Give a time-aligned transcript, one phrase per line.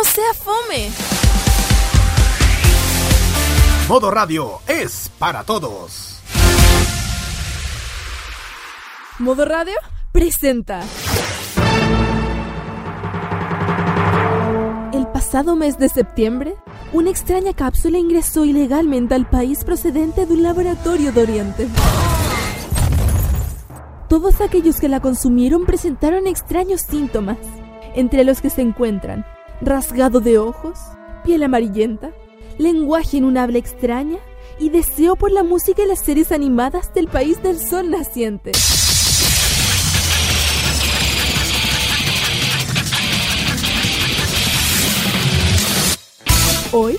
[0.00, 0.88] no sea fome.
[3.86, 6.22] Modo Radio es para todos.
[9.18, 9.74] Modo Radio
[10.10, 10.80] presenta.
[14.94, 16.54] El pasado mes de septiembre,
[16.94, 21.68] una extraña cápsula ingresó ilegalmente al país procedente de un laboratorio de Oriente.
[24.08, 27.36] Todos aquellos que la consumieron presentaron extraños síntomas,
[27.94, 29.26] entre los que se encuentran
[29.60, 30.78] rasgado de ojos,
[31.24, 32.12] piel amarillenta,
[32.58, 34.18] lenguaje en un habla extraña
[34.58, 38.52] y deseo por la música y las series animadas del país del sol naciente.
[46.72, 46.98] Hoy,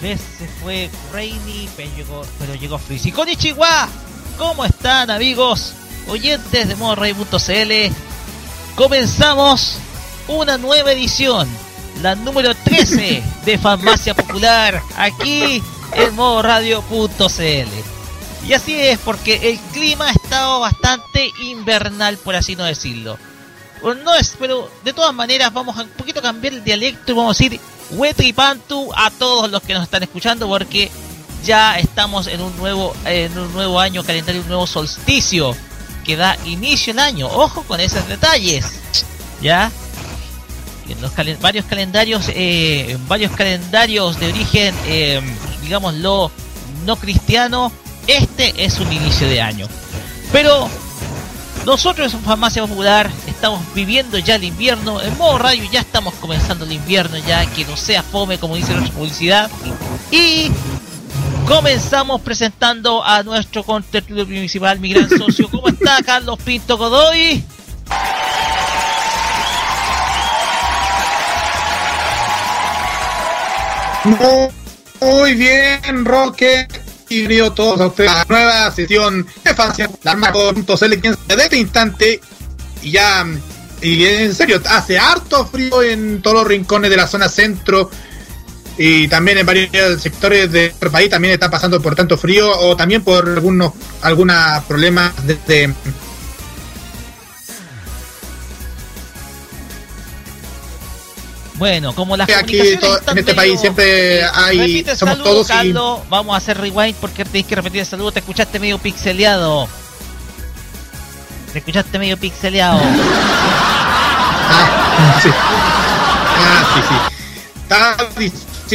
[0.00, 3.12] Vez se fue Rainy, pero llegó, pero llegó Freezy.
[3.12, 3.88] Konnichiwa,
[4.38, 5.74] ¿cómo están amigos?
[6.08, 7.94] Oyentes de modoray.cl.
[8.76, 9.76] Comenzamos
[10.28, 11.48] una nueva edición,
[12.02, 15.62] la número 13 de Farmacia Popular, aquí
[15.94, 18.46] en modoradio.cl.
[18.46, 23.18] Y así es, porque el clima ha estado bastante invernal, por así no decirlo.
[23.82, 27.36] No es, pero de todas maneras vamos a un poquito cambiar el dialecto y vamos
[27.36, 27.60] a decir
[27.92, 30.90] Wetripantu a todos los que nos están escuchando porque
[31.44, 35.56] ya estamos en un nuevo en un nuevo año calendario, un nuevo solsticio
[36.04, 37.26] que da inicio al año.
[37.26, 38.66] Ojo con esos detalles.
[39.40, 39.70] ¿Ya?
[40.88, 45.20] En los varios calendarios eh, varios calendarios de origen eh,
[45.62, 46.30] digámoslo
[46.84, 47.70] no cristiano,
[48.06, 49.68] este es un inicio de año.
[50.32, 50.68] Pero
[51.64, 55.00] nosotros en Farmacia Popular estamos viviendo ya el invierno.
[55.00, 58.72] En modo radio ya estamos comenzando el invierno, ya que no sea fome, como dice
[58.72, 59.50] nuestra publicidad.
[60.10, 60.50] Y
[61.46, 65.50] comenzamos presentando a nuestro contertulio principal, mi gran socio.
[65.50, 67.44] ¿Cómo está Carlos Pinto Godoy?
[75.00, 76.66] Muy bien, Roque.
[77.10, 81.42] Y bienvenido todos a ustedes a la nueva sesión de Farmacia, la arma.cl, quien desde
[81.42, 82.20] este instante
[82.82, 83.26] y ya
[83.82, 87.90] y en serio hace harto frío en todos los rincones de la zona centro
[88.78, 93.02] y también en varios sectores del país también está pasando por tanto frío o también
[93.02, 93.72] por algunos
[94.02, 95.74] algunos problemas desde
[101.60, 105.46] Bueno, como las aquí en este medio- país siempre hay Repite el somos saludo, todos
[105.46, 106.00] y Carlos.
[106.08, 108.10] Vamos a hacer rewind porque tenéis que repetir el saludo.
[108.10, 109.68] Te escuchaste medio pixeleado.
[111.52, 112.80] Te escuchaste medio pixeleado.
[114.52, 115.28] Ah, sí.
[115.32, 116.80] Ah, sí,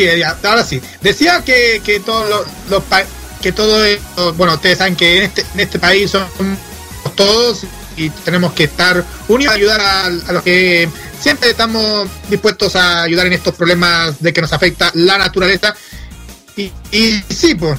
[0.03, 0.21] sí.
[0.43, 0.81] Ahora sí.
[1.01, 3.03] Decía que, que todos los, los pa-
[3.41, 6.29] que todo esto- bueno, ustedes saben que en este, en este país somos
[7.15, 7.63] todos
[7.97, 13.03] y tenemos que estar unidos a ayudar a, a los que siempre estamos dispuestos a
[13.03, 15.75] ayudar en estos problemas de que nos afecta la naturaleza.
[16.57, 17.77] Y, y sí, pues,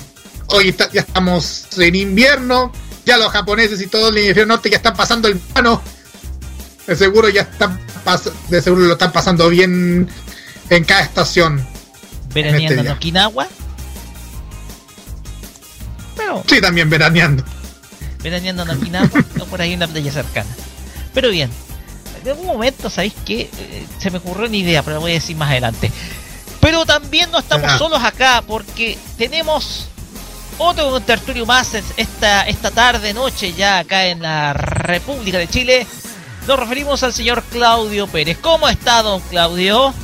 [0.48, 2.72] hoy está- ya estamos en invierno,
[3.04, 5.82] ya los japoneses y todo el hemisferio norte ya están pasando el verano.
[6.86, 10.08] De seguro ya están pas- de seguro lo están pasando bien
[10.70, 11.66] en cada estación.
[12.32, 12.96] Veraneando este en.
[12.96, 13.48] Okinawa.
[16.16, 17.44] Pero Sí, también veraneando.
[18.22, 19.10] veraneando en Okinawa
[19.40, 20.48] o por ahí en la playa cercana.
[21.14, 21.50] Pero bien,
[22.26, 23.42] en algún momento, ¿sabéis qué?
[23.58, 25.90] Eh, se me ocurrió una idea, pero la voy a decir más adelante.
[26.60, 27.78] Pero también no estamos Ah.
[27.78, 29.86] solos acá porque tenemos
[30.58, 35.86] otro tertulio más es- esta, esta tarde, noche ya acá en la República de Chile.
[36.48, 38.38] Nos referimos al señor Claudio Pérez.
[38.40, 39.94] ¿Cómo está, don Claudio?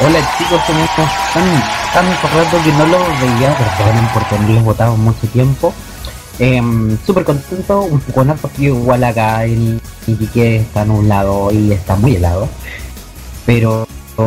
[0.00, 1.62] Hola chicos, ¿cómo están?
[1.94, 5.72] Tanto rato que no los veía, perdonen por tenerlos botados mucho tiempo.
[6.38, 11.72] Em, Súper contento, un poco en harto frío igual acá en Iquique está nublado y
[11.72, 12.48] está muy helado.
[13.46, 13.86] Pero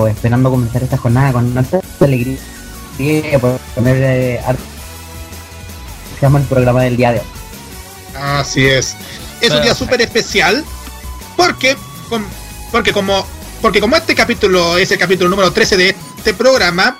[0.09, 2.37] esperando comenzar esta jornada con harta alegría
[3.39, 4.41] por poner eh,
[6.21, 7.25] llama el programa del día de hoy.
[8.15, 8.95] Así es.
[9.41, 10.63] Es un día súper especial
[11.35, 11.77] porque,
[12.71, 13.25] porque como
[13.61, 16.99] porque como este capítulo es el capítulo número 13 de este programa,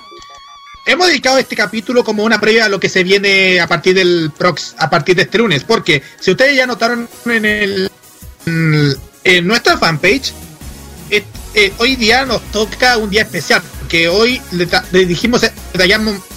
[0.88, 4.32] hemos dedicado este capítulo como una previa a lo que se viene a partir del
[4.36, 5.62] prox, a partir de este lunes.
[5.62, 7.90] Porque si ustedes ya notaron en el
[9.24, 10.32] en, nuestra fanpage,
[11.10, 11.22] eh,
[11.54, 14.66] eh, hoy día nos toca un día especial que hoy le,
[15.04, 15.42] dijimos,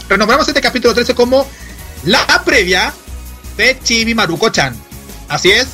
[0.09, 1.47] renombramos este capítulo 13 como
[2.03, 2.93] la previa
[3.55, 4.75] de Chibi Maruko-chan.
[5.29, 5.67] Así es,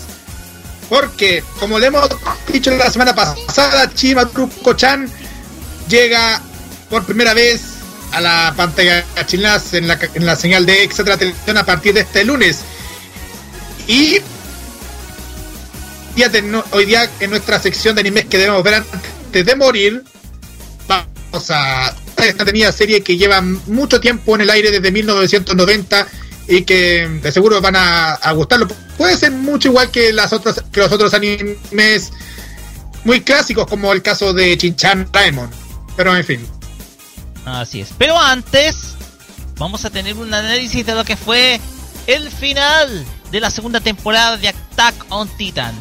[0.87, 2.07] porque como le hemos
[2.51, 5.09] dicho la semana pasada, Chibi Maruko-chan
[5.89, 6.41] llega
[6.91, 7.76] por primera vez
[8.11, 12.01] a la pantalla chilena en la, en la señal de Extra Televisión a partir de
[12.01, 12.61] este lunes.
[13.87, 14.19] Y
[16.71, 20.03] hoy día en nuestra sección de animes que debemos ver antes de morir,
[20.87, 26.07] vamos a esta tenida serie que lleva mucho tiempo en el aire desde 1990
[26.47, 28.67] y que de seguro van a, gustarlo.
[28.97, 32.11] Puede ser mucho igual que las otras que los otros animes
[33.03, 35.49] muy clásicos como el caso de Chinchan Raemon.
[35.95, 36.56] Pero en fin.
[37.47, 37.89] Así es.
[37.97, 38.95] Pero antes
[39.57, 41.61] vamos a tener un análisis de lo que fue
[42.05, 45.73] el final de la segunda temporada de Attack on Titan.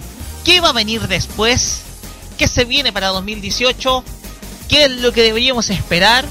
[0.44, 1.82] ¿Qué va a venir después?
[2.38, 4.04] ¿Qué se viene para 2018?
[4.68, 6.24] ¿Qué es lo que deberíamos esperar?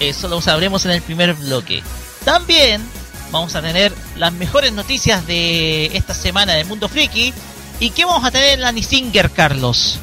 [0.00, 1.82] Eso lo sabremos en el primer bloque.
[2.24, 2.82] También
[3.30, 7.34] vamos a tener las mejores noticias de esta semana del mundo friki.
[7.80, 9.98] ¿Y qué vamos a tener en la Nisinger, Carlos?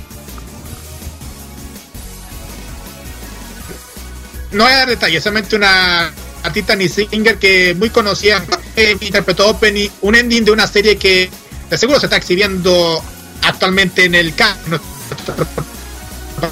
[4.56, 8.42] No hay detalles, solamente una artista Nisinger que muy conocida
[8.78, 11.30] eh, interpretó opening, un ending de una serie que
[11.70, 13.04] de seguro se está exhibiendo
[13.42, 14.34] actualmente en el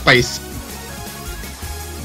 [0.03, 0.41] país.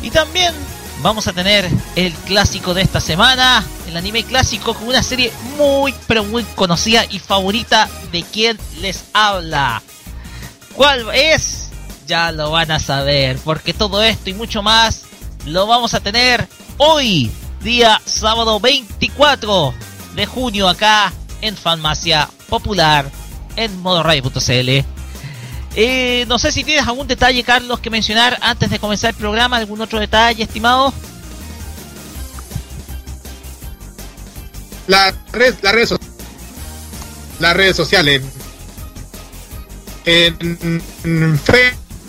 [0.01, 0.55] Y también
[1.03, 5.93] vamos a tener el clásico de esta semana, el anime clásico con una serie muy
[6.07, 9.83] pero muy conocida y favorita de quien les habla.
[10.77, 11.71] ¿Cuál es?
[12.07, 15.08] Ya lo van a saber, porque todo esto y mucho más
[15.47, 17.31] lo vamos a tener hoy,
[17.63, 19.75] día sábado 24
[20.15, 23.11] de junio acá en Farmacia Popular
[23.57, 24.85] en modoradio.cl.
[25.75, 29.57] Eh, no sé si tienes algún detalle, Carlos, que mencionar antes de comenzar el programa,
[29.59, 30.93] algún otro detalle, estimado.
[34.87, 35.95] La red, las redes,
[37.39, 38.23] las redes sociales.
[40.05, 40.71] En,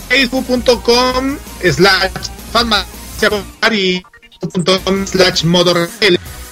[0.10, 2.12] facebook.com slash
[3.20, 5.44] farmacia.com slash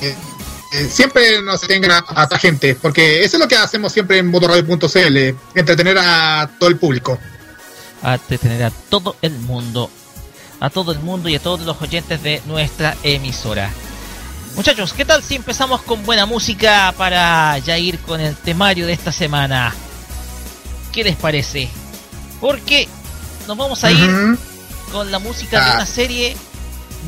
[0.00, 4.28] eh, siempre nos tengan a, a, gente, porque eso es lo que hacemos siempre en
[4.28, 7.18] motorradio.cl, entretener a todo el público.
[8.02, 9.90] A entretener a todo el mundo,
[10.60, 13.70] a todo el mundo y a todos los oyentes de nuestra emisora.
[14.54, 18.92] Muchachos, ¿qué tal si empezamos con buena música para ya ir con el temario de
[18.92, 19.74] esta semana?
[20.92, 21.68] ¿Qué les parece?
[22.40, 22.88] Porque
[23.46, 24.38] nos vamos a ir
[24.92, 25.74] con la música de ah.
[25.76, 26.36] una serie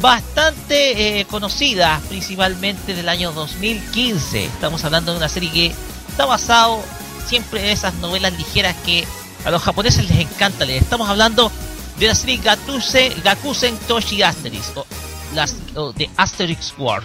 [0.00, 4.44] bastante eh, conocida, principalmente del año 2015.
[4.44, 5.72] Estamos hablando de una serie que
[6.08, 6.82] está basado
[7.26, 9.04] siempre en esas novelas ligeras que
[9.44, 10.82] a los japoneses les encanta leer.
[10.82, 11.50] Estamos hablando
[11.98, 14.86] de la serie Gatuse, Gakusen Toshi Asterix, o,
[15.34, 15.54] las,
[15.96, 17.02] de Asterix War.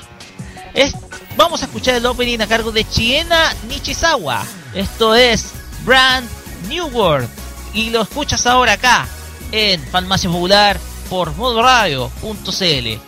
[1.37, 4.43] Vamos a escuchar el opening a cargo de Chiena Nishizawa.
[4.73, 5.51] Esto es
[5.83, 6.27] Brand
[6.69, 7.29] New World.
[7.73, 9.05] Y lo escuchas ahora acá,
[9.51, 10.79] en Farmacia Popular
[11.09, 12.99] por modoradio.cl.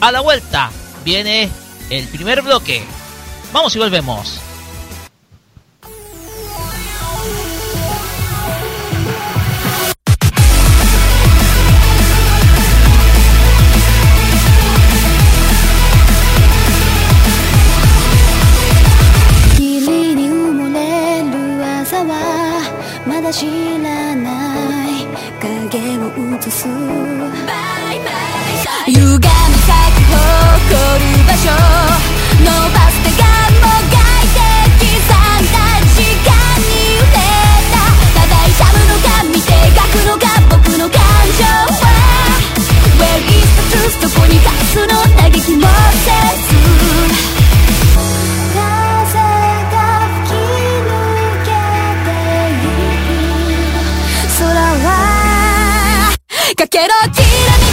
[0.00, 0.70] A la vuelta
[1.04, 1.48] viene
[1.90, 2.84] el primer bloque.
[3.52, 4.40] Vamos y volvemos.
[23.06, 25.06] まだ知らない
[25.40, 26.66] 影を映す。
[26.66, 26.74] バ
[27.94, 28.10] イバ
[28.86, 29.30] イ歪み咲
[29.94, 31.85] く誇る場所。
[56.76, 57.65] けどキラ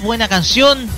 [0.00, 0.88] buena canción,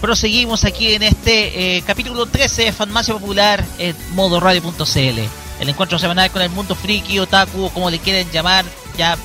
[0.00, 5.20] proseguimos aquí en este eh, capítulo 13 de Farmacia Popular en modoradio.cl.
[5.60, 8.64] El encuentro semanal con el mundo friki, otaku, o como le quieren llamar.
[8.96, 9.16] Ya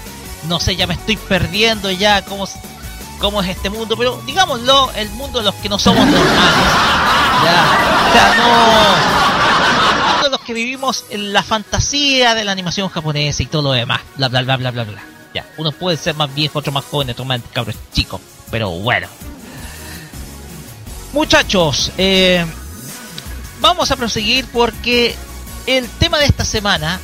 [0.47, 2.47] no sé, ya me estoy perdiendo ya cómo,
[3.19, 6.65] cómo es este mundo, pero digámoslo, el mundo de los que no somos normales.
[7.43, 9.97] Ya, sea, no.
[9.97, 13.61] El mundo de los que vivimos en la fantasía de la animación japonesa y todo
[13.61, 14.01] lo demás.
[14.17, 15.03] Bla, bla, bla, bla, bla, bla.
[15.33, 17.75] Ya, unos pueden ser más viejos, otros más jóvenes, otros más chicos.
[18.51, 19.07] Pero bueno.
[21.13, 22.45] Muchachos, eh,
[23.61, 25.15] vamos a proseguir porque
[25.65, 26.99] el tema de esta semana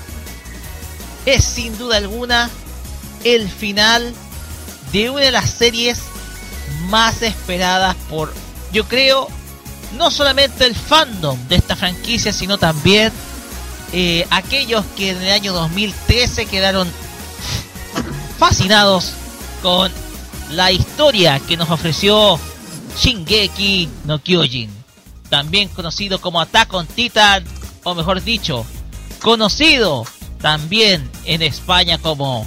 [1.25, 2.50] es sin duda alguna
[3.24, 4.13] el final
[4.91, 6.00] de una de las series
[6.89, 8.33] más esperadas por,
[8.74, 9.27] yo creo,
[9.98, 13.12] no solamente el fandom de esta franquicia, sino también
[13.93, 16.91] eh, aquellos que en el año 2013 quedaron
[18.38, 19.13] fascinados
[19.62, 19.91] con
[20.51, 22.39] la historia que nos ofreció
[22.98, 24.70] Shingeki no Kyojin,
[25.29, 27.43] también conocido como Attack on Titan,
[27.84, 28.65] o mejor dicho,
[29.22, 30.05] conocido
[30.41, 32.46] también en España como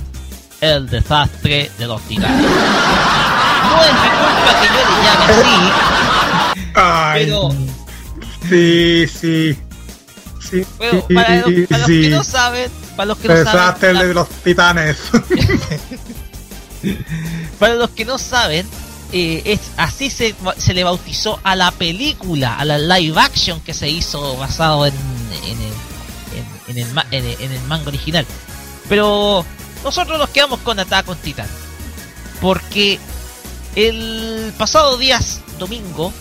[0.61, 2.47] el desastre de los titanes.
[2.47, 7.51] No es mi culpa que yo le llame así, Ay, pero
[8.49, 9.59] sí, sí.
[10.51, 12.03] Sí, Bueno, para, los, para los sí.
[12.03, 14.99] que no saben, para los que no Desastre saben, de los titanes.
[17.59, 18.67] para los que no saben,
[19.13, 23.75] eh, es así se, se le bautizó a la película, a la live action que
[23.75, 24.95] se hizo basado en,
[25.45, 26.79] en el,
[27.11, 28.27] en, el, manga original.
[28.89, 29.45] Pero
[29.83, 31.47] nosotros nos quedamos con Attack on Titan,
[32.41, 32.99] porque
[33.77, 35.21] el pasado día
[35.59, 36.13] domingo,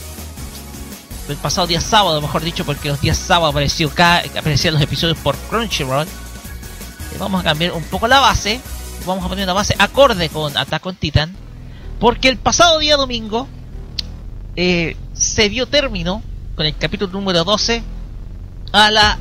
[1.30, 5.18] el pasado día sábado, mejor dicho, porque los días sábados apareció ca- aparecían los episodios
[5.18, 6.06] por Crunchyroll.
[6.08, 8.60] eh, Vamos a cambiar un poco la base.
[9.06, 11.36] Vamos a poner una base acorde con Attack on Titan.
[12.00, 13.48] Porque el pasado día domingo
[14.56, 16.22] eh, se dio término
[16.56, 17.84] con el capítulo número 12
[18.72, 19.18] a la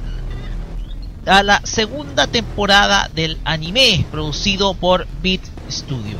[1.27, 6.17] a la segunda temporada del anime producido por Beat Studio.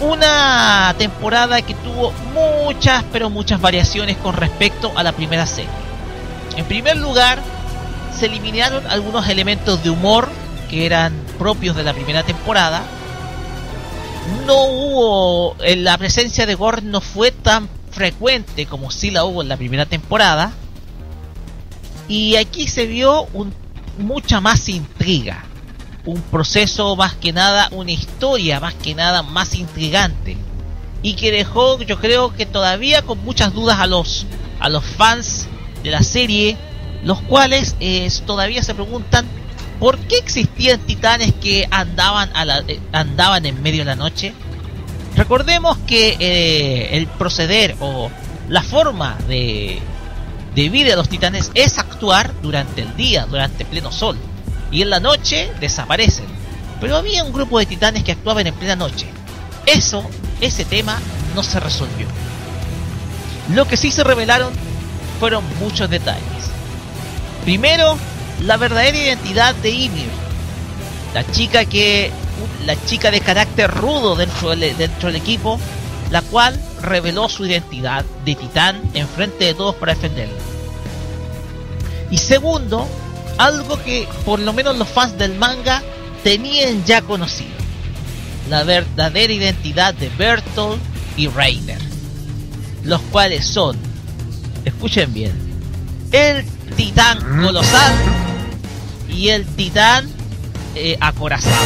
[0.00, 5.70] Una temporada que tuvo muchas, pero muchas variaciones con respecto a la primera serie.
[6.56, 7.38] En primer lugar,
[8.18, 10.28] se eliminaron algunos elementos de humor
[10.68, 12.82] que eran propios de la primera temporada.
[14.46, 19.40] No hubo, en la presencia de Gore no fue tan frecuente como si la hubo
[19.40, 20.52] en la primera temporada.
[22.08, 23.26] Y aquí se vio
[23.96, 25.46] mucha más intriga.
[26.04, 30.36] Un proceso más que nada, una historia más que nada más intrigante.
[31.02, 34.26] Y que dejó, yo creo que todavía con muchas dudas a los,
[34.58, 35.48] a los fans
[35.82, 36.58] de la serie,
[37.02, 39.39] los cuales eh, todavía se preguntan
[39.80, 42.30] por qué existían titanes que andaban,
[42.68, 44.34] eh, andaban en medio de la noche.
[45.16, 48.10] Recordemos que eh, el proceder o
[48.48, 49.80] la forma de,
[50.54, 54.16] de vida de los titanes es actuar durante el día, durante pleno sol.
[54.70, 56.26] Y en la noche desaparecen.
[56.80, 59.06] Pero había un grupo de titanes que actuaban en plena noche.
[59.66, 60.04] Eso,
[60.40, 60.98] ese tema,
[61.34, 62.06] no se resolvió.
[63.54, 64.52] Lo que sí se revelaron
[65.18, 66.22] fueron muchos detalles.
[67.44, 67.98] Primero,
[68.42, 70.08] la verdadera identidad de Ymir.
[71.14, 72.10] La chica que.
[72.64, 75.58] La chica de carácter rudo dentro del, equipo,
[76.10, 80.38] la cual reveló su identidad de titán en frente de todos para defenderla.
[82.10, 82.86] Y segundo,
[83.36, 85.82] algo que por lo menos los fans del manga
[86.22, 87.50] tenían ya conocido.
[88.48, 90.80] La verdadera identidad de Bertolt
[91.16, 91.80] y Rainer.
[92.84, 93.76] Los cuales son,
[94.64, 95.32] escuchen bien,
[96.12, 96.44] el
[96.76, 97.92] titán colosal
[99.08, 100.08] y el titán
[100.74, 101.56] eh, acorazado.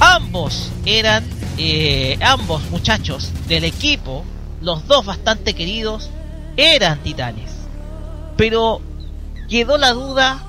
[0.00, 1.24] Ambos eran,
[1.58, 4.24] eh, ambos muchachos del equipo,
[4.60, 6.10] los dos bastante queridos,
[6.56, 7.52] eran titanes.
[8.36, 8.80] Pero
[9.48, 10.42] quedó la duda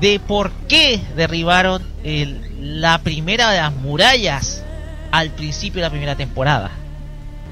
[0.00, 4.62] de por qué derribaron el, la primera de las murallas
[5.10, 6.70] al principio de la primera temporada.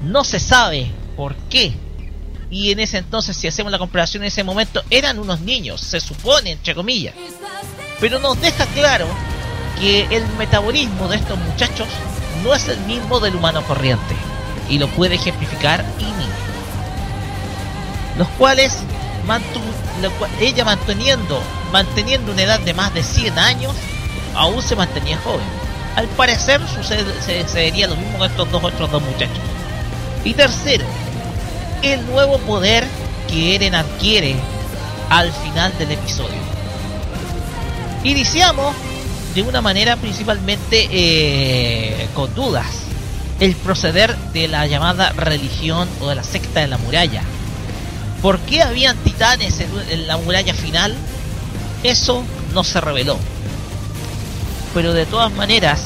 [0.03, 1.73] No se sabe por qué.
[2.51, 6.01] Y en ese entonces, si hacemos la comparación en ese momento, eran unos niños, se
[6.01, 7.15] supone, entre comillas.
[8.01, 9.07] Pero nos deja claro
[9.79, 11.87] que el metabolismo de estos muchachos
[12.43, 14.15] no es el mismo del humano corriente.
[14.69, 16.27] Y lo puede ejemplificar Imi.
[18.17, 18.79] Los cuales
[20.41, 23.73] ella manteniendo, manteniendo una edad de más de 100 años,
[24.35, 25.45] aún se mantenía joven.
[25.95, 29.39] Al parecer sucede, lo mismo con estos dos otros dos muchachos.
[30.23, 30.85] Y tercero,
[31.83, 32.85] el nuevo poder
[33.27, 34.35] que Eren adquiere
[35.09, 36.37] al final del episodio.
[38.03, 38.75] Iniciamos
[39.35, 42.67] de una manera principalmente eh, con dudas
[43.39, 47.23] el proceder de la llamada religión o de la secta de la muralla.
[48.21, 50.95] ¿Por qué habían titanes en, en la muralla final?
[51.83, 53.17] Eso no se reveló.
[54.73, 55.81] Pero de todas maneras,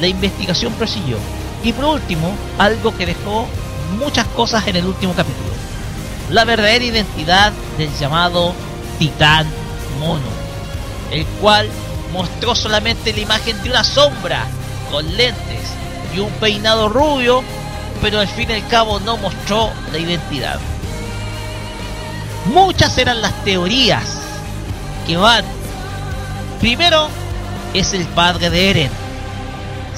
[0.00, 1.16] la investigación prosiguió.
[1.64, 3.48] Y por último, algo que dejó
[3.98, 5.48] muchas cosas en el último capítulo.
[6.30, 8.52] La verdadera identidad del llamado
[8.98, 9.46] Titán
[10.00, 10.20] Mono,
[11.10, 11.68] el cual
[12.12, 14.46] mostró solamente la imagen de una sombra
[14.90, 15.60] con lentes
[16.14, 17.42] y un peinado rubio,
[18.00, 20.58] pero al fin y al cabo no mostró la identidad.
[22.46, 24.04] Muchas eran las teorías
[25.06, 25.44] que van.
[26.60, 27.08] Primero,
[27.74, 28.90] es el padre de Eren.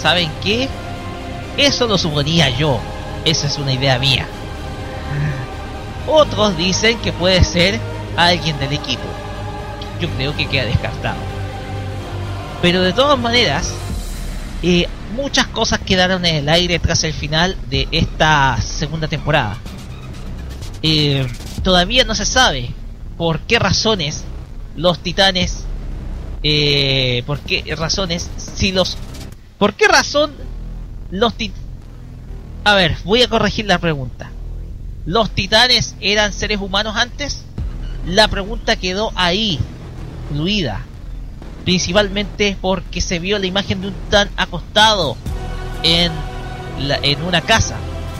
[0.00, 0.68] ¿Saben qué?
[1.56, 2.80] Eso lo suponía yo.
[3.24, 4.26] Esa es una idea mía.
[6.06, 7.78] Otros dicen que puede ser
[8.16, 9.04] alguien del equipo.
[10.00, 11.18] Yo creo que queda descartado.
[12.62, 13.72] Pero de todas maneras,
[14.62, 19.56] eh, muchas cosas quedaron en el aire tras el final de esta segunda temporada.
[20.82, 21.26] Eh,
[21.62, 22.70] todavía no se sabe
[23.16, 24.24] por qué razones
[24.76, 25.64] los titanes,
[26.42, 28.96] eh, por qué razones, si los,
[29.58, 30.32] por qué razón
[31.10, 31.69] los titanes,
[32.64, 34.30] a ver, voy a corregir la pregunta.
[35.06, 37.44] ¿Los titanes eran seres humanos antes?
[38.06, 39.58] La pregunta quedó ahí,
[40.30, 40.82] fluida.
[41.64, 45.16] Principalmente porque se vio la imagen de un titán acostado
[45.82, 46.12] en,
[46.80, 47.76] la, en una casa.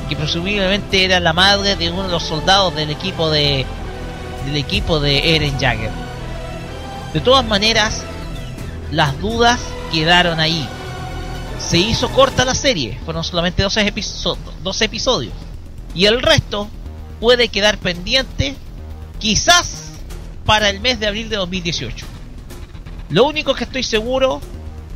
[0.08, 3.66] Que presumiblemente era la madre de uno de los soldados del equipo de
[4.46, 5.90] del equipo de Eren Jagger.
[7.12, 8.02] De todas maneras,
[8.90, 9.60] las dudas
[9.92, 10.66] quedaron ahí
[11.60, 13.92] se hizo corta la serie, fueron solamente 12,
[14.84, 15.32] episodios.
[15.94, 16.68] Y el resto
[17.20, 18.56] puede quedar pendiente
[19.18, 19.92] quizás
[20.44, 22.06] para el mes de abril de 2018.
[23.10, 24.40] Lo único que estoy seguro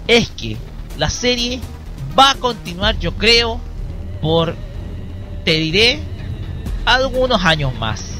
[0.08, 0.56] es que
[0.96, 1.60] la serie
[2.18, 3.60] va a continuar, yo creo,
[4.20, 4.56] por,
[5.44, 6.00] te diré,
[6.84, 8.14] algunos años más.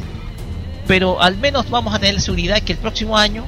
[0.87, 3.45] Pero al menos vamos a tener la seguridad que el próximo año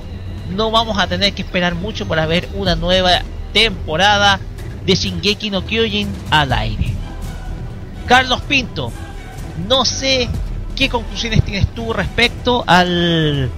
[0.50, 4.40] no vamos a tener que esperar mucho para ver una nueva temporada
[4.86, 6.94] de Shingeki no Kyojin al aire.
[8.06, 8.92] Carlos Pinto,
[9.68, 10.28] no sé
[10.76, 13.50] qué conclusiones tienes tú respecto al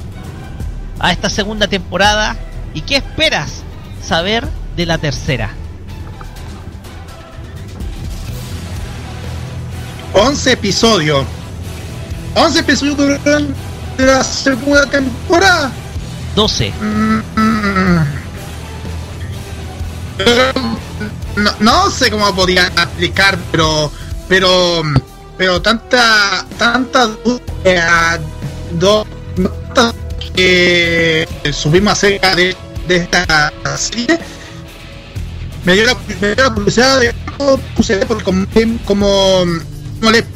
[1.01, 2.37] a esta segunda temporada
[2.75, 3.63] y qué esperas
[4.03, 5.51] saber de la tercera?
[10.15, 11.27] 11 episodios.
[12.35, 13.53] 11 episodios durante
[13.99, 15.71] la segunda temporada.
[16.35, 16.73] 12.
[16.81, 18.07] Mm, mm.
[21.39, 23.91] No, no sé cómo podía aplicar, pero
[24.29, 24.83] pero
[25.37, 28.19] pero tanta tanta duda
[28.79, 29.07] do-
[30.35, 32.55] que subimos acerca de,
[32.87, 34.19] de esta serie
[35.65, 37.59] me dio la, me dio la curiosidad de cómo
[38.09, 38.47] porque como
[38.85, 39.45] como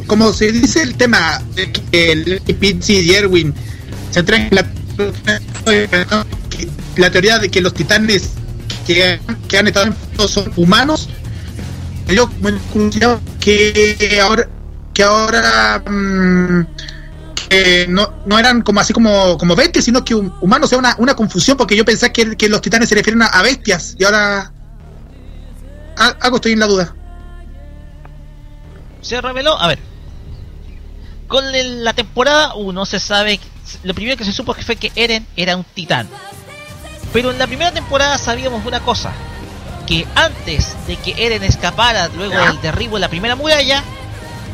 [0.07, 3.55] como, se dice el tema de que el Pizzi y Erwin
[4.11, 4.67] se entran en la,
[6.97, 8.31] la teoría de que los titanes
[8.87, 11.09] que, que han estado en son humanos
[12.09, 12.29] yo
[13.41, 14.49] que ahora
[14.93, 16.67] que ahora mm,
[17.49, 20.79] que no, no eran como así como, como bestias, sino que hum- humanos, o sea,
[20.79, 24.05] una, una confusión, porque yo pensé que, que los titanes se refieren a, bestias, y
[24.05, 24.53] ahora
[26.21, 26.95] algo estoy en la duda.
[29.01, 29.79] se reveló, a ver,
[31.29, 31.45] con
[31.85, 33.41] la temporada 1 se sabe,
[33.83, 36.09] lo primero que se supo que fue que Eren era un titán.
[37.13, 39.13] Pero en la primera temporada sabíamos una cosa,
[39.87, 43.83] que antes de que Eren escapara luego del derribo de la primera muralla,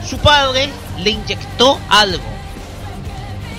[0.08, 2.24] su padre le inyectó algo.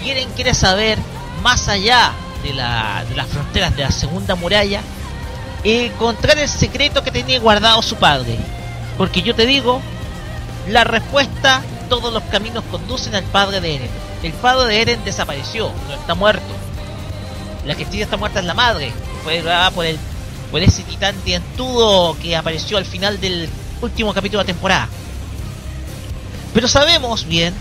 [0.04, 0.98] Y Eren quiere saber,
[1.44, 2.12] más allá
[2.44, 4.82] de, la- de las fronteras de la segunda muralla,
[5.64, 8.38] encontrar el secreto que tenía guardado su padre.
[8.98, 9.82] Porque yo te digo,
[10.68, 13.90] la respuesta, todos los caminos conducen al padre de Eren.
[14.24, 16.44] El padre de Eren desapareció, no está muerto.
[17.70, 18.92] La sí está muerta es la madre,
[19.24, 20.00] fue grabada por el
[20.50, 23.48] por ese titán dientudo que apareció al final del
[23.82, 24.90] último capítulo de la temporada.
[26.52, 27.54] Pero sabemos bien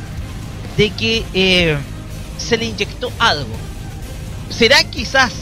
[0.78, 1.76] de que eh,
[2.38, 3.50] se le inyectó algo.
[4.48, 5.32] Será quizás,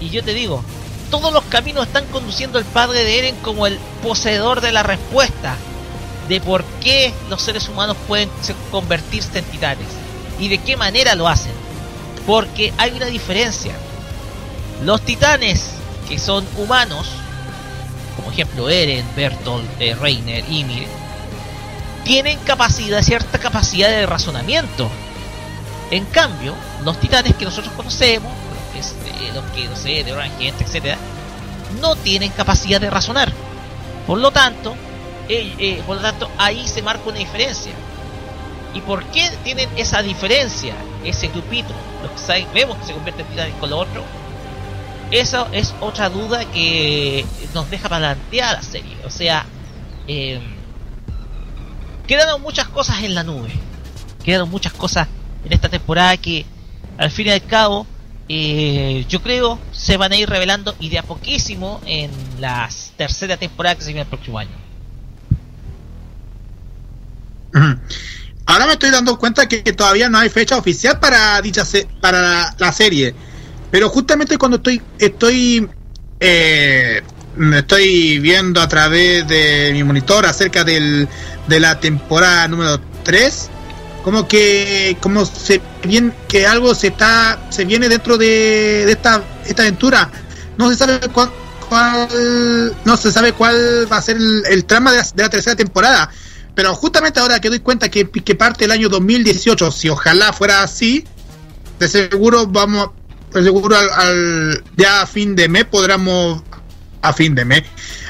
[0.00, 0.64] y yo te digo,
[1.08, 5.54] todos los caminos están conduciendo al padre de Eren como el poseedor de la respuesta
[6.28, 9.86] de por qué los seres humanos pueden se- convertirse en titanes
[10.40, 11.52] y de qué manera lo hacen.
[12.26, 13.74] Porque hay una diferencia.
[14.84, 15.70] Los titanes
[16.08, 17.08] que son humanos,
[18.16, 20.88] como ejemplo Eren, Bertolt, eh, Reiner, Ymir,
[22.04, 24.88] tienen capacidad, cierta capacidad de razonamiento.
[25.90, 28.32] En cambio, los titanes que nosotros conocemos,
[29.34, 30.98] los que, que no sé, de Orange, etcétera,
[31.80, 33.32] no tienen capacidad de razonar.
[34.06, 34.74] Por lo tanto,
[35.28, 37.72] eh, eh, por lo tanto, ahí se marca una diferencia.
[38.74, 40.74] ¿Y por qué tienen esa diferencia?
[41.08, 44.02] Ese grupito, los que saben- vemos que se convierten en titanes con lo otro.
[45.10, 48.96] Eso es otra duda que nos deja plantear la serie.
[49.04, 49.46] O sea,
[50.08, 50.40] eh,
[52.06, 53.50] quedaron muchas cosas en la nube.
[54.24, 55.06] Quedaron muchas cosas
[55.44, 56.44] en esta temporada que,
[56.98, 57.86] al fin y al cabo,
[58.28, 63.36] eh, yo creo se van a ir revelando y de a poquísimo en la tercera
[63.36, 64.50] temporada que se viene el próximo año.
[68.46, 72.54] Ahora me estoy dando cuenta que, todavía no hay fecha oficial para dicha se- para
[72.56, 73.14] la, serie.
[73.70, 75.68] Pero justamente cuando estoy estoy
[76.20, 77.02] eh,
[77.54, 81.08] estoy viendo a través de mi monitor acerca del,
[81.48, 83.50] de la temporada número 3,
[84.04, 89.22] como que como se bien que algo se está se viene dentro de, de esta
[89.44, 90.08] esta aventura.
[90.56, 91.30] No se sabe cuál,
[91.68, 96.10] cuál no se sabe cuál va a ser el, trama de la tercera temporada.
[96.56, 100.62] Pero justamente ahora que doy cuenta que, que parte el año 2018, si ojalá fuera
[100.64, 101.04] así,
[101.78, 102.90] de seguro vamos,
[103.32, 106.42] de seguro al, al- ya a fin de mes podríamos,
[107.02, 107.62] a fin de mes,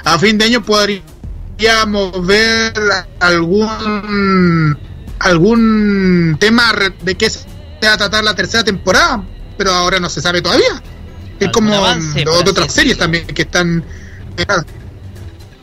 [0.04, 2.72] a fin de año podríamos ver
[3.20, 4.78] algún
[5.18, 7.46] algún tema de qué se
[7.84, 9.24] va a tratar la tercera temporada,
[9.58, 10.80] pero ahora no se sabe todavía.
[11.40, 13.84] Es como avance, de otras series también que están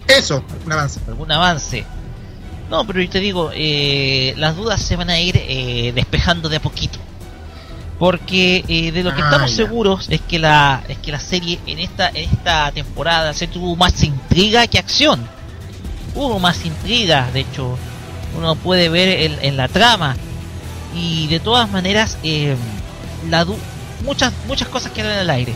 [0.08, 1.00] eso, un avance.
[1.08, 1.86] algún avance.
[2.70, 6.58] No, pero yo te digo, eh, las dudas se van a ir eh, despejando de
[6.58, 6.98] a poquito.
[8.00, 9.58] Porque eh, de lo que Ah, estamos ya.
[9.58, 13.76] seguros es que la es que la serie en esta en esta temporada se tuvo
[13.76, 15.26] más intriga que acción.
[16.16, 17.78] Hubo más intriga, de hecho,
[18.38, 20.16] uno puede ver en, en la trama
[20.96, 22.56] y de todas maneras eh,
[23.30, 23.58] la du-
[24.04, 25.54] muchas muchas cosas quedan en el aire.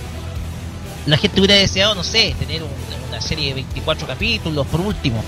[1.07, 2.69] La gente hubiera deseado, no sé, tener un-
[3.09, 5.23] una serie de 24 capítulos por último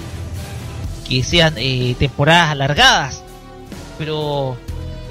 [1.10, 3.24] que sean eh, temporadas alargadas,
[3.98, 4.56] pero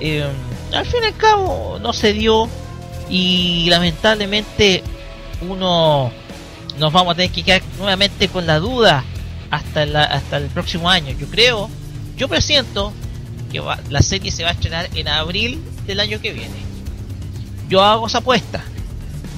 [0.01, 0.25] eh,
[0.73, 2.49] al fin y al cabo no se dio
[3.11, 4.83] y lamentablemente
[5.49, 6.11] uno
[6.79, 9.03] nos vamos a tener que quedar nuevamente con la duda
[9.51, 11.15] hasta la- hasta el próximo año.
[11.19, 11.69] Yo creo,
[12.17, 12.93] yo presiento
[13.51, 16.55] que la serie se va a estrenar en abril del año que viene.
[17.69, 18.63] Yo hago esa apuesta.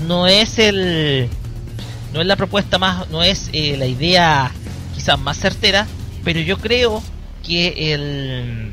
[0.06, 1.28] No es el
[2.12, 4.50] no es la propuesta más, no es eh, la idea
[4.96, 5.86] quizás más certera,
[6.24, 7.02] pero yo creo
[7.46, 8.72] que el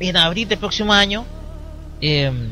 [0.00, 1.24] en abril del próximo año,
[2.00, 2.50] em,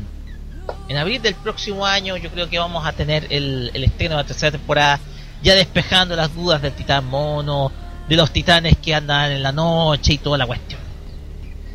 [0.89, 4.23] en abril del próximo año, yo creo que vamos a tener el, el estreno de
[4.23, 4.99] la tercera temporada,
[5.41, 7.71] ya despejando las dudas del titán mono,
[8.07, 10.79] de los titanes que andan en la noche y toda la cuestión.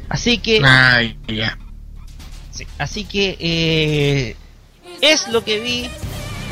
[0.09, 1.59] Así que, Ay, ya.
[2.51, 4.37] sí, así que eh,
[5.01, 5.89] es lo que vi.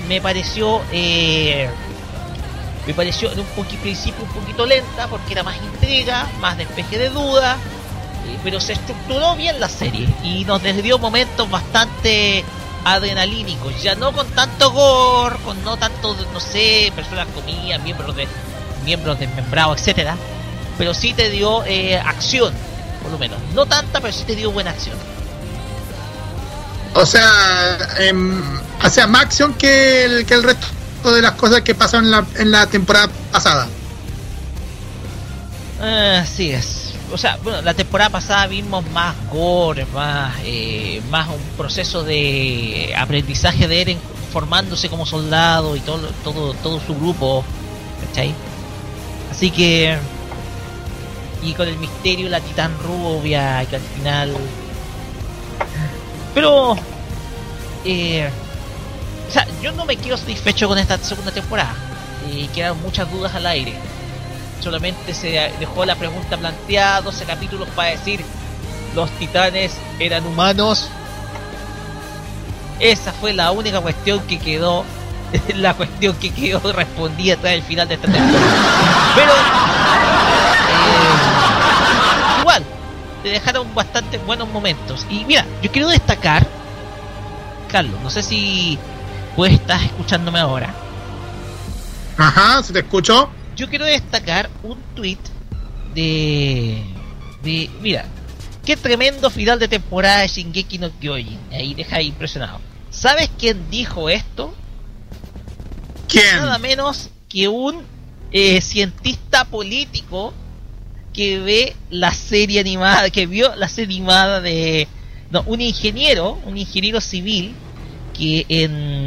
[0.08, 1.68] Me pareció, eh,
[2.90, 3.46] me pareció en un
[3.80, 7.56] principio un poquito lenta porque era más intriga, más despeje de dudas,
[8.26, 12.44] eh, pero se estructuró bien la serie y nos dio momentos bastante
[12.84, 18.26] adrenalínicos, ya no con tanto gore, con no tanto, no sé, personas comidas, miembros de
[18.84, 20.16] miembros desmembrados, etcétera,
[20.76, 22.52] pero sí te dio eh, acción,
[23.02, 24.96] por lo menos, no tanta, pero sí te dio buena acción.
[26.94, 27.78] O sea,
[28.90, 30.66] sea, más acción que el, que el resto
[31.08, 33.66] de las cosas que pasaron en la, en la temporada pasada.
[35.80, 36.94] Ah, Así es.
[37.12, 42.94] O sea, bueno, la temporada pasada vimos más gore, más, eh, más un proceso de
[42.96, 43.98] aprendizaje de Eren
[44.32, 47.44] formándose como soldado y todo, todo, todo su grupo,
[48.06, 48.32] ¿cachai?
[49.30, 49.96] Así que
[51.42, 54.36] y con el misterio la titán rubia que al final,
[56.34, 56.76] pero
[57.84, 58.30] eh,
[59.30, 61.74] o sea, yo no me quiero satisfecho con esta segunda temporada.
[62.28, 63.74] Eh, quedan muchas dudas al aire
[64.60, 68.24] solamente se dejó la pregunta planteada, 12 capítulos para decir
[68.94, 70.88] los titanes eran humanos.
[72.78, 74.84] Esa fue la única cuestión que quedó,
[75.54, 79.12] la cuestión que quedó respondida tras el final de esta temporada.
[79.14, 79.32] Pero
[80.72, 82.64] eh, igual,
[83.22, 85.06] te dejaron bastante buenos momentos.
[85.10, 86.46] Y mira, yo quiero destacar,
[87.70, 88.78] Carlos, no sé si
[89.40, 90.74] pues estás escuchándome ahora.
[92.18, 93.30] Ajá, se te escuchó.
[93.56, 95.16] yo quiero destacar un tweet
[95.94, 96.84] de.
[97.42, 97.70] de.
[97.80, 98.04] Mira,
[98.66, 101.38] qué tremendo final de temporada de Shingeki no Kyojin.
[101.52, 102.60] Ahí deja impresionado.
[102.90, 104.54] ¿Sabes quién dijo esto?
[106.06, 106.36] ¿Quién?
[106.36, 107.82] Nada menos que un
[108.32, 110.34] eh, cientista político
[111.14, 114.86] que ve la serie animada, que vio la serie animada de.
[115.30, 117.54] No, un ingeniero, un ingeniero civil
[118.20, 118.99] que en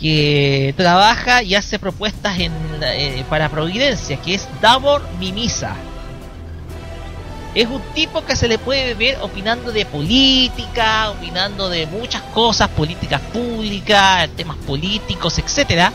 [0.00, 5.74] que trabaja y hace propuestas en, eh, para Providencia, que es Davor Mimisa.
[7.54, 12.68] Es un tipo que se le puede ver opinando de política, opinando de muchas cosas,
[12.68, 15.92] políticas públicas, temas políticos, etcétera.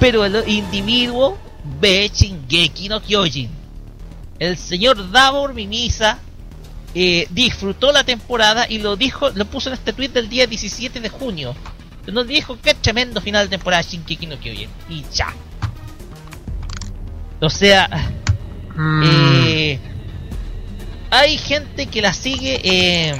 [0.00, 1.36] Pero el individuo
[1.80, 3.50] ve Shingeki no Kyojin.
[4.38, 6.18] El señor Davor Mimisa
[6.94, 11.00] eh, disfrutó la temporada y lo dijo, lo puso en este tweet del día 17
[11.00, 11.54] de junio.
[12.12, 14.70] Nos dijo que tremendo final de temporada Shinkeki no Kyojin.
[14.88, 15.32] Y ya.
[17.40, 17.88] O sea,
[18.78, 19.80] Mm, eh,
[21.10, 23.12] hay gente que la sigue, eh,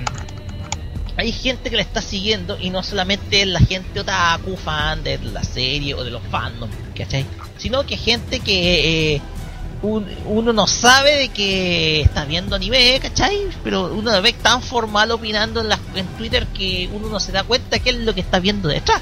[1.17, 5.43] hay gente que la está siguiendo y no solamente la gente otaku fan de la
[5.43, 7.27] serie o de los fandoms, ¿cachai?
[7.57, 9.23] Sino que gente que eh,
[9.83, 13.47] un- uno no sabe de que está viendo anime, ¿cachai?
[13.63, 17.45] Pero uno ve tan formal opinando en, la, en Twitter que uno no se da
[17.45, 19.01] cuenta qué es lo que está viendo detrás.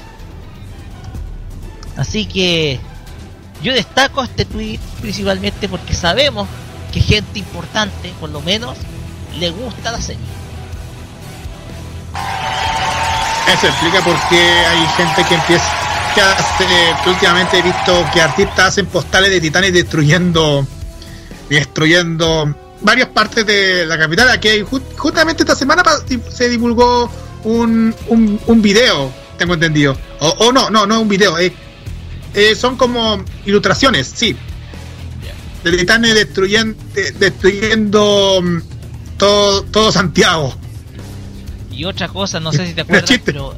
[1.97, 2.79] Así que
[3.63, 6.47] yo destaco este tweet principalmente porque sabemos
[6.93, 8.77] que gente importante, por lo menos,
[9.39, 10.21] le gusta la serie.
[13.51, 15.65] Eso explica por qué hay gente que empieza
[16.21, 16.65] hace,
[17.03, 20.65] que últimamente he visto que artistas hacen postales de titanes destruyendo
[21.49, 24.29] destruyendo varias partes de la capital.
[24.29, 24.65] Aquí hay
[24.97, 25.83] justamente esta semana
[26.29, 27.09] se divulgó
[27.43, 29.97] un, un, un video, tengo entendido.
[30.19, 31.53] O, o no, no, no es un video, eh,
[32.33, 34.35] eh, son como ilustraciones, sí.
[35.63, 36.77] De titanes destruyendo,
[37.19, 38.61] destruyendo mm,
[39.17, 40.55] todo, todo Santiago.
[41.71, 43.55] Y otra cosa, no sé si te acuerdas, pero.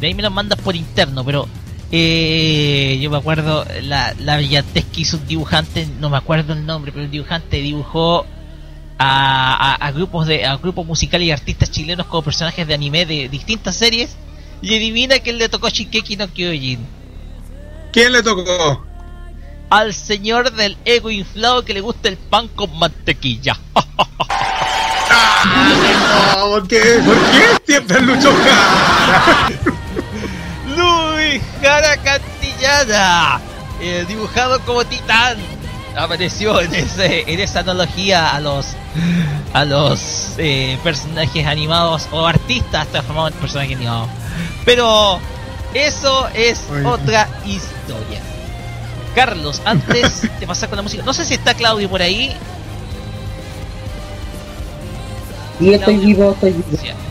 [0.00, 1.48] De ahí me lo mandas por interno, pero.
[1.90, 6.66] Eh, yo me acuerdo la, la brillantez que hizo un dibujante, no me acuerdo el
[6.66, 8.26] nombre, pero el dibujante dibujó
[8.98, 13.06] a, a, a grupos de a grupos musicales y artistas chilenos como personajes de anime
[13.06, 14.16] de distintas series.
[14.60, 16.80] Y adivina quién le tocó Shingeki no Kyojin.
[17.92, 18.84] ¿Quién le tocó?
[19.70, 23.58] Al señor del ego inflado que le gusta el pan con mantequilla.
[25.10, 27.00] Ah, no, ¿por qué?
[27.04, 29.77] ¿Por qué siempre Lucho Jara?
[30.78, 33.40] Luis Jara Cantillana,
[33.80, 35.36] eh, dibujado como titán,
[35.96, 38.66] apareció en ese en esa analogía a los
[39.52, 44.08] a los eh, personajes animados o artistas transformados en personajes animados.
[44.64, 45.20] Pero
[45.74, 46.84] Eso es Oye.
[46.86, 48.20] otra historia.
[49.14, 52.34] Carlos, antes de pasar con la música, no sé si está Claudio por ahí.
[55.60, 57.07] Y estoy vivo, estoy vivo.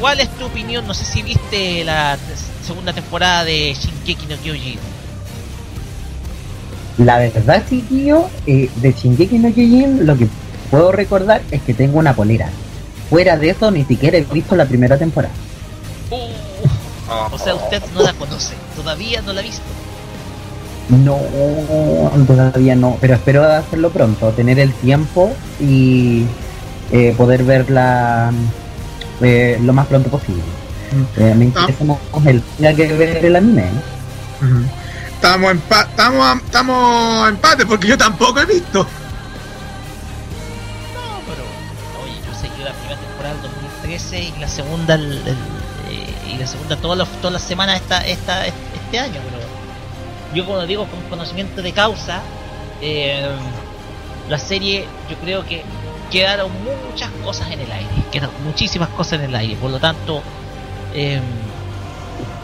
[0.00, 0.86] ¿Cuál es tu opinión?
[0.86, 2.18] No sé si viste la
[2.64, 4.78] segunda temporada de Shinkeki no Kyojin.
[6.98, 10.28] La verdad, chiquillo, eh, de Shingeki no Kyojin, lo que
[10.70, 12.50] puedo recordar es que tengo una polera.
[13.08, 15.34] Fuera de eso, ni siquiera he visto la primera temporada.
[16.10, 19.62] Uh, o sea, usted no la conoce, todavía no la ha visto.
[20.88, 21.18] No,
[22.26, 26.24] todavía no, pero espero hacerlo pronto, tener el tiempo y
[26.92, 28.30] eh, poder verla
[29.22, 30.42] eh, lo más pronto posible.
[31.16, 33.62] Eh, me interesa más el tenga que ver el anime.
[33.62, 33.70] ¿eh?
[35.14, 38.80] Estamos en empa- estamos a- estamos empate porque yo tampoco he visto.
[38.82, 38.86] No,
[41.26, 41.42] pero
[42.04, 45.36] oye, yo seguí la primera temporada del 2013 y la segunda el- el-
[45.90, 49.42] eh, y la segunda todas las todas las semanas esta, esta, este año, pero
[50.34, 52.20] yo como digo con conocimiento de causa,
[52.80, 53.26] eh,
[54.28, 55.62] la serie yo creo que
[56.10, 56.50] quedaron
[56.90, 60.22] muchas cosas en el aire, quedaron muchísimas cosas en el aire, por lo tanto
[60.94, 61.20] eh,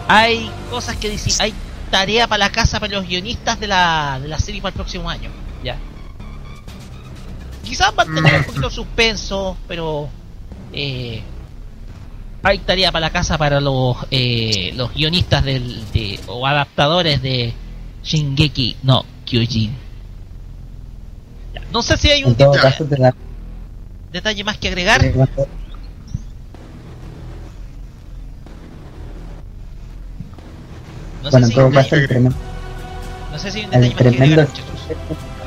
[0.08, 1.54] hay cosas que dicen, hay
[1.90, 5.08] tarea para la casa para los guionistas de la, de la serie para el próximo
[5.08, 5.30] año,
[5.62, 5.76] ya.
[7.64, 10.08] Quizás mantener un poquito suspenso, pero
[10.72, 11.22] eh,
[12.42, 17.52] hay tarea para la casa para los eh, los guionistas del, de, o adaptadores de
[18.02, 19.72] Shingeki no Kyojin.
[21.72, 23.14] No sé si hay un En todo deta- caso, te da.
[24.12, 25.02] Detalle más que agregar.
[31.22, 32.36] No sé bueno, en todo un caso, detalle, el tremendo,
[33.30, 34.62] no sé si hay un detalle el más que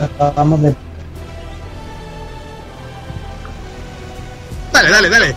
[0.06, 0.76] agregar, vamos de
[4.74, 5.36] Dale, dale, dale.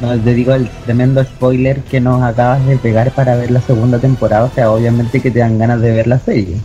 [0.00, 3.98] No, te digo el tremendo spoiler que nos acabas de pegar para ver la segunda
[3.98, 4.44] temporada.
[4.44, 6.56] O sea, obviamente que te dan ganas de ver la serie.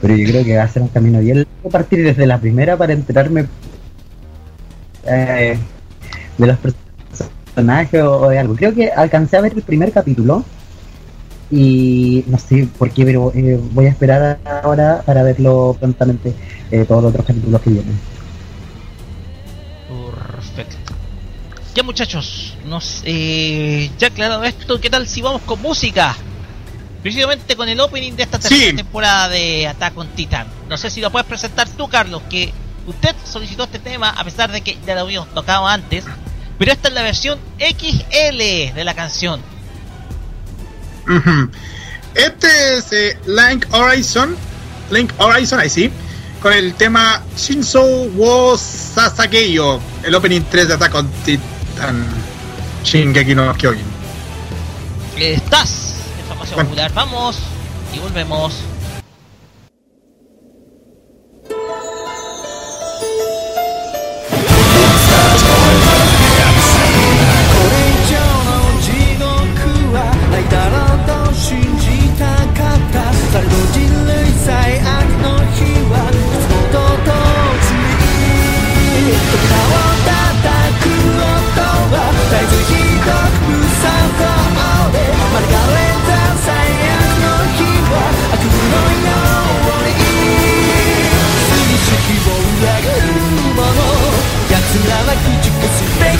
[0.00, 2.76] Pero yo creo que va a ser un camino bien largo partir desde la primera
[2.76, 3.46] para enterarme
[5.06, 5.58] eh,
[6.38, 8.54] de los personajes o, o de algo.
[8.56, 10.44] Creo que alcancé a ver el primer capítulo
[11.50, 16.32] y no sé por qué, pero eh, voy a esperar ahora para verlo prontamente
[16.70, 17.98] eh, todos los otros capítulos que vienen.
[20.36, 20.76] Perfecto.
[21.74, 26.14] Ya muchachos, nos, eh, ya aclarado esto, ¿qué tal si vamos con música?
[27.02, 28.76] Precisamente con el opening de esta tercera Sí.
[28.76, 30.46] temporada de Attack on Titan.
[30.68, 32.52] No sé si lo puedes presentar tú, Carlos, que
[32.86, 36.04] usted solicitó este tema a pesar de que ya lo habíamos tocado antes,
[36.58, 39.40] pero esta es la versión XL de la canción.
[42.14, 44.36] Este es eh, Link Horizon.
[44.90, 45.90] Link Horizon, ahí sí.
[46.40, 47.82] Con el tema Shinso
[48.14, 49.80] wo Sasageyo.
[50.02, 52.06] El opening 3 de Attack on Titan.
[52.84, 53.84] Shingeki no Kyojin.
[55.16, 55.96] Estás
[56.58, 56.66] en.
[56.66, 57.38] Popular, vamos
[57.94, 58.54] y volvemos.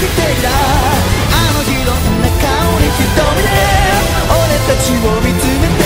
[0.07, 0.49] きてきた。
[0.49, 0.53] あ
[1.53, 3.49] の日どんな顔に瞳で
[4.29, 5.82] 俺たちを見つめて。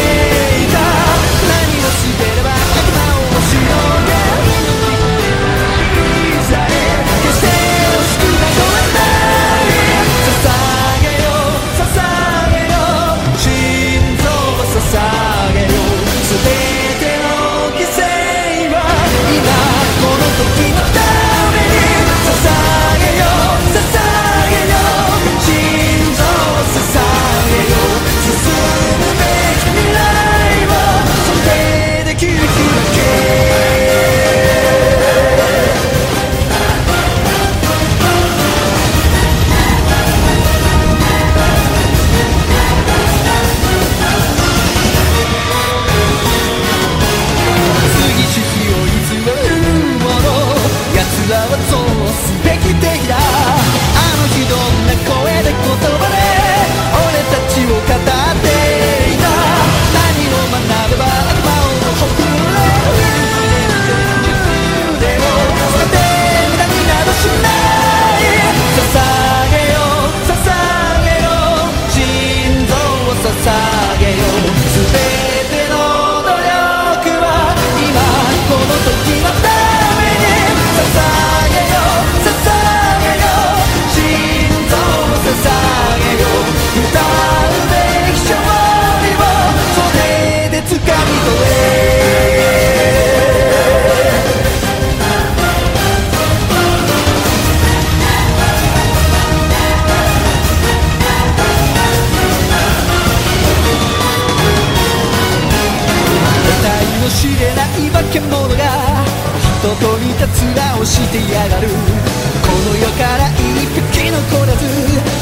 [108.13, 109.05] け者が
[109.39, 114.67] 一通りたつらをしてやがるこの世から一匹残らず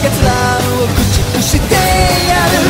[0.04, 1.74] 奴らを駆逐して
[2.28, 2.60] やる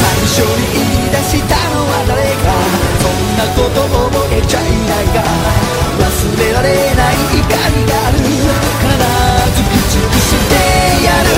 [0.00, 2.50] 最初に言い出したのは誰か
[2.98, 5.22] そんなこと覚えちゃいないが
[6.00, 10.54] 忘れられない怒りがある必ず駆逐して
[11.06, 11.28] やる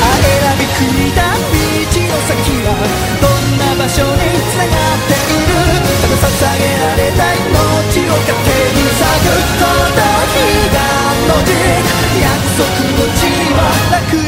[0.00, 2.72] あ選びくいた道の先は
[3.20, 5.13] どんな場所に繋がって
[6.24, 8.32] 捧げられた命を糧
[8.72, 10.00] に咲くこの
[10.32, 10.40] 悲
[10.72, 10.80] 願
[11.28, 11.52] の地
[12.22, 12.64] 約束
[12.96, 13.20] の地
[13.52, 13.60] は
[13.92, 14.23] 楽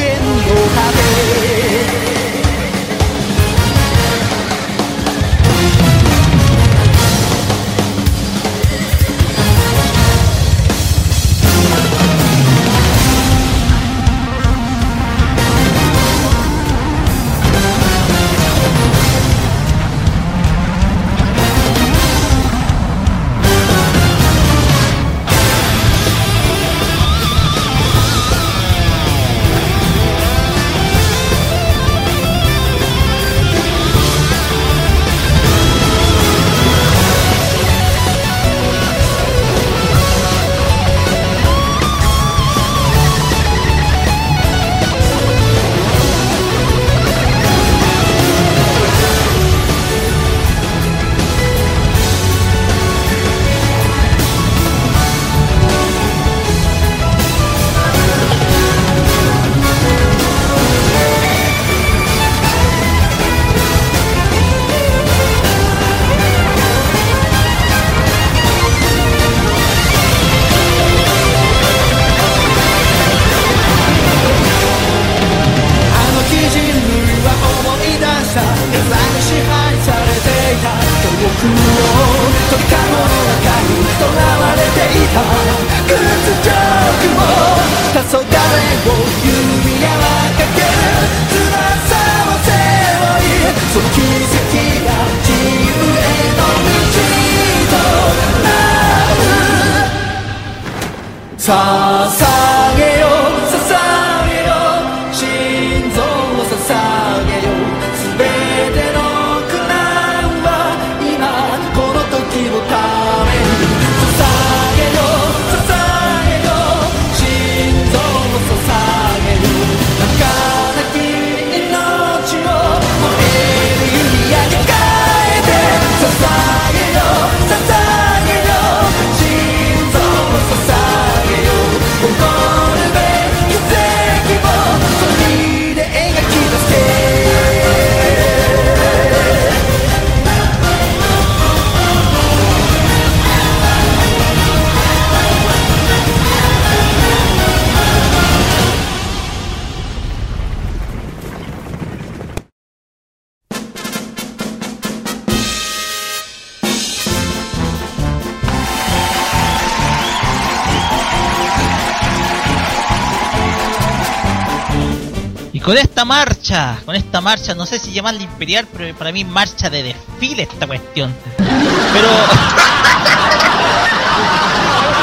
[165.97, 169.83] esta marcha, con esta marcha, no sé si llamarla imperial, pero para mí marcha de
[169.83, 171.17] desfile esta cuestión.
[171.39, 172.09] Pero...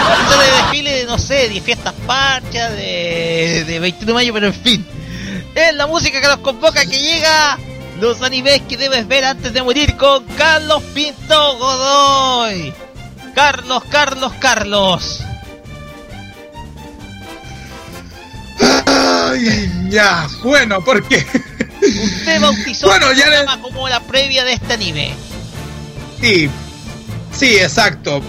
[0.08, 4.54] marcha de desfile, no sé, de fiestas marchas, de, de 21 de mayo, pero en
[4.54, 4.86] fin.
[5.56, 7.58] Es la música que nos convoca que llega
[8.00, 12.72] los animes que debes ver antes de morir con Carlos Pinto Godoy.
[13.34, 15.23] Carlos, Carlos, Carlos.
[19.94, 21.26] Ya, bueno, porque
[21.82, 25.14] Usted bautizó Bueno, el ya le- como la previa de este anime.
[26.22, 26.50] sí,
[27.38, 28.22] sí, exacto.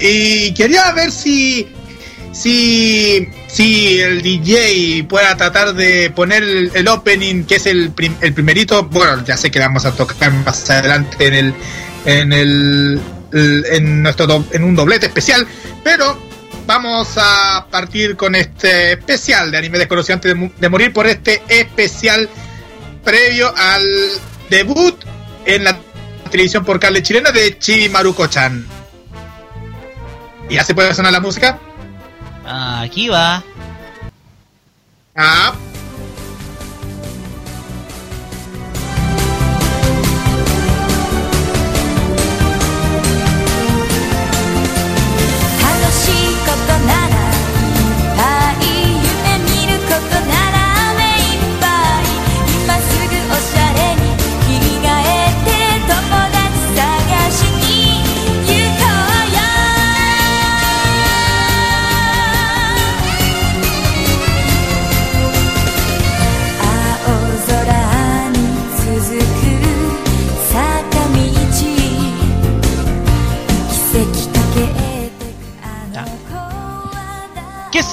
[0.00, 1.68] Y quería ver si,
[2.32, 8.16] si, si el DJ pueda tratar de poner el, el opening, que es el, prim-
[8.20, 8.84] el primerito.
[8.84, 11.54] Bueno, ya sé que vamos a tocar más adelante en el,
[12.06, 13.00] en el,
[13.32, 15.46] el- en nuestro, do- en un doblete especial,
[15.84, 16.29] pero
[16.82, 22.26] vamos a partir con este especial de anime desconocido antes de, morir por este especial
[23.04, 23.84] previo al
[24.48, 24.98] debut
[25.44, 25.78] en la
[26.30, 28.66] televisión por cable chilena de Chimaruko-chan.
[30.48, 31.58] ¿Y ya se puede sonar la música?
[32.46, 33.44] Aquí va.
[35.14, 35.52] Ah,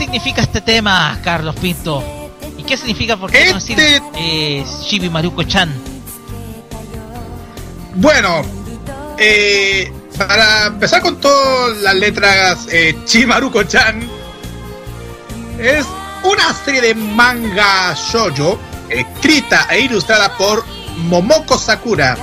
[0.08, 2.01] significa este tema, Carlos Pinto?
[2.58, 5.70] ¿Y qué significa por qué no decir Este- eh, Shibi Maruko-chan?
[7.95, 8.41] Bueno,
[9.18, 14.08] eh, para empezar con todas las letras, eh, Chimaruko-chan
[15.60, 15.86] es
[16.24, 20.64] una serie de manga shoujo escrita e ilustrada por
[21.10, 22.16] Momoko Sakura,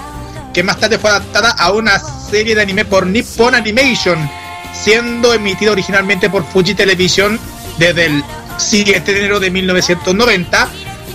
[0.55, 4.30] que más tarde fue adaptada a una serie de anime por Nippon Animation,
[4.72, 7.39] siendo emitida originalmente por Fuji Television
[7.79, 8.25] desde el
[8.59, 10.68] 7 de enero de 1990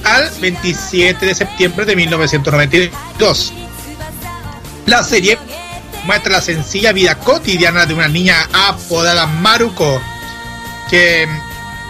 [0.04, 3.54] al 27 de septiembre de 1992.
[4.86, 5.38] La serie
[6.06, 10.02] muestra la sencilla vida cotidiana de una niña apodada Maruko,
[10.90, 11.28] que,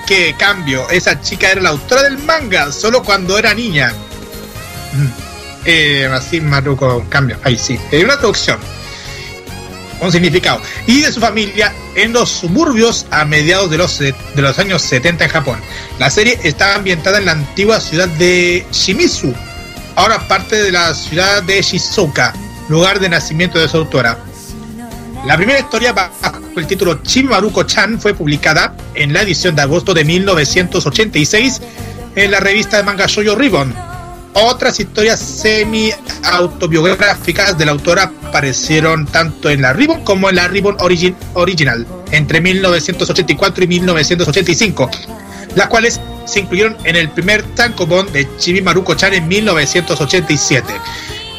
[0.07, 3.93] que cambio, esa chica era la autora del manga solo cuando era niña.
[4.93, 5.07] Mm.
[5.65, 8.59] Eh, así Maruko, cambio, ahí sí, hay una traducción,
[10.01, 10.61] un significado.
[10.87, 15.25] Y de su familia en los suburbios a mediados de los, de los años 70
[15.25, 15.59] en Japón.
[15.99, 19.33] La serie está ambientada en la antigua ciudad de Shimizu,
[19.95, 22.33] ahora parte de la ciudad de Shizuoka,
[22.69, 24.17] lugar de nacimiento de su autora.
[25.25, 30.05] La primera historia bajo el título Chimaruko-chan fue publicada en la edición de agosto de
[30.05, 31.61] 1986
[32.15, 33.75] en la revista de manga Shoujo Ribbon.
[34.33, 40.77] Otras historias semi-autobiográficas de la autora aparecieron tanto en la Ribbon como en la Ribbon
[40.79, 44.89] Origin Original entre 1984 y 1985,
[45.55, 50.73] las cuales se incluyeron en el primer tankobon de Chibi Maruko-chan en 1987.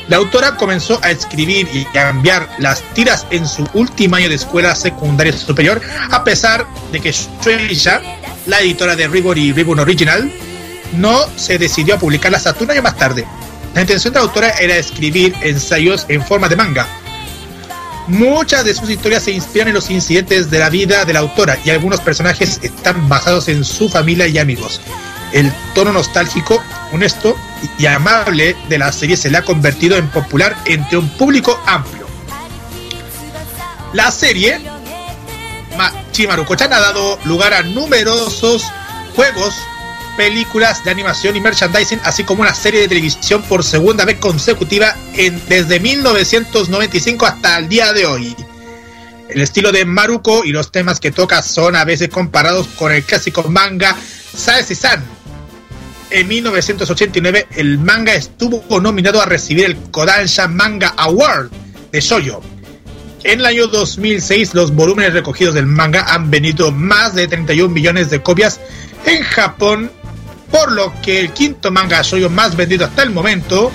[0.09, 4.35] La autora comenzó a escribir y a enviar las tiras en su último año de
[4.35, 5.81] escuela secundaria superior,
[6.11, 8.03] a pesar de que Shueisha,
[8.47, 10.33] la editora de Ribbon y Ribbon Original,
[10.97, 13.25] no se decidió a publicarlas hasta un año más tarde.
[13.75, 16.87] La intención de la autora era escribir ensayos en forma de manga.
[18.09, 21.57] Muchas de sus historias se inspiran en los incidentes de la vida de la autora
[21.65, 24.81] y algunos personajes están basados en su familia y amigos.
[25.33, 26.61] El tono nostálgico,
[26.93, 27.37] honesto
[27.79, 32.07] y amable de la serie se le ha convertido en popular entre un público amplio.
[33.93, 34.61] La serie
[35.77, 38.65] Ma- Chimaruko-chan ha dado lugar a numerosos
[39.15, 39.55] juegos,
[40.17, 44.95] películas de animación y merchandising, así como una serie de televisión por segunda vez consecutiva
[45.49, 48.37] desde 1995 hasta el día de hoy.
[49.29, 53.05] El estilo de Maruko y los temas que toca son a veces comparados con el
[53.05, 53.97] clásico manga
[54.37, 55.05] Sae-san.
[56.11, 61.51] En 1989 el manga estuvo nominado a recibir el Kodansha Manga Award
[61.93, 62.43] de Shoujo.
[63.23, 68.11] En el año 2006 los volúmenes recogidos del manga han vendido más de 31 millones
[68.11, 68.61] de copias
[69.05, 69.93] en Japón,
[70.51, 73.71] por lo que el quinto manga shoujo más vendido hasta el momento,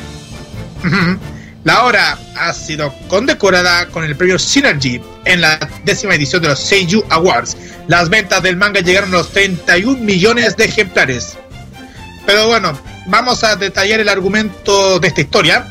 [1.63, 6.59] la obra ha sido condecorada con el premio Synergy en la décima edición de los
[6.59, 7.57] Seiyuu Awards.
[7.87, 11.37] Las ventas del manga llegaron a los 31 millones de ejemplares.
[12.25, 15.67] Pero bueno, vamos a detallar el argumento de esta historia.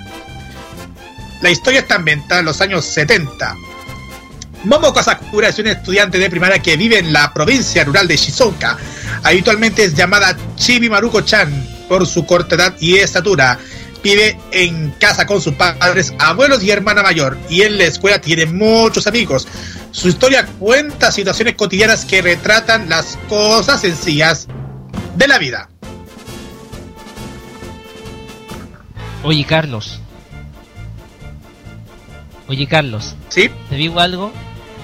[1.42, 3.56] La historia está ambientada en los años 70.
[4.64, 8.78] Momoko Sakura es una estudiante de primaria que vive en la provincia rural de Shizuoka.
[9.22, 13.58] Habitualmente es llamada Chibi Maruko-chan por su corta edad y estatura.
[14.02, 17.38] Vive en casa con sus padres, abuelos y hermana mayor.
[17.48, 19.46] Y en la escuela tiene muchos amigos.
[19.90, 24.46] Su historia cuenta situaciones cotidianas que retratan las cosas sencillas
[25.16, 25.68] de la vida.
[29.22, 30.00] Oye, Carlos.
[32.46, 33.50] Oye, Carlos, ¿Sí?
[33.70, 34.30] ¿te digo algo?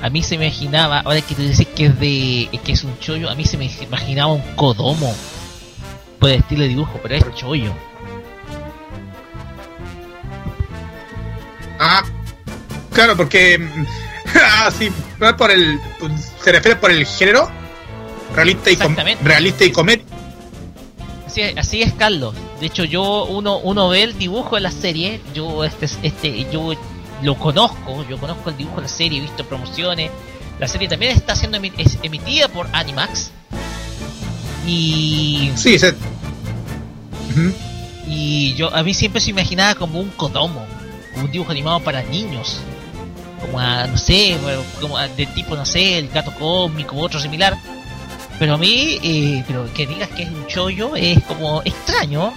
[0.02, 2.98] A mí se me imaginaba, ahora que tú dices que es de que es un
[2.98, 5.14] chollo, a mí se me imaginaba un kodomo
[6.18, 7.72] por el estilo de dibujo, pero es chollo.
[11.78, 12.02] Ah,
[12.92, 13.58] claro, porque.
[14.32, 15.80] Ah, sí, es por el.
[16.40, 17.50] Se refiere por el género.
[18.32, 18.94] Realista y, com-
[19.24, 20.04] realista y comedia.
[21.26, 22.32] Así, así es, Carlos.
[22.60, 26.74] De hecho, yo uno uno ve el dibujo de la serie, yo este este yo
[27.22, 30.10] lo conozco, yo conozco el dibujo de la serie, he visto promociones.
[30.58, 33.30] La serie también está siendo emi- es emitida por Animax.
[34.66, 35.90] Y Sí, se.
[35.90, 37.52] Ujú.
[38.06, 40.66] y yo a mí siempre se imaginaba como un Kodomo,
[41.16, 42.58] un dibujo animado para niños.
[43.40, 44.36] Como a, no sé,
[44.80, 47.56] como a- de tipo, no sé, el gato cósmico u otro similar.
[48.38, 52.32] Pero a mí, eh, pero que digas que es un chollo es como extraño.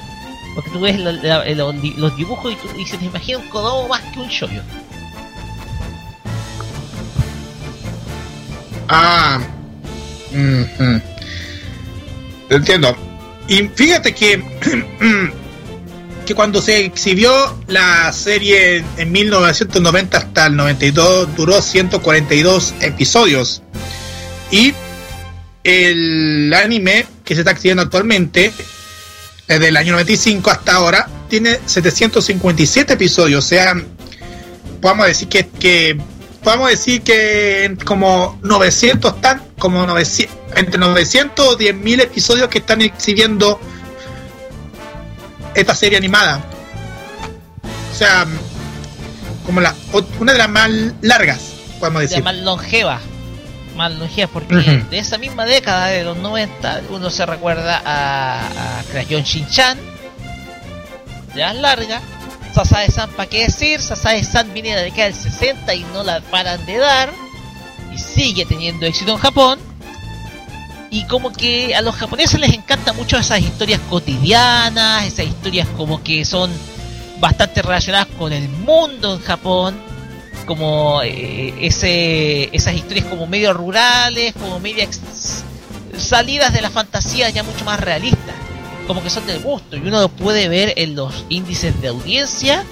[0.56, 3.48] Porque tú ves la- los, di- los dibujos y, tú, y se te imagina un
[3.50, 4.62] Kodomo más que un chollo.
[8.90, 9.40] Ah.
[10.32, 11.02] ujú.
[12.50, 12.96] Entiendo.
[13.48, 14.44] Y fíjate que.
[16.26, 17.32] que cuando se exhibió
[17.68, 23.62] la serie en 1990 hasta el 92 duró 142 episodios.
[24.50, 24.74] Y
[25.66, 28.54] el anime que se está exhibiendo actualmente,
[29.48, 33.44] desde el año 95 hasta ahora, tiene 757 episodios.
[33.44, 33.76] O sea,
[34.82, 35.98] podemos decir que, que
[36.44, 42.60] podemos decir que como 900 están, como 900, entre 900 o 10 mil episodios que
[42.60, 43.60] están exhibiendo
[45.56, 46.44] esta serie animada.
[47.92, 48.26] O sea,
[49.46, 49.76] como la
[50.20, 50.70] una de las más
[51.02, 51.40] largas,
[51.80, 52.24] podemos La decir.
[52.24, 53.00] más longeva.
[53.76, 54.56] Más longeva porque
[54.90, 59.78] de esa misma década de los 90 uno se recuerda a, a Crayon Shin-Chan.
[61.36, 62.02] Ya es larga.
[62.54, 63.82] Sasae-san, ¿para qué decir?
[63.82, 67.12] Sasae-san viene de la década del 60 y no la paran de dar.
[67.92, 69.60] Y sigue teniendo éxito en Japón.
[70.92, 76.04] Y como que a los japoneses les encantan mucho esas historias cotidianas, esas historias como
[76.04, 76.52] que son
[77.20, 79.76] bastante relacionadas con el mundo en Japón,
[80.44, 85.44] como eh, ese, esas historias como medio rurales, como medio ex-
[85.98, 88.36] salidas de la fantasía ya mucho más realistas,
[88.88, 89.78] como que son del gusto.
[89.78, 92.64] Y uno lo puede ver en los índices de audiencia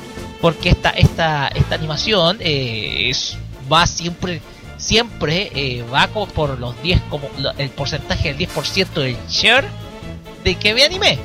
[0.41, 3.37] porque esta esta esta animación eh, es
[3.71, 4.41] va siempre
[4.77, 9.65] siempre eh, va por los 10 como el porcentaje del 10% del share
[10.43, 11.19] de que ve anime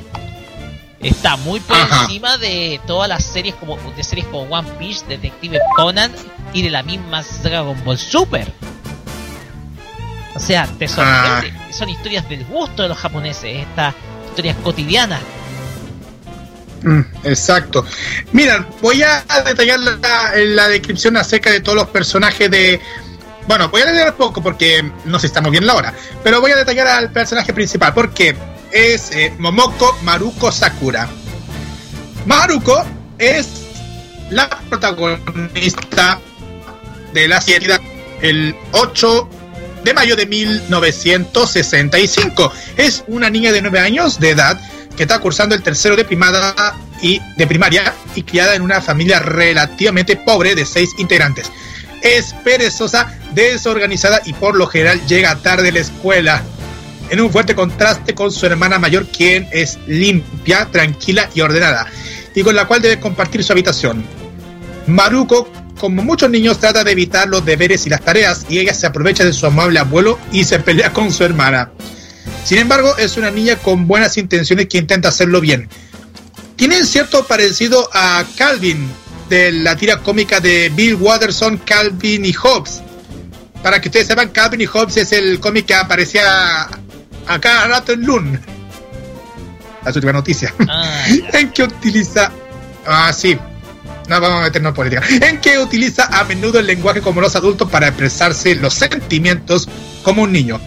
[1.01, 2.03] está muy por Ajá.
[2.03, 6.11] encima de todas las series como de series como One Piece, Detective Conan
[6.53, 8.51] y de la misma Dragon Ball Super.
[10.35, 11.51] O sea, te sorprende.
[11.71, 13.95] Son historias del gusto de los japoneses, estas
[14.29, 15.21] historias cotidianas.
[16.83, 17.85] Mm, exacto.
[18.33, 22.79] Mira, voy a detallar la, la descripción acerca de todos los personajes de.
[23.47, 25.93] Bueno, voy a detallar poco porque no sé si estamos bien la hora,
[26.23, 28.35] pero voy a detallar al personaje principal porque
[28.71, 31.07] es eh, Momoko Maruko Sakura.
[32.25, 32.83] Maruko
[33.17, 33.47] es
[34.29, 36.19] la protagonista
[37.13, 37.79] de la serie
[38.21, 39.29] el 8
[39.83, 42.51] de mayo de 1965.
[42.75, 44.59] Es una niña de 9 años de edad
[44.97, 46.53] que está cursando el tercero de primaria
[47.01, 51.49] y de primaria y criada en una familia relativamente pobre de seis integrantes.
[52.01, 56.43] Es perezosa, desorganizada y por lo general llega tarde a la escuela.
[57.09, 61.87] En un fuerte contraste con su hermana mayor, quien es limpia, tranquila y ordenada,
[62.35, 64.03] y con la cual debe compartir su habitación.
[64.87, 65.49] Maruko,
[65.79, 69.23] como muchos niños, trata de evitar los deberes y las tareas, y ella se aprovecha
[69.23, 71.71] de su amable abuelo y se pelea con su hermana.
[72.43, 75.69] Sin embargo, es una niña con buenas intenciones que intenta hacerlo bien.
[76.55, 78.89] Tienen cierto parecido a Calvin
[79.29, 82.81] de la tira cómica de Bill Watterson, Calvin y Hobbes.
[83.61, 86.67] Para que ustedes sepan, Calvin y Hobbes es el cómic que aparecía
[87.27, 88.39] a cada rato en Loon.
[89.83, 90.53] La última noticia.
[90.67, 92.31] Ah, en que utiliza.
[92.85, 93.37] Ah, sí.
[94.07, 95.03] No vamos a meternos en política.
[95.21, 99.67] En que utiliza a menudo el lenguaje como los adultos para expresarse los sentimientos
[100.03, 100.59] como un niño.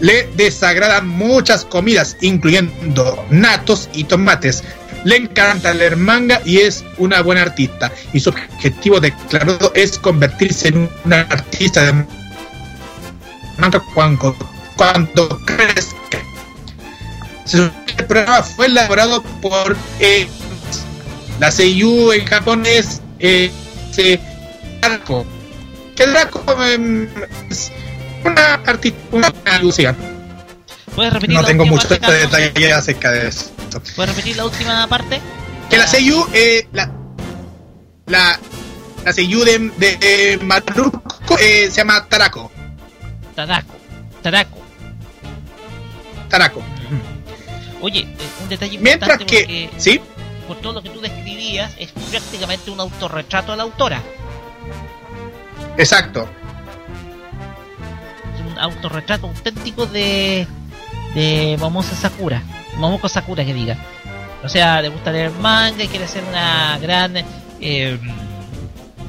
[0.00, 4.62] Le desagradan muchas comidas, incluyendo natos y tomates.
[5.04, 7.92] Le encanta leer manga y es una buena artista.
[8.12, 11.92] Y su objetivo declarado es convertirse en una artista de
[13.58, 14.36] manga cuando,
[14.80, 16.24] cuando crezca.
[17.52, 20.26] El programa fue elaborado por eh,
[21.38, 23.50] la Seiyu en japonés eh,
[24.80, 25.26] Draco.
[25.94, 27.06] Que Draco em,
[27.50, 27.70] es
[28.24, 29.94] una artista, una Lucía.
[30.94, 33.50] ¿Puedes repetir No la tengo mucho parte, detalle acerca de eso.
[33.94, 35.20] ¿Puedes repetir la última parte?
[35.68, 36.90] Que la Seiyu, eh, la,
[38.06, 38.40] la,
[39.04, 42.50] la Seiyu de, de, de Maruko eh, se llama Tarako.
[43.36, 43.74] Tadako.
[44.22, 44.59] Tadako.
[46.30, 46.62] Tarako.
[47.82, 50.00] Oye, eh, un detalle Mientras importante que, porque sí,
[50.48, 54.02] por todo lo que tú describías es prácticamente un autorretrato de la autora.
[55.76, 56.28] exacto.
[58.34, 60.46] Es un autorretrato auténtico de
[61.14, 62.42] de Momosa Sakura.
[62.76, 63.76] Momoko Sakura que diga.
[64.42, 67.14] O sea, le gusta leer manga y quiere ser una gran
[67.60, 67.98] eh,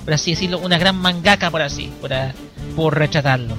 [0.04, 2.12] por así decirlo, una gran mangaka por así, por,
[2.76, 3.56] por retratarlo.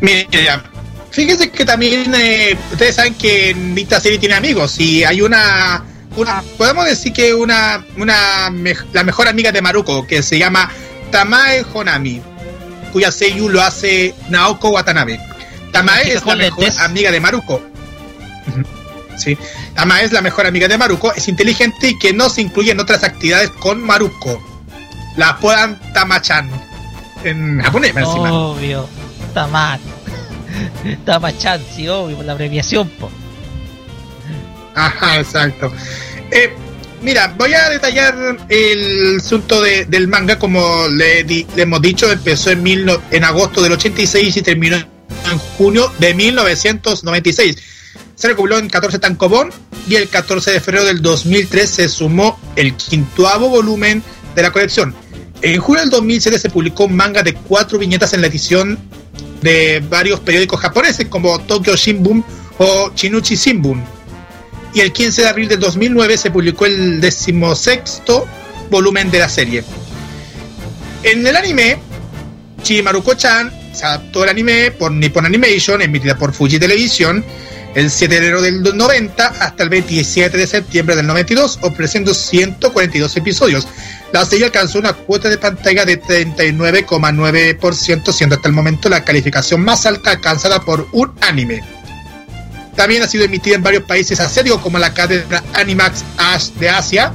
[0.00, 0.26] Mira,
[1.10, 5.84] fíjense que también eh, ustedes saben que en esta serie tiene amigos y hay una,
[6.16, 10.70] una podemos decir que una, una mej- la mejor amiga de Maruko que se llama
[11.10, 12.22] Tamae Honami,
[12.92, 15.20] cuya seiyuu lo hace Naoko Watanabe.
[15.72, 16.78] Tamae es la mejor lentes.
[16.80, 17.62] amiga de Maruko.
[19.18, 19.36] Sí,
[19.74, 22.80] Tamae es la mejor amiga de Maruko, es inteligente y que no se incluye en
[22.80, 24.42] otras actividades con Maruko.
[25.16, 26.50] La apodan Tamachan
[27.24, 28.30] en japonés encima.
[29.30, 29.34] Obvio.
[29.34, 29.78] Tama.
[31.04, 33.10] Tama-chan, sí, obvio, la abreviación, po.
[34.74, 35.72] Ajá, exacto.
[36.30, 36.52] Eh,
[37.02, 38.14] mira, voy a detallar
[38.48, 43.24] el asunto de- del manga, como le, di- le hemos dicho, empezó en, mil en
[43.24, 47.56] agosto del 86 y terminó en junio de 1996.
[48.14, 49.50] Se recopiló en 14 tankobon
[49.88, 54.02] y el 14 de febrero del 2003 se sumó el quintoavo volumen
[54.34, 54.94] de la colección.
[55.42, 58.78] En julio del 2007 se publicó un manga de cuatro viñetas en la edición
[59.42, 62.24] de varios periódicos japoneses como Tokyo Shimbun
[62.58, 63.82] o Chinuchi Shimbun.
[64.74, 68.26] Y el 15 de abril del 2009 se publicó el decimosexto
[68.70, 69.64] volumen de la serie.
[71.02, 71.78] En el anime,
[72.62, 77.24] Chimaruko-chan se adaptó el anime por Nippon Animation, emitida por Fuji Televisión,
[77.74, 83.16] el 7 de enero del 90 hasta el 27 de septiembre del 92, ofreciendo 142
[83.16, 83.66] episodios.
[84.12, 89.60] La serie alcanzó una cuota de pantalla de 39,9%, siendo hasta el momento la calificación
[89.62, 91.60] más alta alcanzada por un anime.
[92.74, 97.12] También ha sido emitida en varios países asiáticos como la cadena Animax Ash de Asia,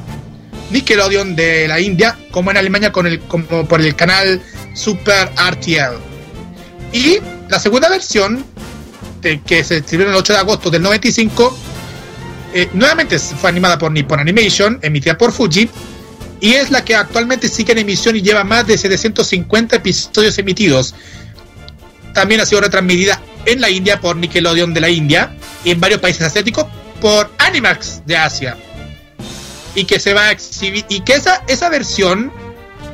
[0.72, 4.42] Nickelodeon de la India, como en Alemania con el, como por el canal
[4.74, 5.98] Super RTL.
[6.94, 7.18] Y
[7.50, 8.46] la segunda versión,
[9.22, 11.58] de- que se estrenó el 8 de agosto del 95,
[12.54, 15.70] eh, nuevamente fue animada por Nippon Animation, emitida por Fuji,
[16.42, 20.96] y es la que actualmente sigue en emisión y lleva más de 750 episodios emitidos.
[22.14, 26.00] También ha sido retransmitida en la India por Nickelodeon de la India y en varios
[26.00, 26.66] países asiáticos
[27.02, 28.58] por Animax de Asia.
[29.76, 32.32] Y que se va a exhibir, y que esa, esa versión,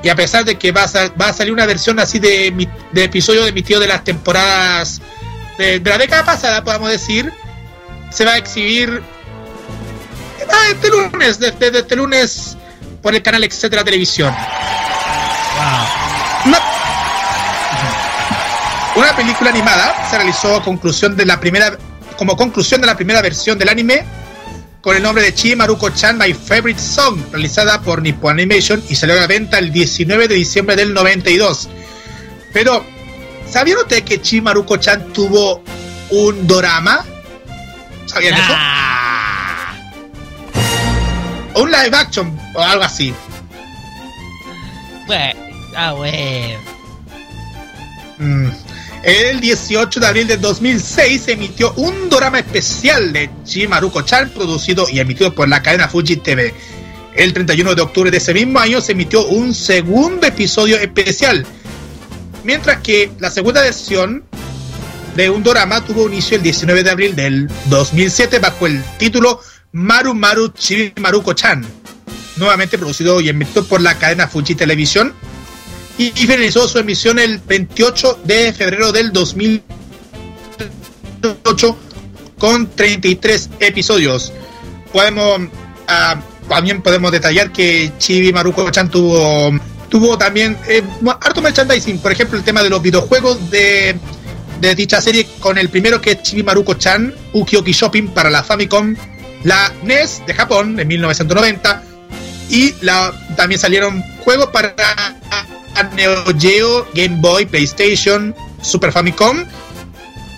[0.01, 3.03] y a pesar de que va a, va a salir una versión así de, de
[3.03, 5.01] episodio emitido de las temporadas
[5.57, 7.31] de, la década pasada, podemos decir,
[8.09, 9.01] se va a exhibir
[10.51, 12.57] ah, este lunes, desde este, este lunes
[13.01, 14.33] por el canal Etcétera Televisión.
[14.33, 15.87] Wow.
[16.45, 16.59] Una,
[18.95, 21.77] una película animada se realizó a conclusión de la primera,
[22.17, 24.05] como conclusión de la primera versión del anime
[24.81, 29.15] con el nombre de Chi Maruko-chan My Favorite Song, realizada por Nippon Animation y salió
[29.15, 31.69] a la venta el 19 de diciembre del 92.
[32.51, 32.83] Pero,
[33.49, 35.63] ¿sabían ustedes que Chi Maruko-chan tuvo
[36.09, 37.05] un dorama?
[38.07, 38.53] ¿Sabían eso?
[41.61, 43.13] O un live action o algo así.
[45.05, 45.39] bueno,
[45.75, 46.59] ah, bueno.
[48.17, 48.47] Mm.
[49.03, 54.99] El 18 de abril del 2006 se emitió un drama especial de Chimaruko-chan producido y
[54.99, 56.51] emitido por la cadena Fuji TV.
[57.15, 61.45] El 31 de octubre de ese mismo año se emitió un segundo episodio especial,
[62.43, 64.23] mientras que la segunda versión
[65.15, 69.41] de un drama tuvo inicio el 19 de abril del 2007 bajo el título
[69.73, 71.65] Maru Maru Chimaruko-chan,
[72.37, 75.13] nuevamente producido y emitido por la cadena Fuji Televisión
[75.97, 81.77] y, y finalizó su emisión el 28 de febrero del 2008
[82.37, 84.33] con 33 episodios.
[84.91, 85.39] Podemos
[85.87, 86.19] ah,
[86.49, 89.51] también podemos detallar que Chibi Maruko-chan tuvo
[89.87, 90.83] tuvo también eh,
[91.21, 93.95] harto merchandising, por ejemplo, el tema de los videojuegos de,
[94.59, 98.95] de dicha serie con el primero que es Chibi Maruko-chan Ukioki Shopping para la Famicom,
[99.43, 101.83] la NES de Japón en 1990
[102.49, 104.75] y la, también salieron juegos para
[105.95, 109.45] Neo Geo, Game Boy, PlayStation, Super Famicom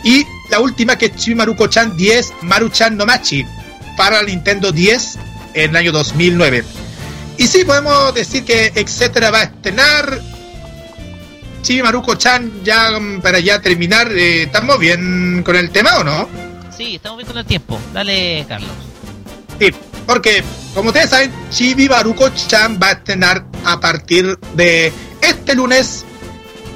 [0.04, 3.46] y la última que es Chibi Maruko-chan 10 Maruchan no Machi
[3.98, 5.18] para Nintendo 10
[5.56, 6.64] en el año 2009.
[7.38, 10.20] Y sí, podemos decir que etcétera va a estrenar
[11.64, 12.90] Chibi Maruko-chan ya
[13.22, 14.12] para ya terminar.
[14.12, 16.30] eh, ¿Estamos bien con el tema o no?
[16.76, 17.80] Sí, estamos bien con el tiempo.
[17.94, 18.93] Dale, Carlos.
[19.60, 19.72] Sí,
[20.06, 20.44] porque
[20.74, 24.92] como ustedes saben, Chibi Baruko-chan va a estrenar a partir de
[25.22, 26.06] este lunes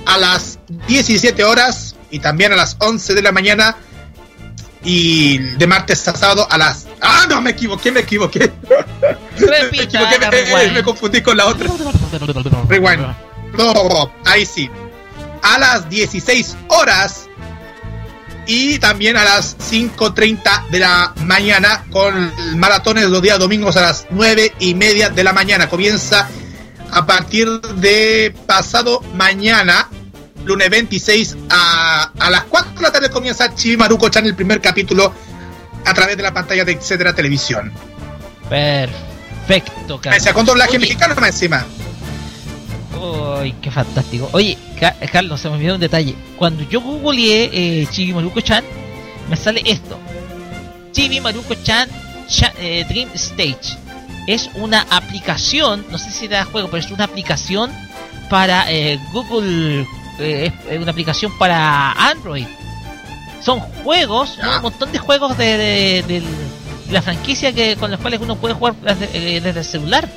[0.05, 3.75] a las 17 horas y también a las 11 de la mañana
[4.83, 6.87] y de martes a sábado a las...
[7.01, 8.39] Ah, no, me equivoqué, me equivoqué.
[9.39, 11.67] me, equivoqué, me- me confundí con la otra.
[12.69, 13.05] Rewind.
[13.57, 14.69] No, ahí sí.
[15.41, 17.26] A las 16 horas
[18.47, 24.07] y también a las 5.30 de la mañana con maratones los días domingos a las
[24.09, 25.69] 9 y media de la mañana.
[25.69, 26.27] Comienza
[26.89, 29.89] a partir de pasado mañana,
[30.45, 35.13] lunes 26, a, a las 4 de la tarde comienza Chimaruko-chan el primer capítulo
[35.85, 37.71] a través de la pantalla de Etcétera Televisión.
[38.49, 40.33] Perfecto, Carlos.
[40.33, 41.65] Con doblaje Oye, mexicano más encima.
[42.99, 44.29] Uy, qué fantástico.
[44.33, 46.15] Oye, Ca- Carlos, se me olvidó un detalle.
[46.37, 48.63] Cuando yo googleé eh, Chibi Maruko-chan,
[49.29, 49.97] me sale esto.
[50.91, 51.89] Chibi Maruko-chan
[52.27, 53.77] Cha- eh, Dream Stage.
[54.27, 57.71] Es una aplicación, no sé si era juego, pero es una aplicación
[58.29, 59.85] para eh, Google,
[60.19, 62.45] eh, es una aplicación para Android.
[63.41, 66.21] Son juegos, un montón de juegos de,
[66.91, 70.09] la franquicia que con las cuales uno puede jugar desde, eh, desde el celular.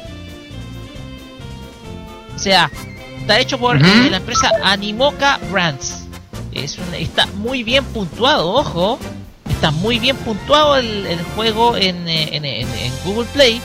[2.41, 2.71] O sea,
[3.19, 6.07] está hecho por eh, la empresa Animoca Brands.
[6.53, 8.99] Es un- está muy bien puntuado, ojo.
[9.47, 13.61] Está muy bien puntuado el, el juego en, eh, en- en- en Google Play.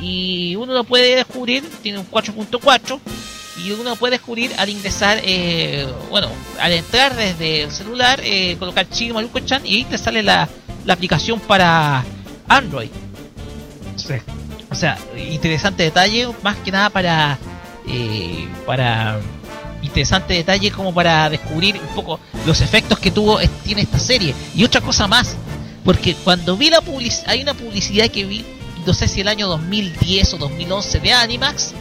[0.00, 3.00] Y uno lo puede descubrir, tiene un 4.4.
[3.64, 6.28] Y uno lo puede descubrir al ingresar, eh, bueno,
[6.60, 10.48] al entrar desde el celular, eh, colocar Chibi Maruko-chan y ahí te sale la,
[10.84, 12.04] la aplicación para
[12.48, 12.88] Android.
[14.70, 14.96] O sea,
[15.28, 17.36] interesante detalle, más que nada para
[17.86, 19.20] eh, para
[19.82, 24.34] interesante detalle como para descubrir un poco los efectos que tuvo tiene esta serie.
[24.54, 25.36] Y otra cosa más
[25.84, 28.44] porque cuando vi la publicidad hay una publicidad que vi
[28.86, 31.72] no sé si el año 2010 o 2011 de Animax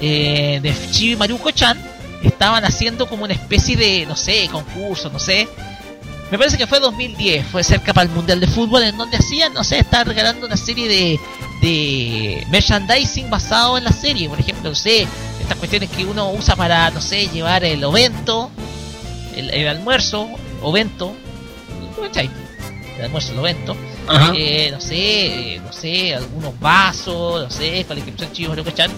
[0.00, 1.78] eh, de Chibi Maruko Chan
[2.22, 5.48] estaban haciendo como una especie de no sé concurso no sé
[6.30, 9.54] me parece que fue 2010 fue cerca para el mundial de fútbol en donde hacían
[9.54, 11.20] no sé estaban regalando una serie de
[11.62, 15.08] de merchandising basado en la serie por ejemplo no sé
[15.48, 18.50] estas cuestiones que uno usa para, no sé, llevar el ovento,
[19.34, 20.28] el, el almuerzo,
[20.60, 21.16] ovento,
[22.02, 22.28] ¿cachai?
[22.98, 23.74] El almuerzo, el ovento,
[24.36, 28.64] eh, no sé, eh, no sé, algunos vasos, no sé, con la inscripción chivos, ¿no
[28.64, 28.90] cachan?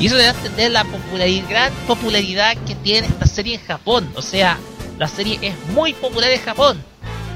[0.00, 3.64] Y eso le da a entender la popularidad, gran popularidad que tiene esta serie en
[3.64, 4.10] Japón.
[4.16, 4.58] O sea,
[4.98, 6.82] la serie es muy popular en Japón.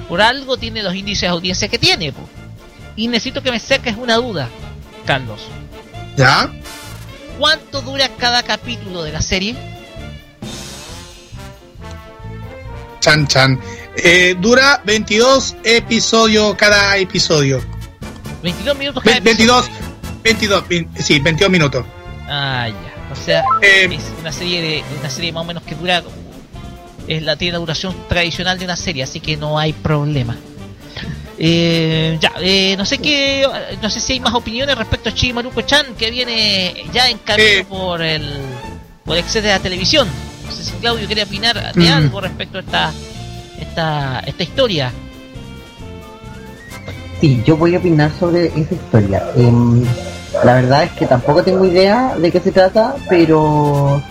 [0.08, 2.12] Por algo tiene los índices de audiencia que tiene.
[2.12, 2.20] po.
[2.96, 4.48] Y necesito que me saques una duda,
[5.04, 5.40] Carlos.
[6.16, 6.50] ¿Ya?
[7.38, 9.54] ¿Cuánto dura cada capítulo de la serie?
[13.00, 13.60] Chan Chan.
[13.96, 17.62] Eh, dura 22 episodios cada episodio.
[18.42, 19.86] 22 minutos cada Ve- 22, episodio.
[20.22, 21.84] 22, vein- sí, 22 minutos.
[22.28, 23.12] Ah, ya.
[23.12, 26.02] O sea, Eh, es una serie de una serie más o menos que dura
[27.08, 30.36] es la tiene la duración tradicional de una serie, así que no hay problema.
[31.38, 33.46] Eh, ya, eh, no sé qué,
[33.82, 37.18] no sé si hay más opiniones respecto a Chibi Maruko Chan que viene ya en
[37.18, 37.66] camino Eh.
[37.68, 38.26] por el
[39.04, 40.08] por Excede la televisión.
[40.46, 41.92] No sé si Claudio quiere opinar de Mm.
[41.92, 42.92] algo respecto a esta
[43.60, 44.92] esta esta historia.
[47.20, 49.22] Sí, yo voy a opinar sobre esa historia.
[49.36, 49.84] Em,
[50.44, 54.02] la verdad es que tampoco tengo idea de qué se trata, pero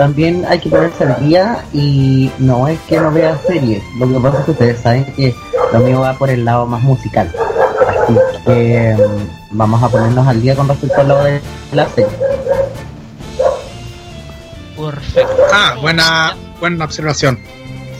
[0.00, 3.82] también hay que ponerse al día y no es que no vea series.
[3.98, 5.34] Lo que pasa es que ustedes saben que
[5.74, 7.30] lo mío va por el lado más musical.
[7.86, 8.14] Así
[8.46, 8.98] que em,
[9.50, 11.42] vamos a ponernos al día con respecto al lado de
[11.72, 12.16] la serie.
[14.74, 15.42] Perfecto.
[15.52, 17.38] ah, buena, buena observación.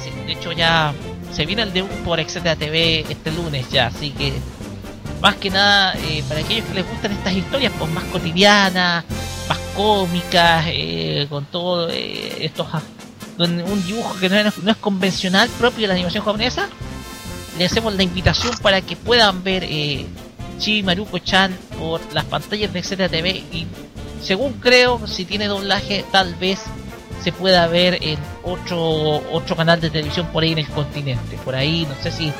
[0.03, 0.95] Sí, de hecho ya
[1.35, 4.33] se viene el debut por Etcétera TV este lunes ya, así que
[5.21, 9.05] más que nada eh, para aquellos que les gustan estas historias pues más cotidianas,
[9.77, 12.67] cómicas, eh, con todo eh, estos
[13.39, 16.69] un dibujo que no es, convencional propio de la animación japonesa,
[17.59, 20.07] le hacemos la invitación para que puedan ver eh,
[20.59, 23.67] Chibi Maruko Chan por las pantallas de Etcétera TV y
[24.23, 26.61] según creo, si tiene doblaje, tal vez
[27.23, 31.39] se pueda ver en otro otro canal de televisión por ahí en el continente.
[31.45, 32.33] Por ahí, no sé si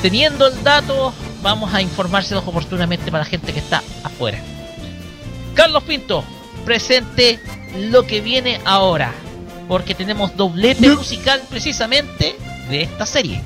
[0.00, 4.38] teniendo el dato, vamos a informárselos oportunamente para la gente que está afuera.
[5.54, 6.24] Carlos Pinto,
[6.64, 7.38] presente
[7.78, 9.12] lo que viene ahora,
[9.68, 10.96] porque tenemos doblete No.
[10.96, 12.36] musical precisamente
[12.68, 13.42] de esta serie.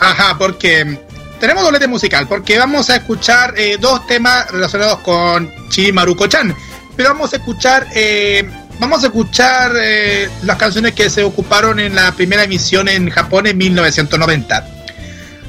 [0.00, 0.98] Ajá, porque mm,
[1.40, 6.54] tenemos doblete musical, porque vamos a escuchar eh, dos temas relacionados con Chi Maruko-chan.
[6.96, 8.48] Pero vamos a escuchar, eh,
[8.78, 13.46] vamos a escuchar eh, las canciones que se ocuparon en la primera emisión en Japón
[13.46, 14.68] en 1990.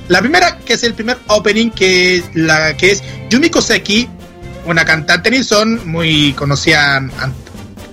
[0.08, 4.08] La primera, que es el primer opening, que, la, que es Yumiko Seki,
[4.66, 7.12] una cantante Nison muy conocida an-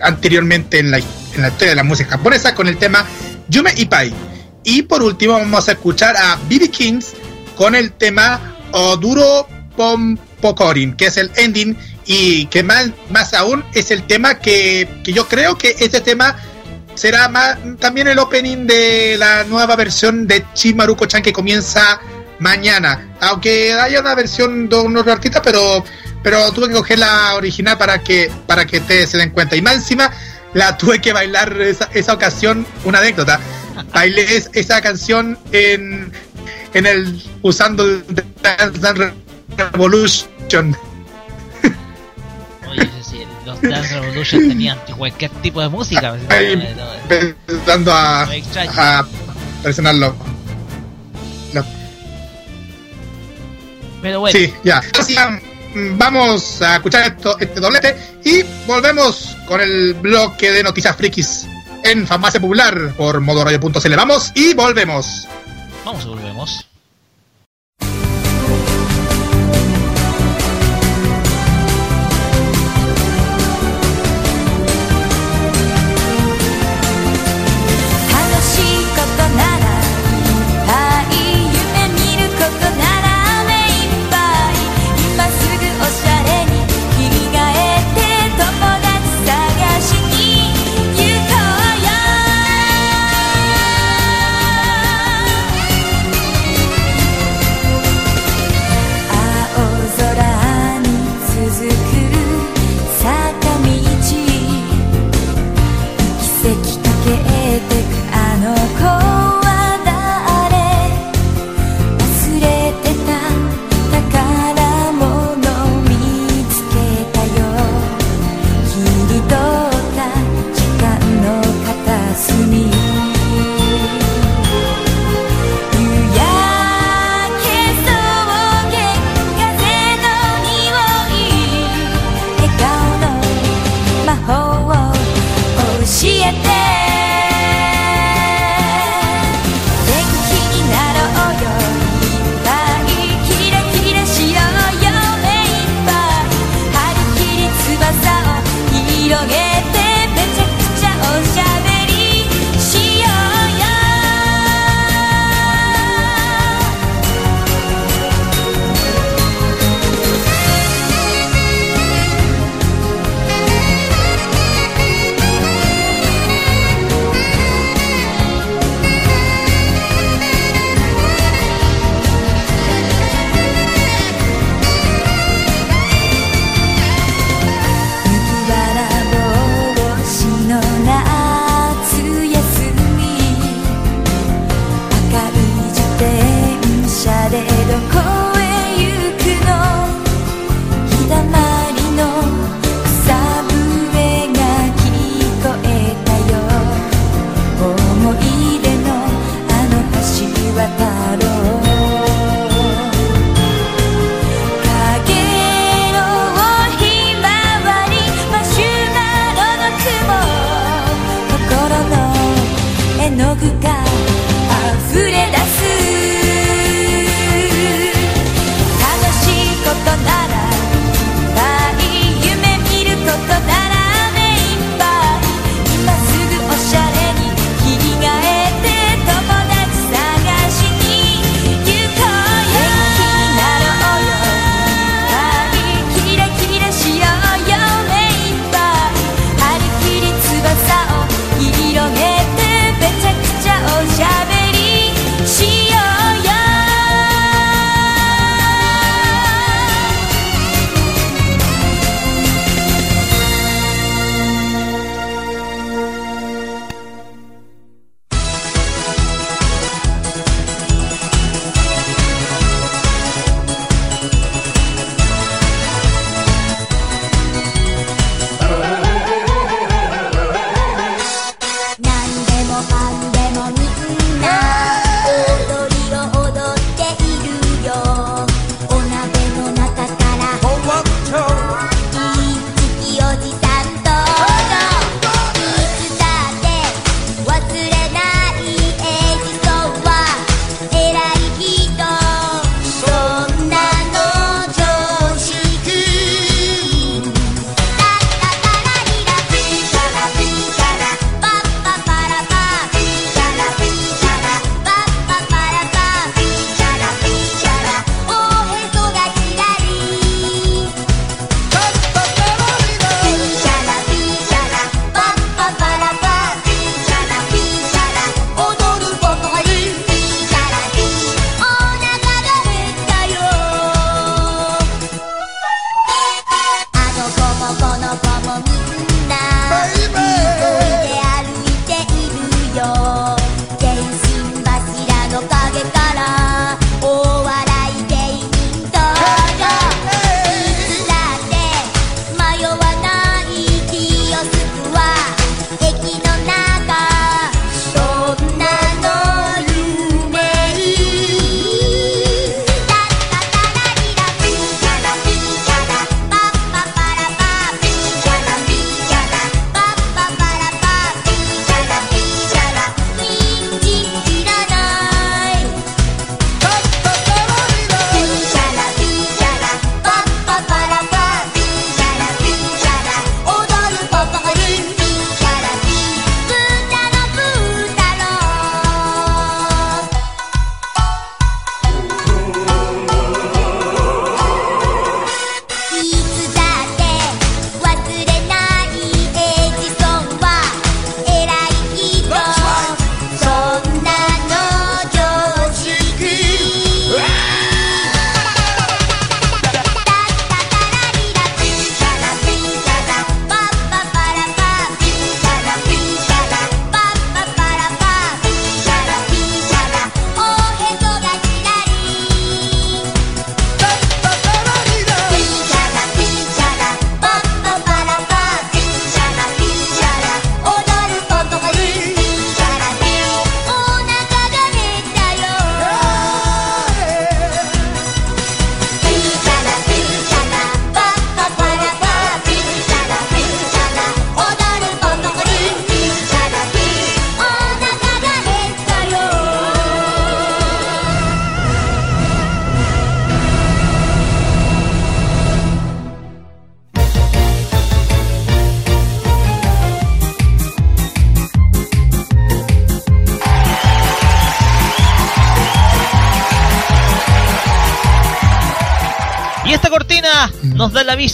[0.00, 3.06] anteriormente en la, en la historia de la música japonesa, con el tema
[3.48, 4.12] Yume Ipai.
[4.64, 7.12] Y por último vamos a escuchar a BB Kings
[7.56, 9.46] con el tema Oduro
[9.76, 15.12] Pompokorin, que es el ending y que más, más aún es el tema que, que
[15.12, 16.36] yo creo que este tema
[16.94, 22.00] será más, también el opening de la nueva versión de Chimaruko-chan que comienza
[22.38, 23.14] mañana.
[23.20, 25.84] Aunque haya una versión de unos artistas, pero,
[26.22, 29.56] pero tuve que coger la original para que, para que ustedes se den cuenta.
[29.56, 30.10] Y más encima
[30.54, 33.40] la tuve que bailar esa, esa ocasión, una anécdota.
[33.92, 36.12] Bailé es- esa canción en,
[36.74, 38.04] en el usando el
[38.42, 39.12] Dance Dance
[39.56, 40.76] Revolution.
[42.70, 46.16] Oye, sí, los Dance Revolution tenían cualquier tipo de música.
[47.08, 48.28] empezando a,
[48.76, 49.06] a
[49.62, 50.14] presionarlo.
[54.02, 54.82] Pero bueno, Sí, ya.
[55.74, 61.46] Mm, vamos a escuchar esto, este doblete y volvemos con el bloque de noticias frikis
[61.84, 63.96] en Farmacia Popular por modoradio.cl.
[63.96, 65.26] Vamos y volvemos.
[65.84, 66.71] vamos y volvemos.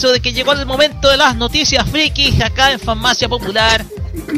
[0.07, 3.85] de que llegó el momento de las noticias frikis acá en Farmacia Popular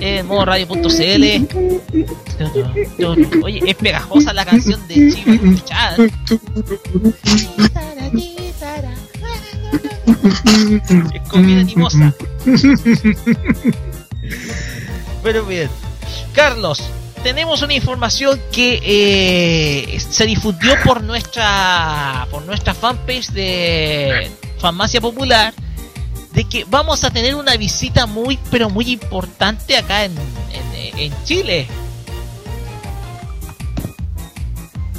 [0.01, 0.89] en modoradio.cl.
[3.43, 5.33] Oye, es pegajosa la canción de Chivo
[11.13, 12.13] Es comida animosa.
[15.23, 15.69] Pero bien,
[16.33, 16.81] Carlos,
[17.21, 24.31] tenemos una información que eh, se difundió por nuestra por nuestra fanpage de
[24.61, 25.53] farmacia popular
[26.33, 30.15] de que vamos a tener una visita muy pero muy importante acá en,
[30.97, 31.67] en, Chile.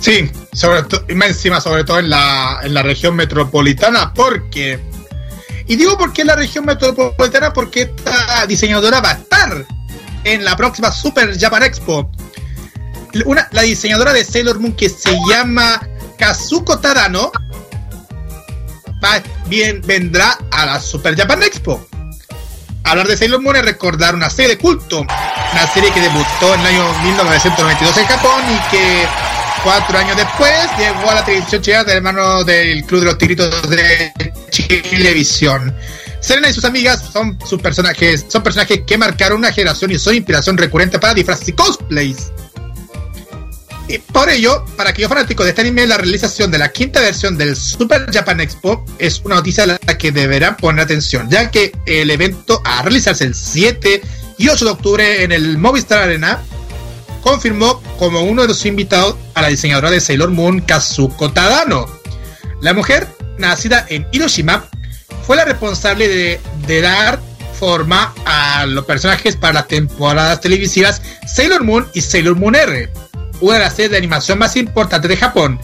[0.01, 4.81] Sí, sobre y encima sobre todo en la, en la región metropolitana, porque...
[5.69, 9.65] Y digo porque en la región metropolitana, porque esta diseñadora va a estar
[10.25, 12.11] en la próxima Super Japan Expo.
[13.25, 15.81] Una, la diseñadora de Sailor Moon que se llama
[16.19, 17.31] Kazuko Tadano
[19.53, 21.87] bien, vendrá a la Super Japan Expo.
[22.85, 26.61] Hablar de Sailor Moon es recordar una serie de culto, una serie que debutó en
[26.61, 29.07] el año 1992 en Japón y que
[29.63, 33.69] cuatro años después llegó a la televisión chilena del hermano del Club de los Tigritos
[33.69, 34.11] de
[34.49, 35.77] Chilevisión.
[36.21, 40.15] Serena y sus amigas son sus personajes, son personajes que marcaron una generación y son
[40.15, 42.32] inspiración recurrente para disfraces y cosplays.
[43.93, 47.37] Y por ello, para aquellos fanáticos de este anime, la realización de la quinta versión
[47.37, 51.77] del Super Japan Expo es una noticia a la que deberán poner atención, ya que
[51.85, 54.01] el evento a realizarse el 7
[54.39, 56.43] y 8 de octubre en el Movistar Arena
[57.21, 61.87] confirmó como uno de los invitados a la diseñadora de Sailor Moon, Kazuko Tadano.
[62.63, 63.07] La mujer,
[63.37, 64.71] nacida en Hiroshima,
[65.27, 67.21] fue la responsable de, de dar
[67.61, 72.91] forma a los personajes para las temporadas televisivas Sailor Moon y Sailor Moon R,
[73.43, 75.61] una de las series de animación más importantes de Japón.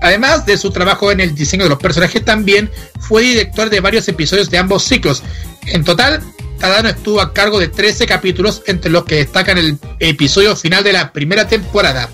[0.00, 4.08] Además de su trabajo en el diseño de los personajes, también fue director de varios
[4.08, 5.22] episodios de ambos ciclos.
[5.66, 6.20] En total,
[6.58, 10.92] Tadano estuvo a cargo de 13 capítulos, entre los que destacan el episodio final de
[10.92, 12.08] la primera temporada,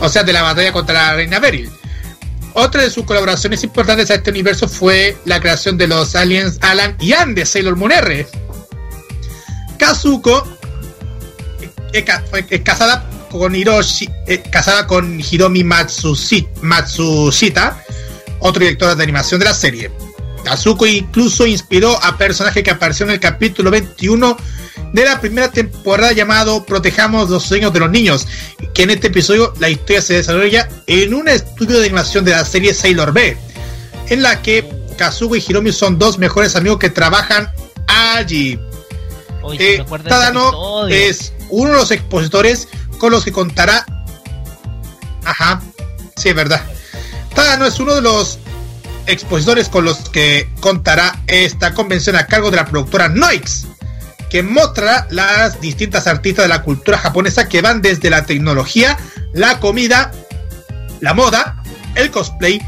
[0.00, 1.70] o sea, de la batalla contra la reina Beryl.
[2.54, 6.96] Otra de sus colaboraciones importantes a este universo fue la creación de los aliens Alan
[6.98, 8.26] y Ann de Sailor Moon R.
[9.78, 10.46] Kazuko
[11.92, 12.04] es
[12.62, 17.82] casada con Hiroshi, eh, casada con Hiromi Matsushi- Matsushita,
[18.40, 19.90] otro director de animación de la serie.
[20.44, 24.36] Kazuko incluso inspiró a personaje que apareció en el capítulo 21
[24.92, 28.26] de la primera temporada llamado Protejamos los sueños de los niños,
[28.74, 32.44] que en este episodio la historia se desarrolla en un estudio de animación de la
[32.44, 33.36] serie Sailor B,
[34.08, 34.66] en la que
[34.96, 37.52] Kazuko y Hiromi son dos mejores amigos que trabajan
[37.86, 38.58] allí.
[39.42, 40.50] Oye, Eh, Tadano
[40.88, 42.68] es uno de los expositores
[42.98, 43.84] con los que contará.
[45.24, 45.60] Ajá,
[46.16, 46.62] sí, es verdad.
[47.34, 48.38] Tadano es uno de los
[49.06, 53.66] expositores con los que contará esta convención a cargo de la productora Noix,
[54.28, 58.96] que mostrará las distintas artistas de la cultura japonesa que van desde la tecnología,
[59.32, 60.12] la comida,
[61.00, 61.62] la moda,
[61.96, 62.60] el cosplay,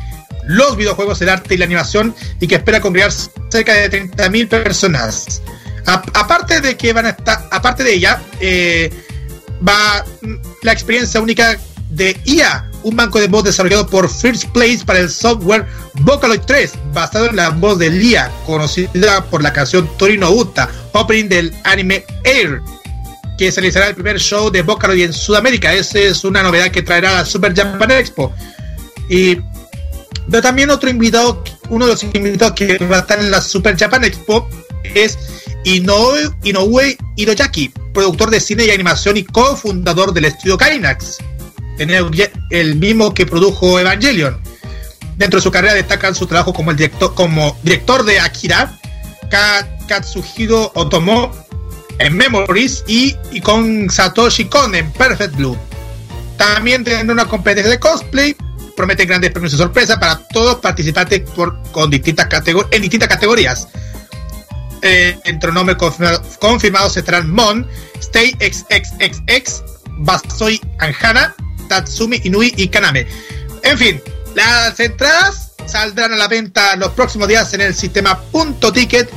[0.45, 5.43] los videojuegos, el arte y la animación, y que espera congregar cerca de 30.000 personas.
[5.87, 8.91] Aparte de que van a estar, aparte de ella, eh,
[9.67, 10.05] va
[10.63, 11.59] la experiencia única
[11.91, 15.67] de IA, un banco de voz desarrollado por First Place para el software
[16.01, 21.29] Vocaloid 3, basado en la voz de Lia, conocida por la canción Torino Uta, opening
[21.29, 22.61] del anime Air,
[23.39, 25.73] que se realizará el primer show de Vocaloid en Sudamérica.
[25.73, 28.33] Esa es una novedad que traerá la Super Japan Expo.
[29.09, 29.39] Y
[30.31, 33.77] pero también otro invitado, uno de los invitados que va a estar en la Super
[33.77, 34.49] Japan Expo
[34.95, 35.19] es
[35.65, 41.19] Inoue, Inoue Hiroyaki, productor de cine y animación y cofundador del estudio Gainax,
[41.79, 44.41] el, mismo que produjo Evangelion.
[45.17, 48.79] Dentro de su carrera destacan su trabajo como director, de Akira,
[49.31, 51.31] Ka- Katsuhiro Otomo
[51.99, 55.57] en Memories y, y con Satoshi Kon en Perfect Blue.
[56.37, 58.35] También tendrá una competencia de cosplay.
[58.77, 62.27] Promete grandes premios de sorpresa para todos participantes con en distintas
[63.09, 63.69] categorías.
[64.83, 67.67] Eh, entre nombres confirmado- confirmados estarán Mon,
[68.01, 69.63] Stay XXXX,
[69.99, 71.35] Basoi Anjana,
[71.69, 73.07] Tatsumi Inui y Kaname.
[73.63, 74.01] En fin,
[74.35, 79.09] las entradas saldrán a la venta los próximos días en el sistema Punto Ticket,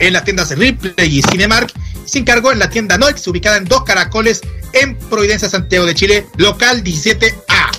[0.00, 1.72] en las tiendas Ripley y Cinemark,
[2.04, 4.42] sin cargo en la tienda Noix, ubicada en Dos Caracoles,
[4.74, 7.70] en Providencia, Santiago de Chile, local 17A.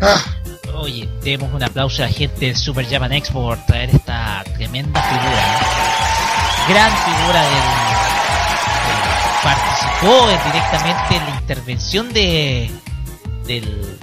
[0.00, 0.20] Ah,
[0.82, 5.00] Oye, demos un aplauso a la gente del Super Japan Expo por traer esta tremenda
[5.00, 5.60] figura.
[5.60, 6.74] ¿no?
[6.74, 7.62] Gran figura del,
[9.44, 12.70] participó en- directamente en la intervención de
[13.46, 13.98] del-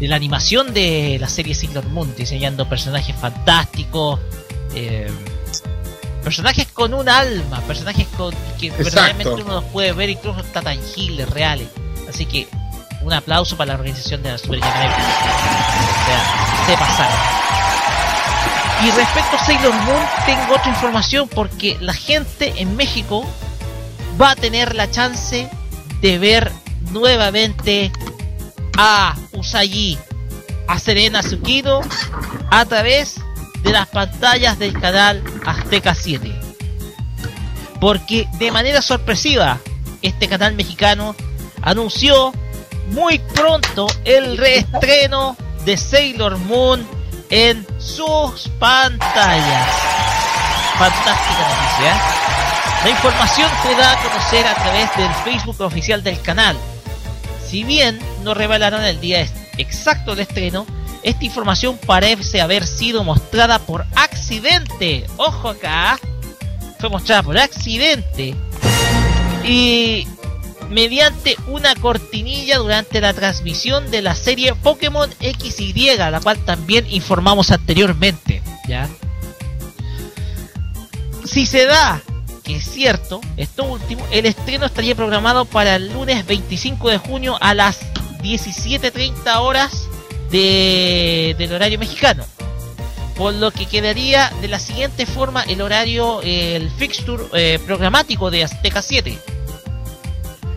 [0.00, 4.18] de la animación de la serie Sailor Moon, diseñando personajes fantásticos,
[4.74, 5.08] eh,
[6.24, 8.84] personajes con un alma, personajes con que Exacto.
[8.84, 11.68] verdaderamente uno los puede ver incluso hasta tangibles, reales.
[12.08, 12.48] Así que
[13.04, 14.90] un aplauso para la organización de la Super Japan.
[14.90, 17.18] O sea, se pasaron.
[18.82, 23.24] Y respecto a Sailor Moon, tengo otra información porque la gente en México
[24.20, 25.48] va a tener la chance
[26.00, 26.50] de ver
[26.90, 27.92] nuevamente
[28.76, 29.98] a Usagi,
[30.68, 31.80] a Serena Tsukino
[32.50, 33.20] a través
[33.62, 36.32] de las pantallas del canal Azteca 7.
[37.80, 39.60] Porque de manera sorpresiva,
[40.02, 41.14] este canal mexicano
[41.62, 42.32] anunció
[42.88, 46.86] muy pronto el reestreno de Sailor Moon
[47.30, 49.68] en sus pantallas.
[50.78, 51.92] Fantástica noticia.
[51.92, 52.24] ¿eh?
[52.84, 56.56] La información se da a conocer a través del Facebook oficial del canal.
[57.48, 60.66] Si bien no revelaron el día exacto del estreno,
[61.02, 65.06] esta información parece haber sido mostrada por accidente.
[65.16, 65.98] Ojo acá,
[66.78, 68.34] fue mostrada por accidente.
[69.44, 70.06] Y
[70.74, 77.52] mediante una cortinilla durante la transmisión de la serie Pokémon XY, la cual también informamos
[77.52, 78.42] anteriormente.
[78.66, 78.88] ¿ya?
[81.24, 82.02] Si se da
[82.42, 87.38] que es cierto, esto último, el estreno estaría programado para el lunes 25 de junio
[87.40, 87.80] a las
[88.22, 89.88] 17.30 horas
[90.30, 92.26] de, del horario mexicano.
[93.16, 98.42] Por lo que quedaría de la siguiente forma el horario, el fixture eh, programático de
[98.42, 99.16] Azteca 7.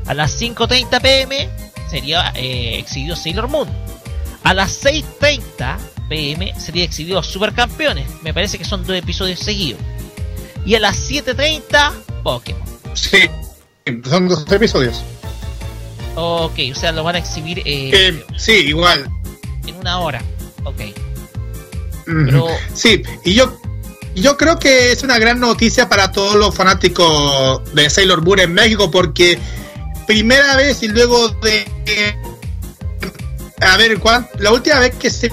[0.08, 1.50] A las 5.30 pm
[1.90, 3.68] sería eh, exhibido Sailor Moon.
[4.44, 5.78] A las 6.30
[6.10, 8.08] pm sería exhibido Supercampeones.
[8.24, 9.82] Me parece que son dos episodios seguidos.
[10.66, 11.92] Y a las 7.30
[12.24, 12.62] Pokémon.
[12.94, 13.30] Sí,
[14.10, 15.02] son dos episodios.
[16.16, 19.08] Ok, o sea, lo van a exhibir eh, Eh, sí, igual.
[19.68, 20.22] en una hora.
[20.64, 20.82] Ok.
[22.06, 23.60] Pero- Sí, y yo,
[24.16, 28.54] yo creo que es una gran noticia para todos los fanáticos de Sailor Moon en
[28.54, 29.38] México porque
[30.08, 31.66] primera vez y luego de...
[33.62, 35.32] A ver, ¿cuán- la última vez que se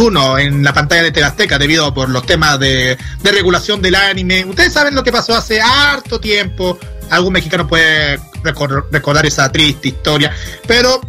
[0.00, 4.44] uno en la pantalla de Azteca debido por los temas de, de regulación del anime.
[4.46, 6.78] Ustedes saben lo que pasó hace harto tiempo.
[7.10, 10.34] Algún mexicano puede recor- recordar esa triste historia.
[10.66, 11.02] Pero,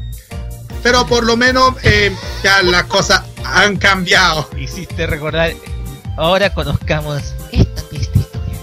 [0.84, 2.14] pero por lo menos eh,
[2.44, 4.50] ya las cosas han cambiado.
[4.58, 5.54] Hiciste recordar.
[6.18, 7.22] Ahora conozcamos
[7.54, 8.60] esta triste historia.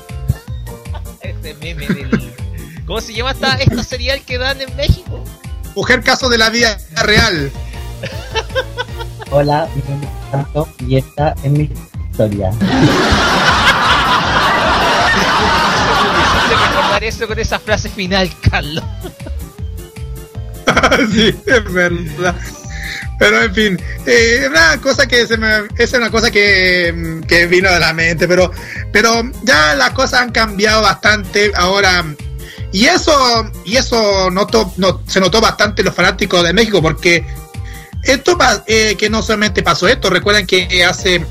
[1.22, 2.13] Este meme del.
[2.86, 5.24] ¿Cómo se llama esta, esta serial que dan en México?
[5.74, 7.50] Mujer caso de la vida real.
[9.30, 11.70] Hola, mi nombre es Santo y esta es mi
[12.10, 12.50] historia.
[16.50, 18.84] Recordar eso con esa frase final, Carlos.
[21.12, 22.34] sí, es verdad.
[23.18, 25.48] Pero en fin, eh, una cosa que se me,
[25.78, 28.50] es una cosa que, que vino de la mente, pero,
[28.92, 32.04] pero ya las cosas han cambiado bastante ahora.
[32.74, 33.12] Y eso,
[33.64, 37.24] y eso notó, no, se notó bastante los fanáticos de México, porque
[38.02, 38.36] esto
[38.66, 41.24] eh, que no solamente pasó esto, recuerden que hace,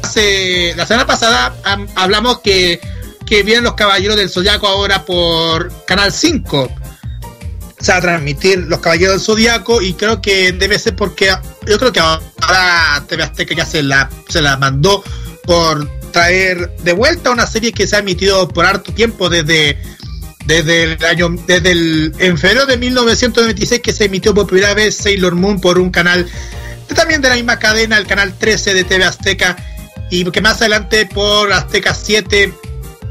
[0.00, 2.80] hace la semana pasada am- hablamos que,
[3.26, 6.70] que vienen los Caballeros del Zodiaco ahora por Canal 5
[7.80, 11.32] se va a transmitir Los Caballeros del Zodiaco y creo que debe ser porque
[11.66, 15.02] yo creo que ahora TV Azteca ya se la, se la mandó
[15.44, 19.78] por traer de vuelta una serie que se ha emitido por harto tiempo desde
[20.48, 24.96] desde el año desde el en febrero de 1996 que se emitió por primera vez
[24.96, 26.26] Sailor Moon por un canal
[26.96, 29.56] también de la misma cadena el canal 13 de TV Azteca
[30.10, 32.54] y que más adelante por Azteca 7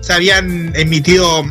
[0.02, 1.46] se habían emitido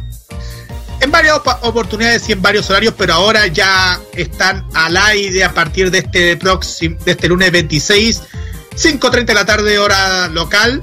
[1.00, 5.90] en varias oportunidades y en varios horarios, pero ahora ya están al aire a partir
[5.90, 8.22] de este próximo, de este lunes 26,
[8.74, 10.82] 5.30 de la tarde hora local,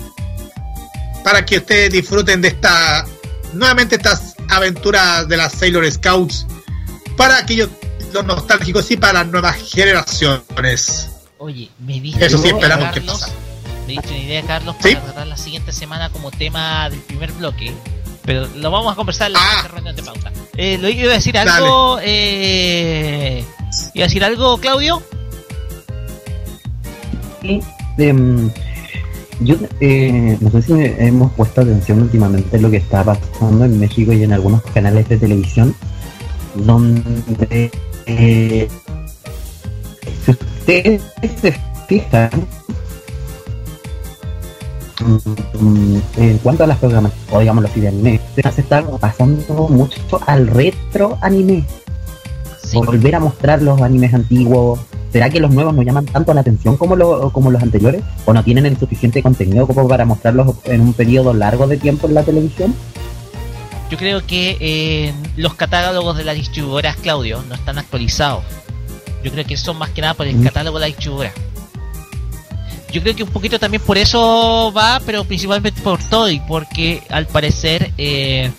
[1.24, 3.06] para que ustedes disfruten de esta,
[3.54, 6.46] nuevamente estas aventuras de las Sailor Scouts,
[7.18, 7.70] para aquellos
[8.14, 11.10] los nostálgicos y para las nuevas generaciones.
[11.40, 13.20] Oye, me diste Eso sí esperamos que Carlos.
[13.22, 13.34] pasa.
[13.88, 14.94] Me diste una idea, Carlos, ¿Sí?
[14.94, 17.74] para tratar la siguiente semana como tema del primer bloque.
[18.24, 19.68] Pero lo vamos a conversar en la Ah.
[19.68, 20.32] reunión de pauta.
[20.56, 22.00] Eh, lo iba a decir algo.
[22.02, 23.44] Eh,
[23.94, 25.04] ¿Iba a decir algo, Claudio?
[27.42, 27.60] Y,
[27.98, 28.50] em,
[29.44, 33.80] yo eh, no sé si hemos puesto atención últimamente en lo que está pasando en
[33.80, 35.76] México y en algunos canales de televisión,
[36.56, 37.72] donde
[38.06, 38.68] eh,
[40.26, 41.02] si ustedes
[41.42, 41.56] se
[41.88, 42.30] fijan,
[45.60, 50.48] mm, en cuanto a las programas, o digamos los anime, se están pasando mucho al
[50.48, 51.66] retro anime
[52.64, 52.78] Sí.
[52.78, 54.80] volver a mostrar los animes antiguos.
[55.14, 58.02] ¿Será que los nuevos no llaman tanto la atención como, lo- como los anteriores?
[58.26, 62.08] ¿O no tienen el suficiente contenido como para mostrarlos en un periodo largo de tiempo
[62.08, 62.74] en la televisión?
[63.92, 68.44] Yo creo que eh, los catálogos de las distribuidoras, Claudio, no están actualizados.
[69.24, 70.44] Yo creo que son más que nada por el Mm.
[70.46, 71.32] catálogo de la distribuidora.
[72.92, 77.26] Yo creo que un poquito también por eso va, pero principalmente por Toy, porque al
[77.28, 78.52] parecer, eh,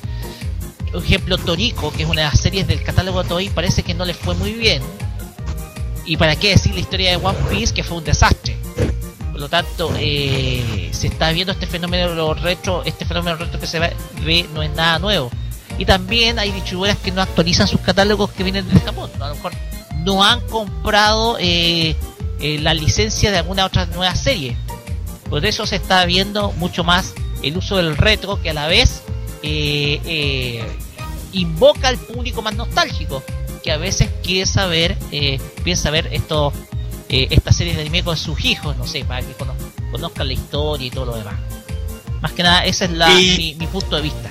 [0.92, 3.94] por ejemplo, Toriko, que es una de las series del catálogo de Toy, parece que
[3.94, 4.82] no le fue muy bien.
[6.06, 8.56] Y para qué decir la historia de One Piece, que fue un desastre.
[9.32, 13.78] Por lo tanto, eh, se está viendo este fenómeno retro, este fenómeno retro que se
[13.78, 15.30] ve, no es nada nuevo.
[15.76, 19.10] Y también hay distribuidoras que no actualizan sus catálogos que vienen de Japón.
[19.18, 19.52] A lo mejor
[20.04, 21.96] no han comprado eh,
[22.38, 24.56] eh, la licencia de alguna otra nueva serie.
[25.28, 29.02] Por eso se está viendo mucho más el uso del retro que a la vez
[31.32, 33.22] invoca al público más nostálgico.
[33.64, 36.52] Que a veces quiere saber, eh, piensa ver esto,
[37.08, 39.54] eh, estas series de anime con sus hijos, no sé, para que cono-
[39.90, 41.34] conozcan la historia y todo lo demás.
[42.20, 44.30] Más que nada, ese es la, Y- mi, mi punto de vista.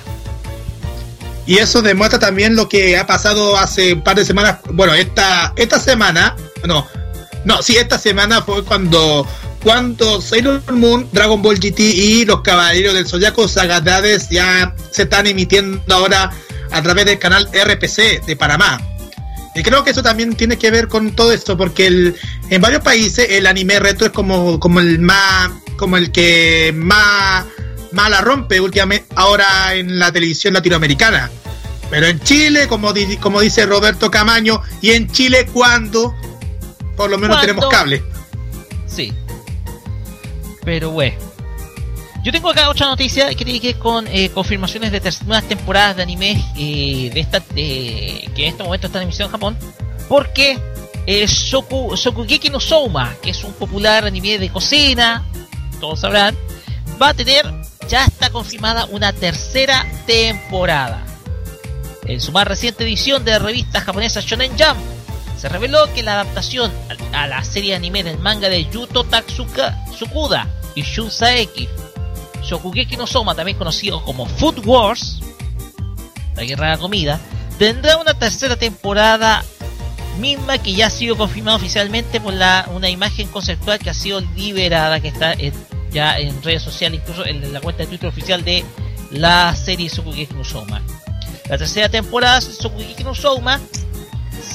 [1.46, 4.58] Y eso demuestra también lo que ha pasado hace un par de semanas.
[4.70, 6.36] Bueno, esta, esta semana,
[6.66, 6.86] no,
[7.44, 9.26] no, sí, esta semana fue cuando,
[9.62, 15.26] cuando Sailor Moon, Dragon Ball GT y los Caballeros del Zodiaco Sagadades ya se están
[15.26, 16.30] emitiendo ahora
[16.70, 18.80] a través del canal RPC de Panamá.
[19.54, 22.16] Y creo que eso también tiene que ver con todo esto, porque el,
[22.50, 27.44] en varios países el anime retro es como, como el más, como el que más,
[27.92, 31.30] más la rompe últimamente ahora en la televisión latinoamericana.
[31.90, 36.14] Pero en Chile, como, di- como dice Roberto Camaño, y en Chile cuando
[36.96, 37.40] por lo menos ¿Cuándo?
[37.46, 38.02] tenemos cable.
[38.86, 39.12] Sí.
[40.64, 41.16] Pero bueno.
[42.24, 45.96] Yo tengo acá otra noticia que tiene que ver con eh, confirmaciones de nuevas temporadas
[45.96, 49.58] de anime eh, de esta, que en este momento está en emisión en Japón.
[50.08, 50.58] Porque
[51.06, 55.22] eh, Shoku, Shokugeki no Souma, que es un popular anime de cocina,
[55.80, 56.34] todos sabrán,
[57.00, 57.44] va a tener,
[57.90, 61.04] ya está confirmada una tercera temporada.
[62.06, 64.80] En su más reciente edición de la revista japonesa Shonen Jump,
[65.36, 66.72] se reveló que la adaptación
[67.12, 71.68] a la serie anime del manga de Yuto Tatsuka Tsukuda y Shun Saeki,
[72.44, 75.20] Shokugeki no Soma, también conocido como Food Wars,
[76.36, 77.20] la guerra de la comida,
[77.58, 79.44] tendrá una tercera temporada
[80.18, 84.20] misma que ya ha sido confirmada oficialmente por la, una imagen conceptual que ha sido
[84.36, 85.34] liberada, que está
[85.92, 88.64] ya en redes sociales, incluso en la cuenta de Twitter oficial de
[89.10, 90.82] la serie Shokugeki no Soma.
[91.48, 93.60] La tercera temporada de Shokugeki no Soma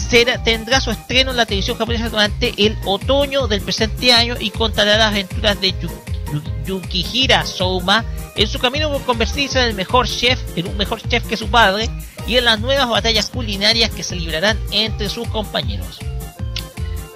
[0.10, 4.50] será- tendrá su estreno en la televisión japonesa durante el otoño del presente año y
[4.52, 6.19] contará las aventuras de Yu- Yu-
[6.66, 11.26] Yukihira Souma en su camino por convertirse en el mejor chef, en un mejor chef
[11.26, 11.90] que su padre,
[12.28, 16.00] y en las nuevas batallas culinarias que se librarán entre sus compañeros.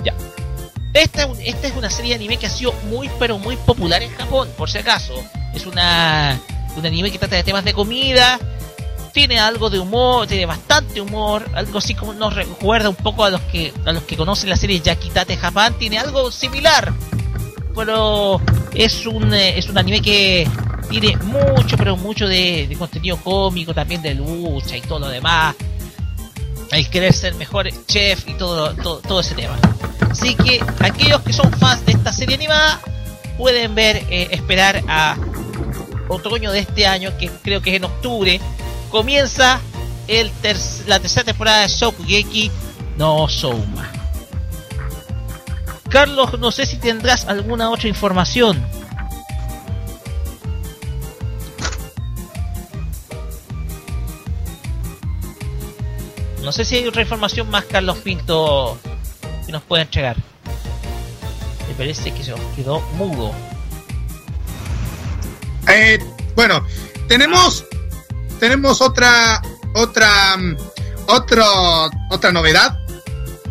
[0.03, 0.14] Ya.
[0.94, 4.49] Esta, es una serie de anime que ha sido muy pero muy popular en Japón,
[4.57, 5.14] por si acaso.
[5.53, 6.40] Es una,
[6.76, 8.40] un anime que trata de temas de comida,
[9.14, 13.30] tiene algo de humor, tiene bastante humor, algo así como nos recuerda un poco a
[13.30, 16.91] los que a los que conocen la serie Yakitate Japan, tiene algo similar.
[17.76, 18.40] Pero
[18.74, 20.48] es un eh, es un anime que
[20.90, 25.56] tiene mucho pero mucho de, de contenido cómico, también de lucha y todo lo demás.
[26.72, 29.58] El querer ser mejor chef y todo, todo, todo ese tema.
[30.10, 32.80] Así que aquellos que son fans de esta serie animada
[33.38, 35.16] pueden ver, eh, esperar a
[36.08, 38.40] otoño de este año, que creo que es en octubre,
[38.91, 39.60] comienza
[40.08, 42.52] el ter- la tercera temporada de Shokugeki
[42.98, 43.91] no Souma.
[45.94, 48.60] Carlos, no sé si tendrás alguna otra información.
[56.41, 58.80] No sé si hay otra información más, Carlos Pinto,
[59.45, 60.18] que nos pueda entregar.
[61.68, 63.32] Me parece que se nos quedó mudo.
[65.68, 65.99] Eh,
[66.36, 66.65] bueno,
[67.07, 67.65] tenemos
[68.40, 69.44] tenemos otra
[69.76, 70.57] otra mm,
[71.06, 71.45] otro
[72.10, 72.80] otra novedad.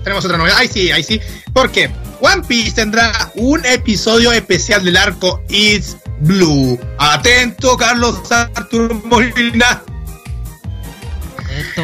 [0.03, 0.59] Tenemos otra novedad.
[0.59, 1.21] Ahí sí, ahí sí.
[1.53, 6.79] Porque One Piece tendrá un episodio especial del arco It's Blue.
[6.99, 9.83] Atento, Carlos Arturo Molina.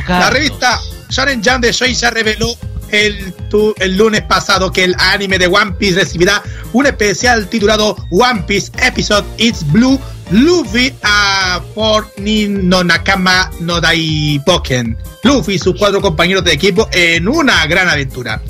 [0.08, 2.54] La revista Shonen Jump de Shueisha reveló
[2.90, 6.42] el, tu- el lunes pasado que el anime de One Piece recibirá
[6.72, 9.98] un especial titulado One Piece Episode It's Blue
[10.30, 14.96] Luffy a por no Nakama no Daiboken.
[15.24, 18.40] Luffy y sus cuatro compañeros de equipo en una gran aventura.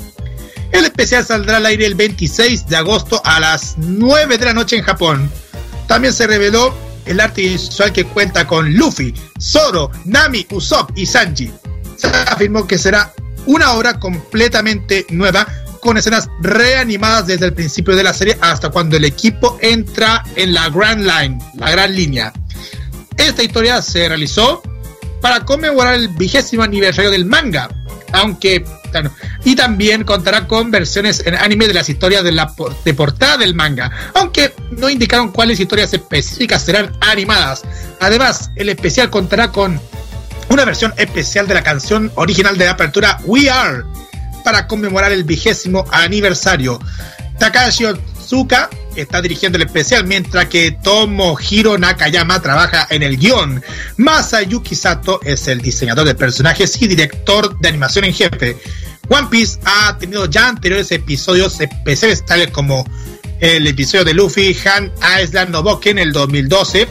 [0.71, 4.77] El especial saldrá al aire el 26 de agosto a las 9 de la noche
[4.77, 5.31] en Japón.
[5.87, 6.75] También se reveló
[7.05, 11.51] el arte visual que cuenta con Luffy, Zoro, Nami, Usopp y Sanji.
[11.97, 13.13] Se afirmó que será
[13.45, 15.47] una obra completamente nueva
[15.81, 20.53] con escenas reanimadas desde el principio de la serie hasta cuando el equipo entra en
[20.53, 22.33] la Grand Line, la gran línea.
[23.17, 24.61] Esta historia se realizó
[25.21, 27.69] para conmemorar el vigésimo aniversario del manga,
[28.13, 29.11] aunque claro,
[29.43, 32.53] y también contará con versiones en anime de las historias de la
[32.83, 37.63] de portada del manga, aunque no indicaron cuáles historias específicas serán animadas.
[37.99, 39.79] Además, el especial contará con
[40.49, 43.83] una versión especial de la canción original de la apertura We Are
[44.43, 46.79] para conmemorar el vigésimo aniversario.
[47.37, 47.85] Takashi
[48.95, 53.63] Está dirigiendo el especial, mientras que Tomohiro Nakayama trabaja en el guion.
[53.97, 58.57] Masayuki Sato es el diseñador de personajes y director de animación en jefe.
[59.09, 62.85] One Piece ha tenido ya anteriores episodios especiales, tales como
[63.39, 64.91] el episodio de Luffy, Han
[65.23, 66.87] Island Noboken en el 2012,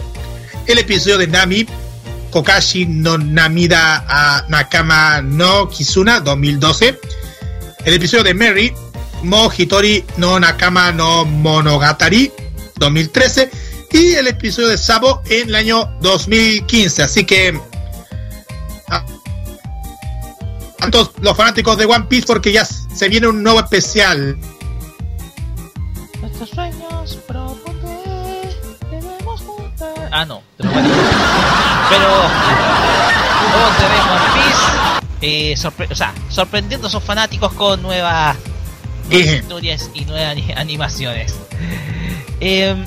[0.66, 1.66] el episodio de Nami
[2.30, 6.98] Kokashi no Namida a Nakama no Kizuna 2012.
[7.84, 8.72] El episodio de Mary
[9.22, 12.30] Mo Hitori no Nakama no Monogatari
[12.76, 13.50] 2013
[13.90, 17.02] y el episodio de Sabo en el año 2015.
[17.02, 17.58] Así que
[18.88, 19.04] a,
[20.90, 24.38] todos los fanáticos de One Piece porque ya se viene un nuevo especial.
[26.20, 28.56] Nuestros sueños profundos
[28.90, 30.08] debemos juntar.
[30.12, 30.88] Ah, no, pero bueno.
[31.90, 32.08] Pero
[33.80, 34.88] debemos One Piece.
[35.20, 35.54] Eh,
[35.90, 38.36] o sea, sorprendiendo a sus fanáticos con nuevas
[39.10, 41.34] historias y nuevas ani- animaciones.
[42.40, 42.84] Em,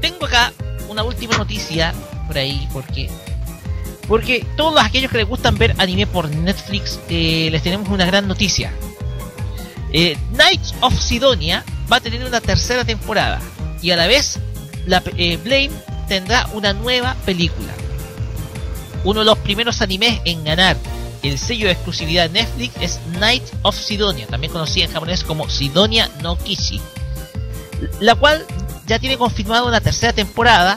[0.00, 0.52] tengo acá
[0.88, 1.94] una última noticia
[2.26, 3.08] por ahí porque
[4.08, 8.26] porque todos aquellos que les gustan ver anime por Netflix eh, les tenemos una gran
[8.26, 8.72] noticia.
[9.92, 13.40] Eh, Knights of Sidonia va a tener una tercera temporada
[13.80, 14.38] y a la vez
[14.86, 15.70] la, eh, Blame
[16.08, 17.72] tendrá una nueva película.
[19.04, 20.76] Uno de los primeros animes en ganar
[21.22, 25.48] el sello de exclusividad de Netflix es Night of Sidonia, también conocida en japonés como
[25.48, 26.80] Sidonia no Kishi,
[28.00, 28.44] la cual
[28.86, 30.76] ya tiene confirmada una tercera temporada,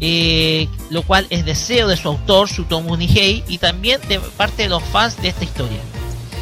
[0.00, 4.68] eh, lo cual es deseo de su autor, Sutomu Nihei, y también de parte de
[4.68, 5.80] los fans de esta historia.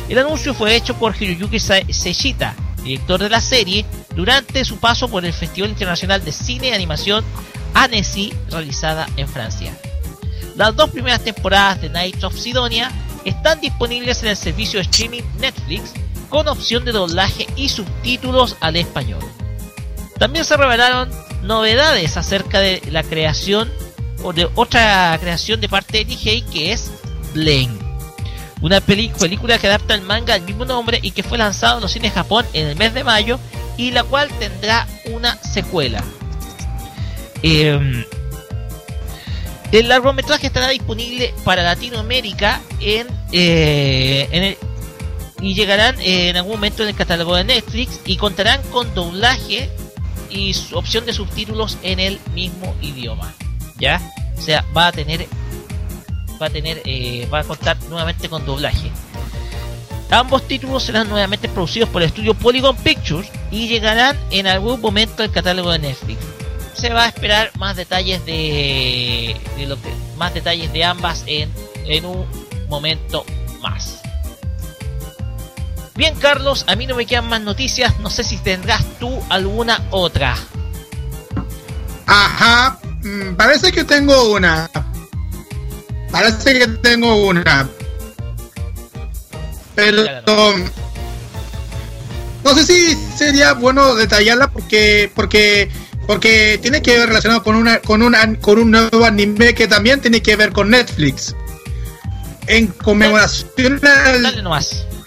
[0.09, 5.25] El anuncio fue hecho por Hiroyuki Seishita, director de la serie, durante su paso por
[5.25, 7.25] el Festival Internacional de Cine y Animación
[7.75, 9.77] Annecy, realizada en Francia.
[10.57, 12.91] Las dos primeras temporadas de Knights of Sidonia
[13.25, 15.93] están disponibles en el servicio de streaming Netflix
[16.31, 19.23] con opción de doblaje y subtítulos al español.
[20.19, 21.11] También se revelaron
[21.43, 23.71] novedades acerca de la creación
[24.23, 26.91] o de otra creación de parte de Nihei que es
[27.35, 27.79] Blame.
[28.63, 31.93] Una película que adapta el manga al mismo nombre y que fue lanzado en los
[31.93, 33.39] cines Japón en el mes de mayo
[33.77, 36.03] y la cual tendrá una secuela.
[37.43, 38.05] Em,
[39.77, 44.57] el largometraje estará disponible para Latinoamérica en, eh, el-
[45.41, 49.69] y llegarán eh, en algún momento en el catálogo de Netflix y contarán con doblaje
[50.31, 53.35] y su opción de subtítulos en el mismo idioma.
[53.79, 54.01] ¿Ya?
[54.39, 55.27] O sea, va a tener
[56.41, 58.91] va a tener eh, va a contar nuevamente con doblaje.
[60.11, 65.23] Ambos títulos serán nuevamente producidos por el estudio Polygon Pictures y llegarán en algún momento
[65.23, 66.19] al catálogo de Netflix.
[66.77, 71.51] Se va a esperar más detalles de, de lo que más detalles de ambas en,
[71.87, 72.27] en un
[72.69, 73.25] momento
[73.61, 74.01] más.
[75.95, 79.83] Bien Carlos, a mí no me quedan más noticias, no sé si tendrás tú alguna
[79.91, 80.37] otra.
[82.07, 84.71] Ajá, mm, parece que tengo una.
[86.11, 87.69] Parece que tengo una.
[89.75, 90.05] Pero
[92.45, 95.71] no sé si sería bueno detallarla porque porque
[96.07, 100.01] porque tiene que ver relacionado con una con una con un nuevo anime que también
[100.01, 101.35] tiene que ver con Netflix.
[102.47, 104.63] En conmemoración al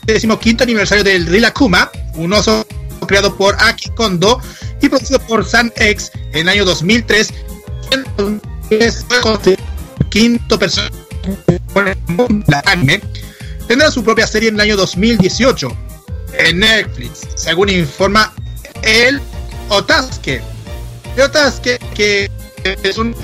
[0.05, 2.65] decimoquinto aniversario del Rila Kuma, un oso
[3.07, 4.41] creado por Aki Kondo
[4.81, 7.33] y producido por San X en el año 2003.
[8.69, 9.05] Es
[9.45, 9.57] el
[10.09, 10.93] quinto personaje
[12.65, 13.01] anime.
[13.67, 15.77] Tendrá su propia serie en el año 2018
[16.33, 18.33] en Netflix, según informa
[18.81, 19.21] el
[19.69, 20.41] Otasuke.
[21.15, 22.29] El Otasuke que
[22.83, 23.15] es un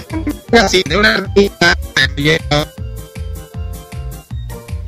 [0.59, 1.77] así de una artista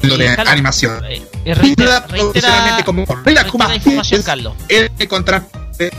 [0.01, 1.03] lo de animación.
[1.05, 4.53] eh, eh, reitera, reitera, como la información, es Carlos.
[4.69, 5.47] el contrato
[5.77, 5.91] de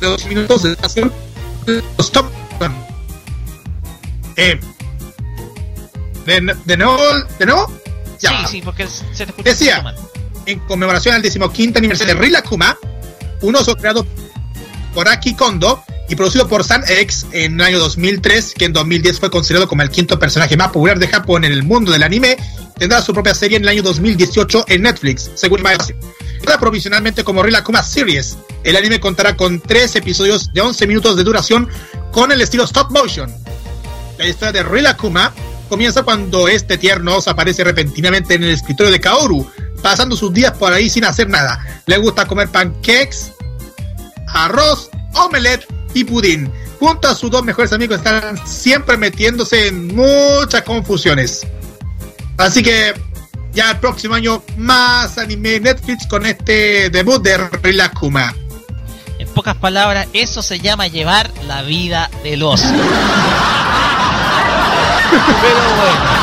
[0.00, 0.70] dos minutos de
[1.66, 2.26] de los Top.
[4.36, 4.58] Eh,
[6.24, 6.98] de, de nuevo,
[7.38, 7.70] de nuevo,
[8.18, 8.46] ya.
[8.46, 9.94] Sí, sí, porque se te escucha Decía.
[10.46, 12.76] en conmemoración al decimoquinto aniversario de Rila Kuma,
[13.42, 14.06] un oso creado
[14.94, 19.20] por Aki Kondo y producido por San X en el año 2003, que en 2010
[19.20, 22.36] fue considerado como el quinto personaje más popular de Japón en el mundo del anime,
[22.76, 25.60] tendrá su propia serie en el año 2018 en Netflix, según.
[26.42, 28.38] Queda provisionalmente como Rila Kuma Series.
[28.64, 31.68] El anime contará con tres episodios de 11 minutos de duración
[32.10, 33.32] con el estilo stop motion.
[34.18, 35.32] La historia de Kuma
[35.68, 39.48] comienza cuando este tierno oso aparece repentinamente en el escritorio de Kaoru,
[39.80, 41.64] pasando sus días por ahí sin hacer nada.
[41.86, 43.32] Le gusta comer pancakes,
[44.26, 46.50] arroz, omelette y pudín.
[46.78, 51.46] Junto a sus dos mejores amigos están siempre metiéndose en muchas confusiones.
[52.38, 52.94] Así que
[53.52, 58.34] ya el próximo año más anime Netflix con este debut de Rila Kuma.
[59.18, 62.64] En pocas palabras, eso se llama llevar la vida del oso.
[65.42, 66.20] Pero bueno.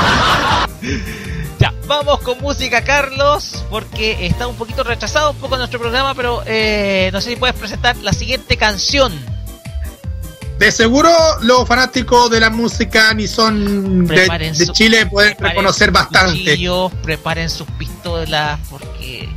[1.60, 6.41] Ya, vamos con música, Carlos, porque está un poquito retrasado un poco nuestro programa, pero
[6.45, 9.14] eh, no sé si puedes presentar la siguiente canción.
[10.60, 11.12] De seguro
[11.42, 16.58] los fanáticos de la música ni son de, Preparen de su- Chile pueden reconocer bastante.
[17.04, 19.30] preparen sus pistolas, porque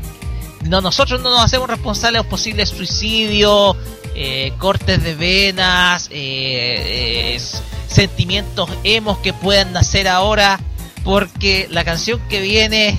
[0.64, 3.76] no nosotros no nos hacemos responsables de los posibles suicidios,
[4.14, 7.40] eh, cortes de venas, eh, eh,
[7.88, 10.58] sentimientos emos que puedan nacer ahora,
[11.04, 12.98] porque la canción que viene,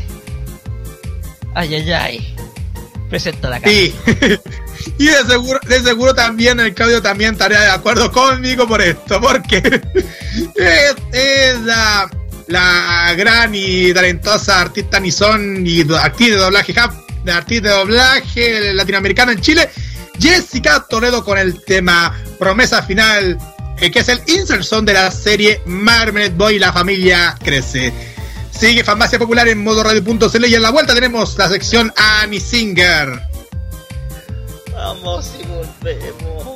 [1.56, 2.36] ay ay ay,
[3.10, 3.94] presenta la canción.
[4.06, 4.40] Sí.
[5.02, 9.20] y de seguro, de seguro también el Claudio también estaría de acuerdo conmigo por esto,
[9.20, 9.58] porque
[10.56, 12.10] es, es la,
[12.48, 16.76] la gran y talentosa artista Nison y actriz de doblaje
[17.24, 19.70] de actriz de doblaje latinoamericana en Chile,
[20.20, 23.40] Jessica Toledo con el tema Promesa Final,
[23.80, 27.92] eh, que es el insert song de la serie Marmaret Boy la familia crece.
[28.52, 33.32] Sigue Farmacia Popular en modo radio.cl y en la vuelta tenemos la sección Annie Singer.
[34.94, 36.52] Vamos y volvemos.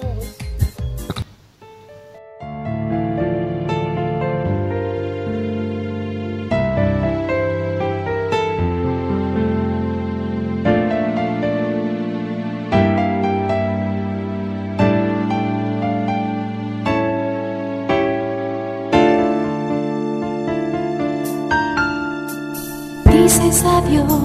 [23.06, 24.25] Dices adiós,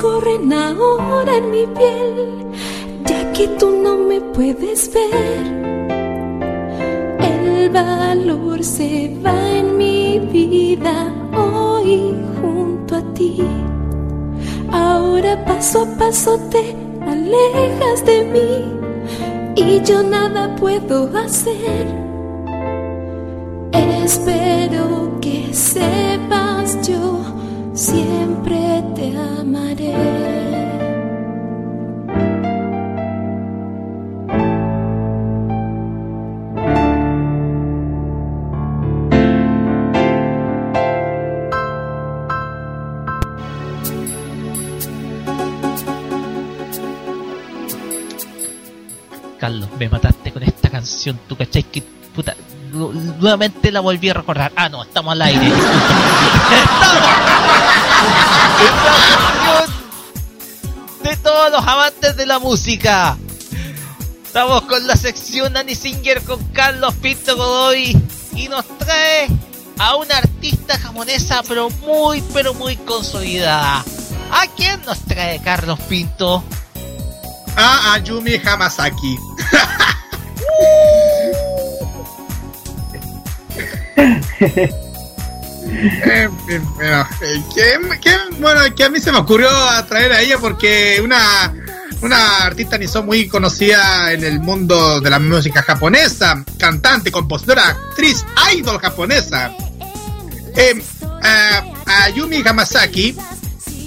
[0.00, 2.46] corren ahora en mi piel,
[3.04, 5.44] ya que tú no me puedes ver.
[7.20, 13.42] El valor se va en mi vida hoy junto a ti.
[14.70, 16.74] Ahora paso a paso te
[17.06, 18.50] alejas de mí
[19.56, 22.07] y yo nada puedo hacer.
[53.38, 54.52] Nuevamente la volví a recordar.
[54.56, 55.46] Ah, no, estamos al aire.
[55.46, 55.62] estamos
[58.60, 59.70] en la sección
[61.04, 63.16] de todos los amantes de la música.
[64.24, 67.96] Estamos con la sección Annie Singer con Carlos Pinto Godoy
[68.34, 69.28] y nos trae
[69.78, 73.84] a una artista japonesa pero muy pero muy consolidada.
[74.32, 76.42] ¿A quién nos trae Carlos Pinto?
[77.56, 79.16] A Ayumi Hamasaki.
[85.70, 87.42] Eh, eh, bueno, eh,
[88.74, 91.52] que, a mí se me ocurrió atraer a ella porque una,
[92.00, 97.68] una artista ni son muy conocida en el mundo de la música japonesa, cantante, compositora,
[97.68, 98.24] actriz,
[98.56, 99.52] idol japonesa.
[100.56, 100.82] Eh,
[101.22, 101.62] a-
[102.04, 103.14] Ayumi Hamasaki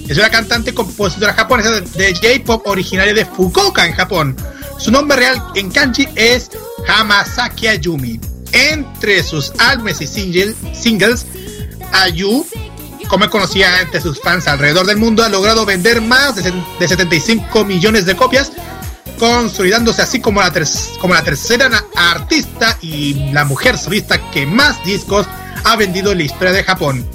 [0.08, 4.36] es una cantante compositora japonesa de J-pop originaria de Fukuoka en Japón.
[4.78, 6.50] Su nombre real en kanji es
[6.88, 8.20] Hamasaki Ayumi.
[8.52, 11.26] Entre sus álbumes y single- singles,
[11.92, 12.46] Ayu,
[13.08, 16.52] como es conocida entre sus fans alrededor del mundo, ha logrado vender más de, se-
[16.78, 18.52] de 75 millones de copias,
[19.18, 25.26] consolidándose así como la, tercera artista y la mujer solista que más discos
[25.64, 27.06] ha vendido en la historia de Japón.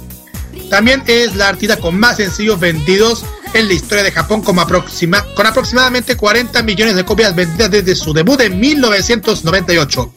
[0.70, 3.24] También es la artista con más sencillos vendidos
[3.54, 8.12] en la historia de Japón aproxima- con aproximadamente 40 millones de copias vendidas desde su
[8.12, 10.12] debut en 1998.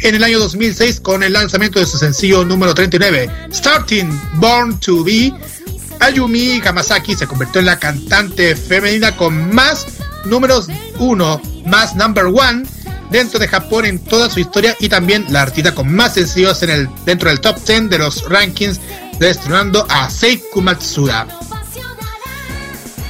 [0.00, 5.02] En el año 2006, con el lanzamiento de su sencillo número 39, Starting Born to
[5.02, 5.32] Be,
[5.98, 9.86] Ayumi Hamasaki se convirtió en la cantante femenina con más
[10.24, 10.68] números
[10.98, 12.62] 1, más number 1
[13.10, 16.70] dentro de Japón en toda su historia y también la artista con más sencillos en
[16.70, 18.80] el, dentro del top 10 de los rankings,
[19.18, 21.26] destronando a Seiku Matsuda.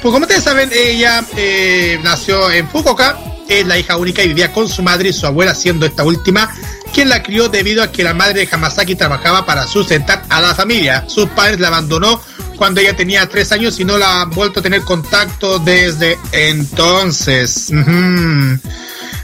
[0.00, 4.52] Pues como ustedes saben, ella eh, nació en Fukuoka, es la hija única y vivía
[4.52, 6.54] con su madre y su abuela, siendo esta última
[6.92, 10.54] quien la crió debido a que la madre de Hamasaki trabajaba para sustentar a la
[10.54, 11.04] familia.
[11.08, 12.20] Sus padres la abandonó
[12.56, 17.72] cuando ella tenía tres años y no la han vuelto a tener contacto desde entonces.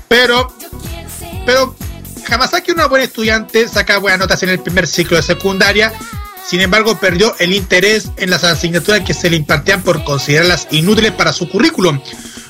[0.08, 0.56] Pero,
[1.44, 1.74] pero
[2.30, 5.92] Hamasaki, una buena estudiante, saca buenas notas en el primer ciclo de secundaria.
[6.46, 11.12] Sin embargo, perdió el interés en las asignaturas que se le impartían por considerarlas inútiles
[11.12, 12.00] para su currículum.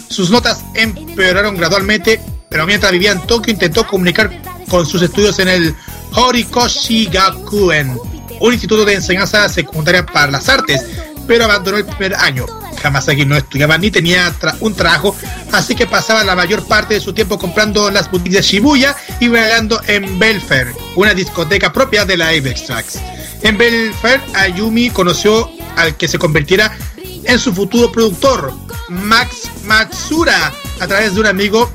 [0.08, 4.30] Sus notas empeoraron gradualmente, pero mientras vivía en Tokio intentó comunicar
[4.68, 5.74] con sus estudios en el
[6.12, 7.98] Horikoshi Gakuen,
[8.40, 10.82] un instituto de enseñanza secundaria para las artes,
[11.26, 12.46] pero abandonó el primer año.
[12.82, 15.16] Hamasaki no estudiaba ni tenía un trabajo,
[15.52, 19.28] así que pasaba la mayor parte de su tiempo comprando las boutiques de Shibuya y
[19.28, 22.98] bailando en Belfair, una discoteca propia de la Avex Tracks.
[23.42, 26.76] En Belfair, Ayumi conoció al que se convirtiera
[27.24, 28.52] en su futuro productor,
[28.88, 31.70] Max Matsura, a través de un amigo,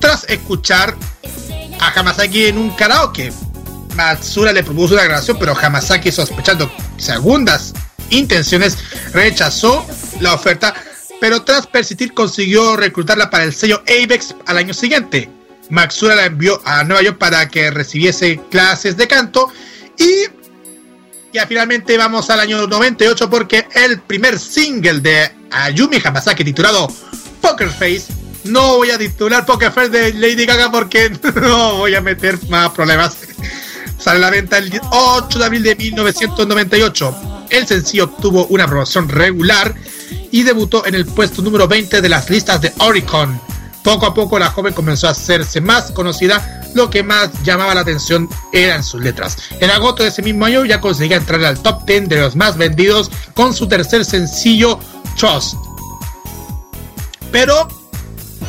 [0.00, 0.96] tras escuchar
[1.82, 3.32] a Hamasaki en un karaoke.
[3.96, 7.74] Matsura le propuso una grabación, pero Hamasaki, sospechando segundas
[8.10, 8.78] intenciones,
[9.12, 9.84] rechazó
[10.20, 10.74] la oferta,
[11.20, 15.28] pero tras persistir consiguió reclutarla para el sello Avex al año siguiente.
[15.70, 19.50] Matsura la envió a Nueva York para que recibiese clases de canto
[19.98, 20.26] y
[21.32, 26.88] ya finalmente vamos al año 98 porque el primer single de Ayumi Hamasaki titulado
[27.40, 28.04] Poker Face,
[28.44, 31.10] no voy a titular Poker Face de Lady Gaga porque
[31.40, 33.16] no voy a meter más problemas.
[33.98, 37.46] Sale a la venta el 8 de abril de 1998.
[37.50, 39.74] El sencillo obtuvo una aprobación regular
[40.30, 43.40] y debutó en el puesto número 20 de las listas de Oricon.
[43.84, 47.80] Poco a poco la joven comenzó a hacerse más conocida, lo que más llamaba la
[47.80, 49.36] atención eran sus letras.
[49.60, 52.56] En agosto de ese mismo año ya conseguía entrar al top 10 de los más
[52.56, 54.78] vendidos con su tercer sencillo
[55.16, 55.54] Trust.
[57.30, 57.68] Pero,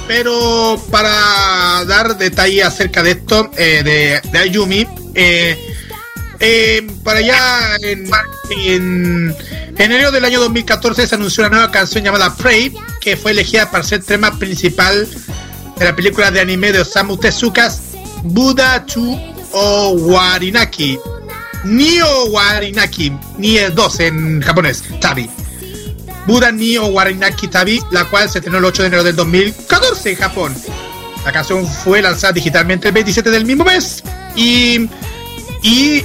[0.08, 5.58] pero para dar detalle acerca de esto, eh, de, de Ayumi, eh,
[6.40, 8.10] eh, para allá en,
[8.52, 9.36] en
[9.78, 13.72] En enero del año 2014 se anunció una nueva canción llamada Prey, que fue elegida
[13.72, 15.08] para ser tema principal
[15.78, 17.82] de la película de anime de Osamu Tezuka's
[18.24, 19.20] Buddha 2
[19.54, 21.00] o Warinaki.
[21.64, 25.30] Nio Warinaki, ni el 2 en japonés, Tabi.
[26.26, 30.16] Buddha Nio Warinaki Tabi, la cual se estrenó el 8 de enero del 2014 en
[30.18, 30.56] Japón.
[31.26, 34.04] La canción fue lanzada digitalmente el 27 del mismo mes
[34.36, 34.90] y
[35.64, 36.04] y,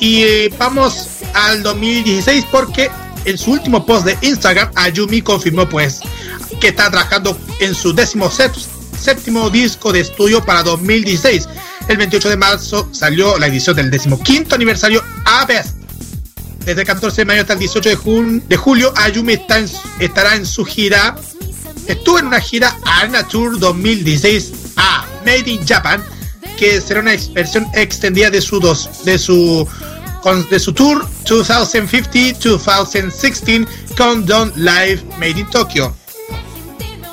[0.00, 2.90] y eh, vamos al 2016 porque
[3.26, 6.00] en su último post de Instagram Ayumi confirmó pues
[6.60, 11.46] que está trabajando en su décimo séptimo disco de estudio para 2016.
[11.88, 15.46] El 28 de marzo salió la edición del decimoquinto aniversario A.
[16.66, 19.60] Desde el 14 de mayo hasta el 18 de, jun- de julio, Ayumi está
[20.00, 21.14] estará en su gira.
[21.86, 26.02] Estuvo en una gira Arena Tour 2016 a Made in Japan,
[26.58, 29.66] que será una versión extendida de su dos, de su
[30.50, 33.64] de su tour 2050-2016
[33.96, 35.94] Countdown Live Made in Tokyo.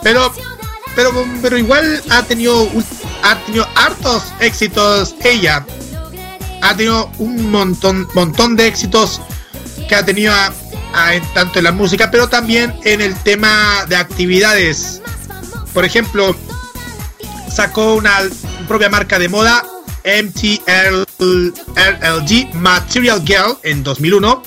[0.01, 0.34] Pero
[0.95, 1.11] pero
[1.43, 2.67] pero igual ha tenido
[3.21, 5.63] ha tenido hartos éxitos ella.
[6.63, 9.21] Ha tenido un montón montón de éxitos
[9.95, 10.52] ha tenido a-
[11.34, 15.02] tanto en la música, pero también en el tema de actividades.
[15.74, 16.36] Por ejemplo,
[17.52, 18.20] sacó una
[18.68, 19.64] propia marca de moda,
[20.03, 20.64] MTLG
[22.56, 24.44] Material Girl, en 2001.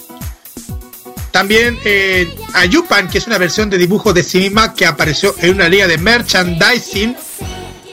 [1.33, 5.55] También eh, Ayupan, que es una versión de dibujo de sí misma que apareció en
[5.57, 7.17] una liga de merchandising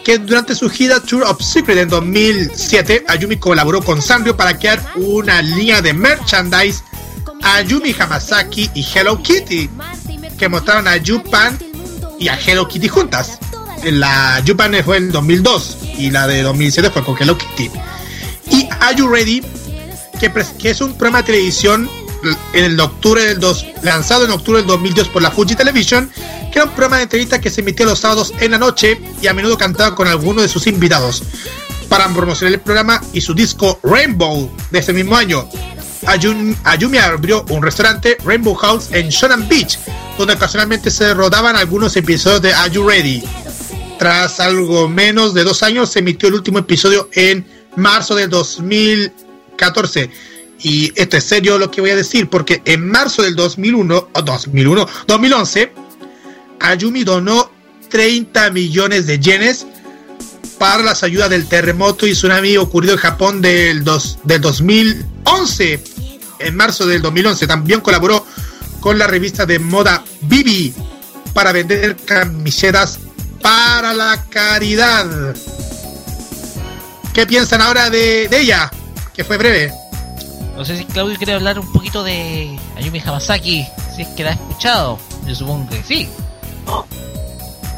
[0.05, 4.81] que durante su gira Tour of Secret en 2007, Ayumi colaboró con Sanrio para crear
[4.95, 6.83] una línea de merchandise
[7.43, 9.69] Ayumi Hamasaki y Hello Kitty,
[10.37, 11.57] que mostraron a Yupan
[12.19, 13.39] y a Hello Kitty juntas.
[13.83, 17.69] La Yupan fue en 2002 y la de 2007 fue con Hello Kitty.
[18.51, 19.41] Y Are You Ready,
[20.19, 21.89] que, es un programa de televisión
[22.53, 26.09] en el octubre del dos, lanzado en octubre del 2002 por la Fuji Television,
[26.51, 29.27] que era un programa de entrevistas que se emitía los sábados en la noche y
[29.27, 31.23] a menudo cantaba con algunos de sus invitados.
[31.89, 35.47] Para promocionar el programa y su disco Rainbow de ese mismo año,
[36.05, 39.79] Ayumi abrió un restaurante, Rainbow House, en Shonan Beach,
[40.17, 43.23] donde ocasionalmente se rodaban algunos episodios de Are You Ready.
[43.99, 50.09] Tras algo menos de dos años, se emitió el último episodio en marzo del 2014.
[50.59, 54.21] Y esto es serio lo que voy a decir, porque en marzo del 2001, o
[54.21, 55.73] 2001, 2011,
[56.59, 57.51] Ayumi donó
[57.89, 59.67] 30 millones de yenes
[60.63, 65.83] para las ayudas del terremoto y tsunami ocurrido en Japón del, dos- del 2011.
[66.39, 68.25] En marzo del 2011 también colaboró
[68.79, 70.73] con la revista de moda Bibi
[71.33, 72.97] para vender camisetas
[73.41, 75.35] para la caridad.
[77.13, 78.71] ¿Qué piensan ahora de, de ella?
[79.13, 79.69] Que fue breve.
[80.55, 83.65] No sé si Claudio quiere hablar un poquito de Ayumi Hamasaki,
[83.97, 84.97] si es que la ha escuchado.
[85.27, 86.07] Yo supongo que sí.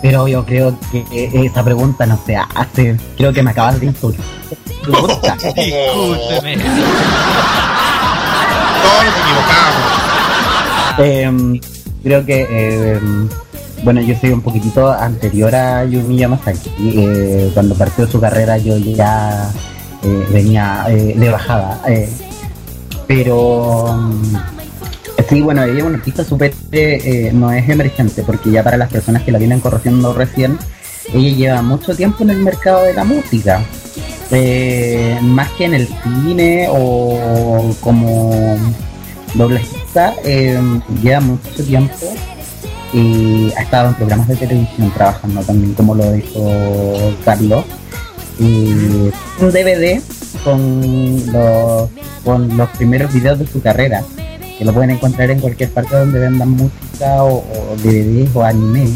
[0.06, 1.03] Pero yo creo que
[1.34, 2.95] esa pregunta no se hace.
[3.18, 4.23] Creo que me acabas de insultar.
[4.84, 5.36] Pregunta.
[5.44, 6.57] Discúlpeme.
[8.84, 10.99] Todos nos equivocamos.
[10.99, 11.60] Em,
[12.03, 13.27] creo que, em,
[13.84, 16.69] bueno, yo soy un poquitito anterior a Yumi Yamasaki.
[16.80, 19.49] Eh, cuando partió su carrera yo ya
[20.03, 21.82] eh, venía eh, de bajada.
[21.88, 22.07] eh,
[23.07, 24.55] pero mm,
[25.30, 28.92] sí, bueno, ella es una artista súper, eh, no es emergente, porque ya para las
[28.92, 30.58] personas que la vienen conociendo recién,
[31.14, 33.64] ella lleva mucho tiempo en el mercado de la música.
[34.32, 38.58] Eh, más que en el cine o como
[39.36, 40.60] doblajista, eh,
[41.02, 42.14] lleva mucho tiempo
[42.94, 47.66] y ha estado en programas de televisión trabajando también, como lo dijo Carlos.
[48.40, 48.72] Y
[49.40, 50.02] un DVD
[50.44, 51.90] con los,
[52.24, 54.04] con los primeros videos de su carrera,
[54.57, 58.90] que lo pueden encontrar en cualquier parte donde vendan música o, o DVDs o anime.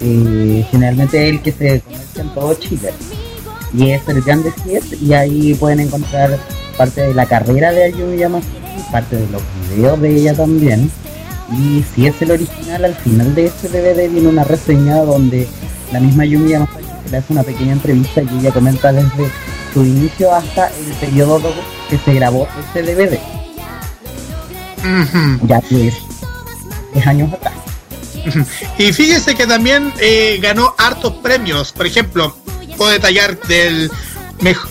[0.00, 2.92] Y generalmente es el que se comercia en todo Chile.
[3.72, 6.38] Y es el Grande 7 y ahí pueden encontrar
[6.76, 10.90] parte de la carrera de Ayumi Yamasaki, parte de los videos de ella también.
[11.52, 15.46] Y si es el original, al final de ese DVD viene una reseña donde
[15.92, 19.30] la misma Yumi Yamasaki se le hace una pequeña entrevista y ella comenta desde
[19.72, 21.40] su inicio hasta el periodo
[21.88, 23.35] que se grabó ese DVD.
[25.46, 25.94] Ya pues
[26.94, 27.54] 10 años atrás.
[28.78, 31.72] Y fíjese que también eh, ganó hartos premios.
[31.72, 32.36] Por ejemplo,
[32.76, 33.90] puedo detallar del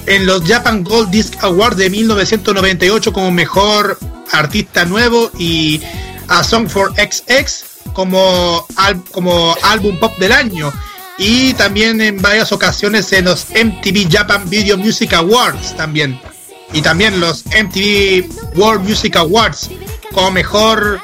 [0.05, 3.97] en los Japan Gold Disc Awards de 1998 como mejor
[4.31, 5.81] artista nuevo y
[6.27, 7.63] a Song for XX
[7.93, 10.71] como, al- como álbum pop del año.
[11.17, 16.19] Y también en varias ocasiones en los MTV Japan Video Music Awards también.
[16.73, 18.25] Y también los MTV
[18.57, 19.69] World Music Awards
[20.15, 20.99] como mejor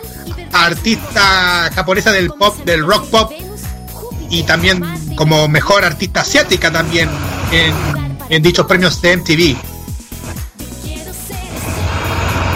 [0.53, 3.31] artista japonesa del pop, del rock pop,
[4.29, 4.81] y también
[5.15, 7.09] como mejor artista asiática también
[8.29, 9.57] en, dichos premios de MTV.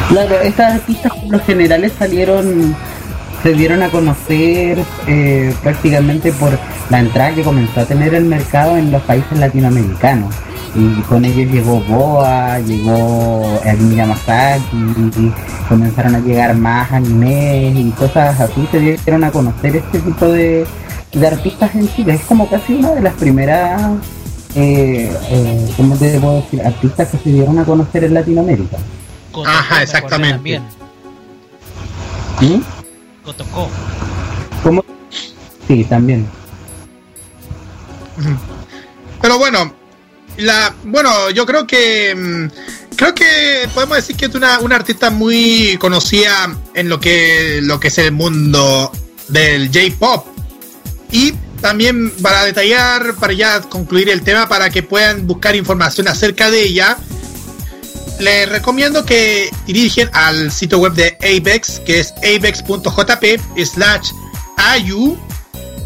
[0.08, 2.76] Claro, estas artistas por lo generales salieron,
[3.44, 6.58] se dieron a conocer eh, prácticamente por
[6.90, 10.34] la entrada que comenzó a tener el mercado en los países latinoamericanos.
[10.78, 15.34] Y con ellos llegó Boa, llegó Akimi Yamasaki, y
[15.70, 20.68] comenzaron a llegar más animes y cosas así, se dieron a conocer este tipo de,
[21.14, 22.16] de artistas en Chile.
[22.16, 23.94] Es como casi una de las primeras,
[24.54, 26.62] eh, eh, ¿cómo te puedo decir?
[26.62, 28.78] Artistas que se dieron a conocer en Latinoamérica.
[29.32, 30.34] Kotoko, Ajá, exactamente.
[30.36, 30.64] también.
[32.40, 32.62] ¿Sí?
[33.24, 33.70] Kotoko.
[34.62, 34.84] ¿Cómo?
[35.68, 36.28] Sí, también.
[39.22, 39.72] Pero bueno,
[40.38, 45.10] la, bueno, yo creo que mm, creo que podemos decir que es una, una artista
[45.10, 48.92] muy conocida en lo que lo que es el mundo
[49.28, 50.28] del J-pop.
[51.12, 56.52] Y también para detallar, para ya concluir el tema, para que puedan buscar información acerca
[56.52, 56.98] de ella,
[58.20, 64.12] les recomiendo que dirigen al sitio web de Apex, que es apex.jp slash
[64.58, 65.18] ayu,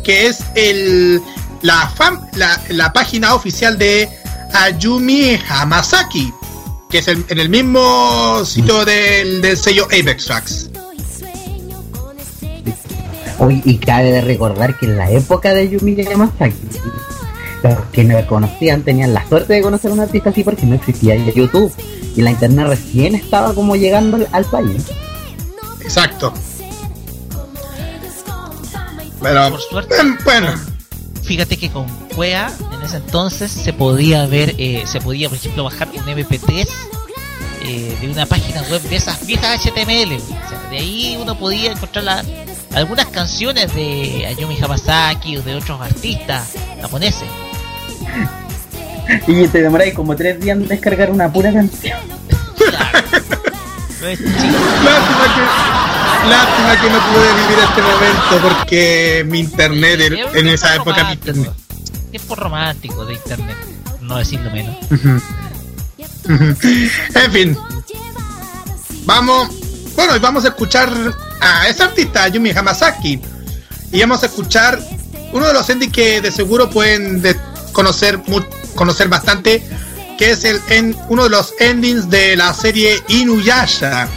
[0.04, 1.22] que es el,
[1.62, 4.10] la, fam, la, la página oficial de
[4.54, 6.34] Ayumi Hamasaki,
[6.90, 10.70] que es el- en el mismo sitio del, del sello Apex Tracks.
[13.42, 16.56] Hoy, y cabe de recordar que en la época de Yumi Yamasaki,
[17.64, 20.76] los que no conocían tenían la suerte de conocer a un artista así porque no
[20.76, 21.74] existía YouTube.
[22.16, 24.84] Y la internet recién estaba como llegando al, al país.
[25.82, 26.34] Exacto.
[29.22, 29.96] Pero, Por suerte.
[30.26, 30.52] bueno,
[31.30, 31.86] Fíjate que con
[32.16, 36.68] Cuea en ese entonces se podía ver, eh, se podía por ejemplo bajar un MP3
[37.66, 40.16] eh, de una página web de esas viejas HTML.
[40.16, 40.20] O
[40.50, 42.24] sea, de ahí uno podía encontrar la-
[42.74, 46.50] algunas canciones de Ayumi Hamasaki o de otros artistas
[46.82, 47.30] japoneses.
[49.28, 52.00] Y te demoráis como tres días en descargar una pura canción.
[52.58, 53.00] Claro.
[54.02, 54.20] No es.
[56.28, 60.02] Lástima que, no pude vivir este momento porque mi internet
[60.34, 61.52] en, esa época mi internet.
[62.12, 63.58] Tiempo romántico de internet,
[64.02, 64.76] no decirlo menos.
[66.28, 67.58] En fin,
[69.06, 69.50] vamos.
[69.96, 70.92] Bueno, y vamos a escuchar
[71.42, 73.20] a esa artista, Yumi Hamasaki.
[73.92, 74.80] Y vamos a escuchar
[75.34, 77.40] uno de los endings que de seguro pueden de-
[77.72, 78.22] conocer,
[78.76, 79.64] conocer bastante,
[80.18, 84.08] que es el en, uno de los endings de la serie Inuyasha.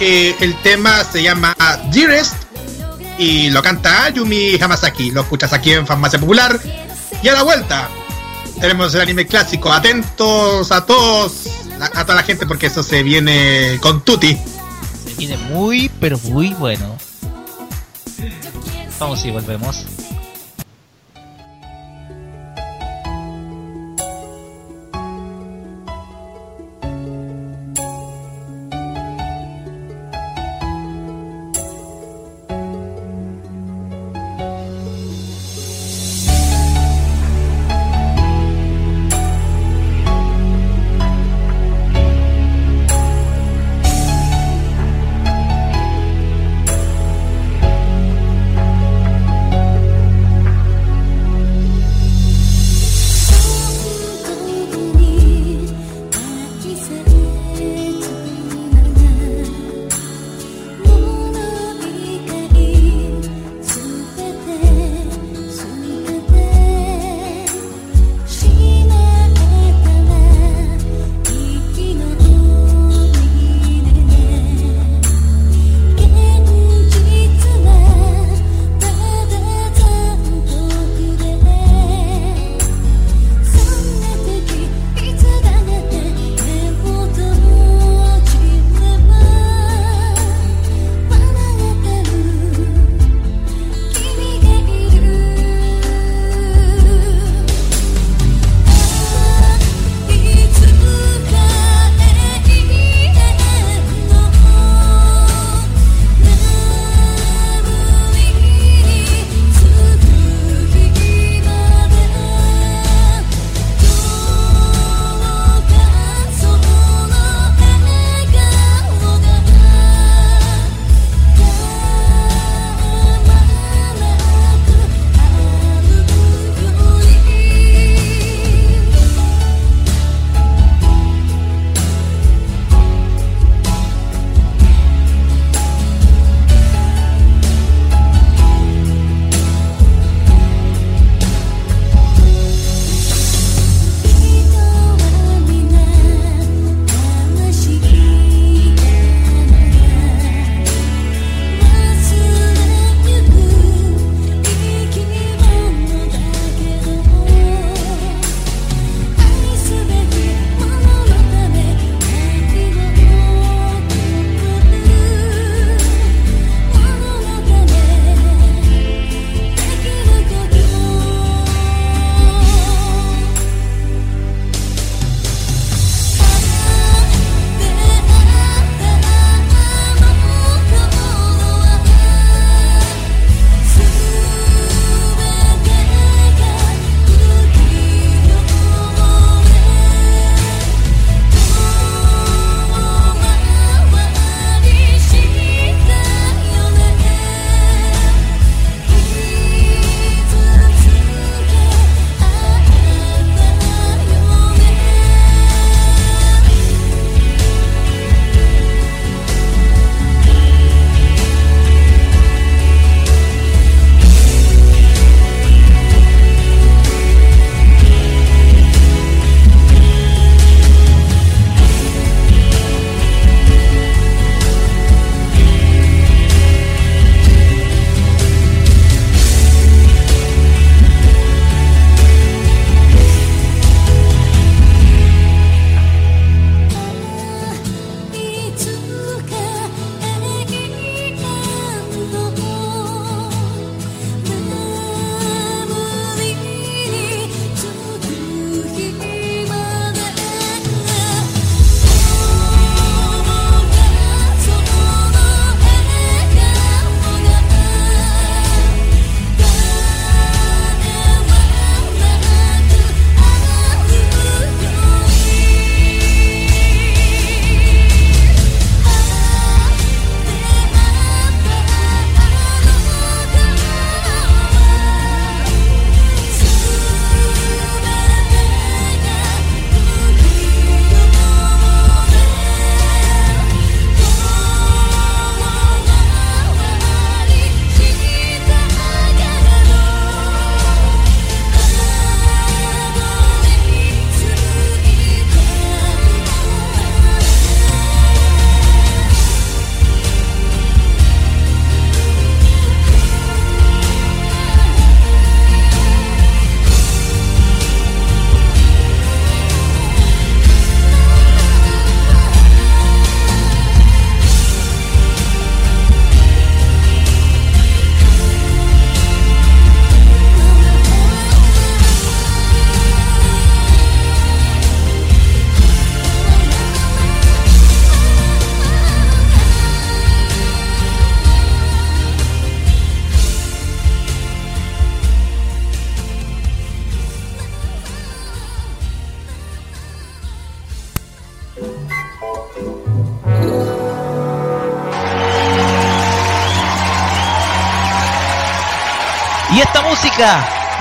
[0.00, 1.54] El tema se llama
[1.92, 2.34] Dearest
[3.18, 5.10] y lo canta Yumi Hamasaki.
[5.10, 6.58] Lo escuchas aquí en Farmacia Popular.
[7.22, 7.90] Y a la vuelta
[8.58, 9.70] tenemos el anime clásico.
[9.70, 11.48] Atentos a todos,
[11.80, 14.38] a toda la gente, porque eso se viene con Tutti.
[15.04, 16.96] Se viene muy, pero muy bueno.
[18.98, 19.99] Vamos y volvemos.「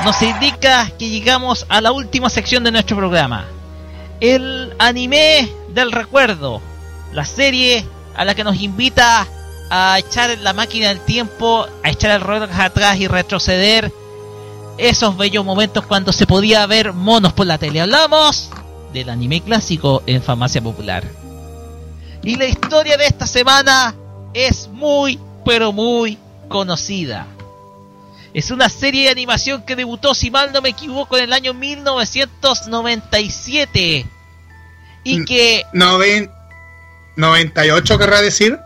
[0.04, 3.46] nos indica que llegamos a la última sección de nuestro programa.
[4.20, 6.62] El anime del recuerdo,
[7.14, 7.86] la serie
[8.18, 9.26] a la que nos invita
[9.70, 13.94] a echar la máquina del tiempo, a echar el reloj atrás y retroceder
[14.78, 17.80] esos bellos momentos cuando se podía ver monos por la tele.
[17.80, 18.50] Hablamos
[18.92, 21.06] del anime clásico en Farmacia Popular.
[22.24, 23.96] Y la historia de esta semana
[24.34, 26.18] es muy, pero muy
[26.50, 27.26] conocida.
[28.34, 31.54] Es una serie de animación que debutó, si mal no me equivoco, en el año
[31.54, 34.06] 1997.
[35.04, 35.66] Y que...
[35.74, 36.32] Noven...
[37.16, 38.60] 98 querrá decir.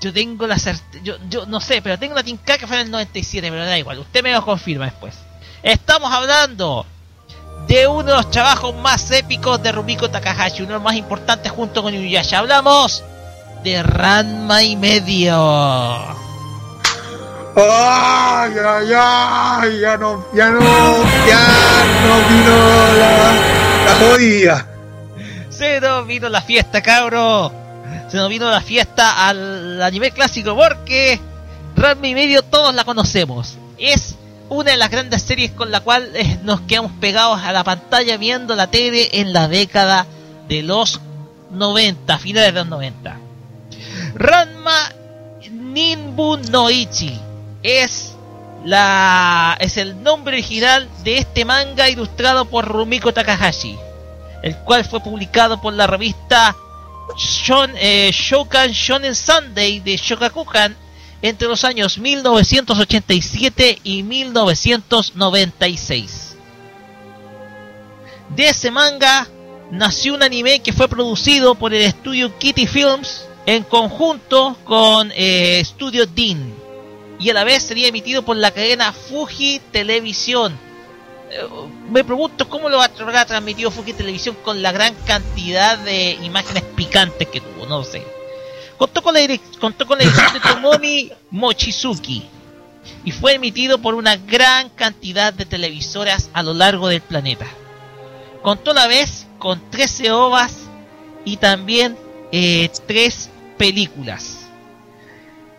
[0.00, 2.86] Yo tengo la certeza, yo, yo no sé, pero tengo la tinca que fue en
[2.86, 5.14] el 97, pero da igual, usted me lo confirma después.
[5.62, 6.86] Estamos hablando
[7.68, 11.52] de uno de los trabajos más épicos de Rumiko Takahashi, uno de los más importantes
[11.52, 12.38] junto con Inuyasha.
[12.38, 13.04] Hablamos
[13.62, 16.21] de Ranma y medio.
[17.54, 19.80] ¡Ay, ay, ay!
[19.80, 20.60] Ya no, ya no,
[21.26, 21.46] ya
[22.06, 22.56] no vino
[22.98, 23.32] la,
[23.86, 24.66] la jodida.
[25.50, 27.52] Se nos vino la fiesta, cabro.
[28.08, 31.20] Se nos vino la fiesta al anime clásico porque
[31.76, 33.58] Ranma y medio todos la conocemos.
[33.78, 34.16] Es
[34.48, 38.16] una de las grandes series con la cual eh, nos quedamos pegados a la pantalla
[38.16, 40.06] viendo la tele en la década
[40.48, 41.00] de los
[41.50, 43.18] 90, finales de los 90.
[44.14, 44.92] Ranma
[45.50, 47.18] Ninbu no Ichi
[47.62, 48.14] es
[48.64, 53.76] la es el nombre original de este manga ilustrado por Rumiko Takahashi,
[54.42, 56.56] el cual fue publicado por la revista
[57.16, 60.76] Shon, eh, Shokan Shonen Sunday de Shogakukan
[61.20, 66.36] entre los años 1987 y 1996.
[68.30, 69.28] De ese manga
[69.70, 75.62] nació un anime que fue producido por el estudio Kitty Films en conjunto con eh,
[75.64, 76.61] Studio Dean
[77.22, 80.58] y a la vez sería emitido por la cadena Fuji Televisión.
[81.30, 81.46] Eh,
[81.88, 87.28] me pregunto cómo lo habrá transmitido Fuji Televisión con la gran cantidad de imágenes picantes
[87.28, 88.04] que tuvo, no lo sé.
[88.76, 89.20] Contó con la,
[89.60, 92.24] contó con la dirección de Tomomi Mochizuki
[93.04, 97.46] y fue emitido por una gran cantidad de televisoras a lo largo del planeta.
[98.42, 100.56] Contó a la vez con 13 ovas
[101.24, 101.96] y también
[102.32, 104.40] eh, 3 películas.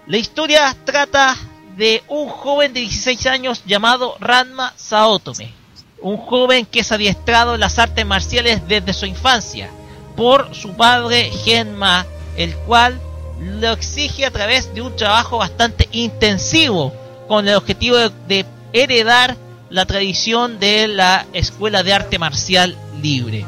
[0.08, 1.38] La historia trata
[1.76, 5.54] de un joven de 16 años llamado Ranma Saotome.
[6.02, 9.70] Un joven que es adiestrado en las artes marciales desde su infancia
[10.16, 12.06] por su padre Genma,
[12.38, 13.00] el cual
[13.40, 16.94] lo exige a través de un trabajo bastante intensivo
[17.28, 17.98] con el objetivo
[18.28, 19.38] de, heredar
[19.70, 23.46] la tradición de la escuela de arte marcial libre.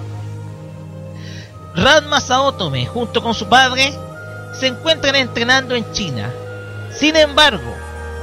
[1.75, 3.91] Ranma Saotome, junto con su padre,
[4.59, 6.31] se encuentran entrenando en China.
[6.91, 7.75] Sin embargo,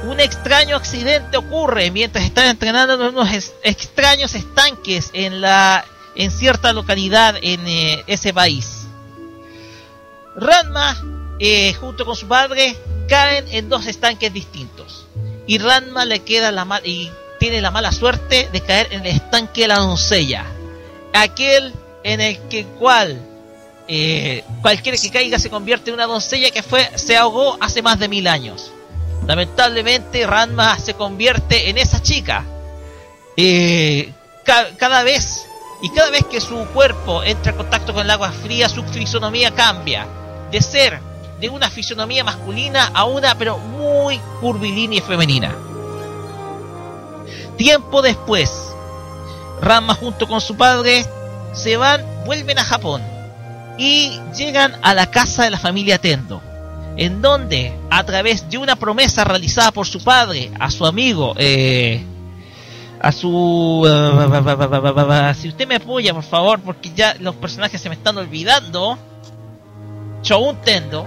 [0.03, 3.29] un extraño accidente ocurre mientras están entrenando en unos
[3.63, 5.85] extraños estanques en la
[6.15, 8.85] en cierta localidad en eh, ese país.
[10.35, 11.01] Ranma,
[11.39, 12.75] eh, junto con su padre,
[13.07, 15.07] caen en dos estanques distintos.
[15.47, 17.09] Y Ranma le queda la mal y
[17.39, 20.45] tiene la mala suerte de caer en el estanque de la doncella.
[21.13, 21.73] Aquel
[22.03, 23.19] en el que cual
[23.87, 27.99] eh, cualquiera que caiga se convierte en una doncella que fue se ahogó hace más
[27.99, 28.71] de mil años.
[29.25, 32.43] Lamentablemente Ranma se convierte en esa chica.
[33.37, 34.11] Eh,
[34.43, 35.45] ca- cada vez
[35.81, 39.51] y cada vez que su cuerpo entra en contacto con el agua fría, su fisonomía
[39.51, 40.05] cambia.
[40.51, 40.99] De ser
[41.39, 45.53] de una fisonomía masculina a una pero muy curvilínea y femenina.
[47.57, 48.51] Tiempo después,
[49.61, 51.05] Ranma junto con su padre
[51.53, 53.01] se van, vuelven a Japón
[53.77, 56.41] y llegan a la casa de la familia Tendo,
[56.97, 62.03] en donde a través de una promesa realizada por su padre a su amigo, eh,
[63.01, 63.83] a su...
[63.87, 68.97] eh, si usted me apoya, por favor, porque ya los personajes se me están olvidando.
[70.21, 71.05] Shoun Tendo,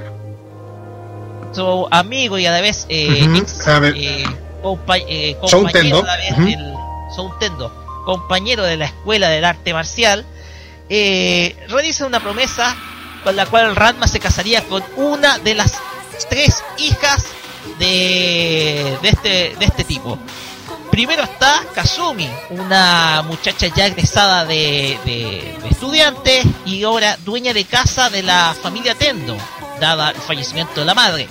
[1.53, 3.95] su amigo y a la vez eh, Ujú, ex, a ver.
[3.97, 4.25] eh,
[4.63, 6.45] compa- eh, compañero Tendo, a la vez ujú.
[6.45, 6.75] del
[7.17, 10.27] Shoun Tendo, compañero de la escuela del arte marcial,
[10.91, 12.77] eh, realiza una promesa
[13.27, 15.73] con la cual Ranma se casaría con una de las
[16.31, 17.25] tres hijas
[17.77, 20.17] de, de, este, de este tipo.
[20.93, 27.65] Primero está Kazumi, una muchacha ya egresada de, de, de estudiante y ahora dueña de
[27.65, 29.37] casa de la familia Tendo,
[29.81, 31.27] dada el fallecimiento de la madre.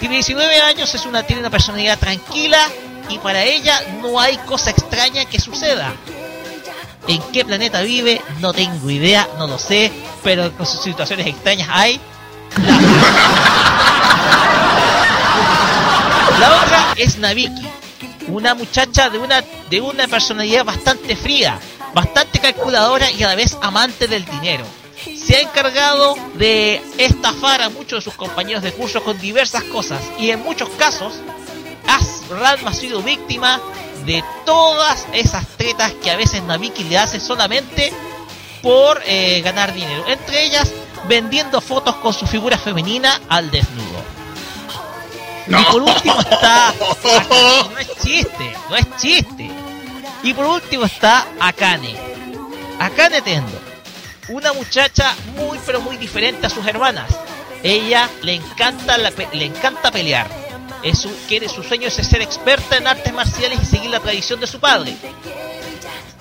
[0.00, 2.68] Tiene 19 años, es una, tiene una personalidad tranquila
[3.08, 5.94] y para ella no hay cosa extraña que suceda.
[7.08, 8.20] ¿En qué planeta vive?
[8.40, 9.90] No tengo idea, no lo sé,
[10.22, 12.00] pero con sus situaciones extrañas hay.
[16.38, 17.66] La, otra es Nabiki,
[18.28, 21.58] una muchacha de una, de una personalidad bastante fría,
[21.94, 24.64] bastante calculadora y a la vez amante del dinero.
[25.16, 30.00] Se ha encargado de estafar a muchos de sus compañeros de curso con diversas cosas
[30.18, 31.14] y en muchos casos
[32.32, 33.60] Ranma ha sido víctima
[34.06, 37.92] de todas esas tretas que a veces Nabiki le hace solamente
[38.62, 40.04] por eh, ganar dinero.
[40.08, 40.70] Entre ellas,
[41.08, 44.02] vendiendo fotos con su figura femenina al desnudo.
[45.46, 46.72] Y por último está.
[47.70, 49.50] no es chiste, no es chiste.
[50.22, 51.96] Y por último está Akane.
[52.78, 53.60] Akane Tendo.
[54.28, 57.10] Una muchacha muy pero muy diferente a sus hermanas.
[57.62, 60.28] Ella le encanta, le encanta pelear.
[60.82, 64.40] Es su, quiere, su sueño es ser experta en artes marciales y seguir la tradición
[64.40, 64.96] de su padre.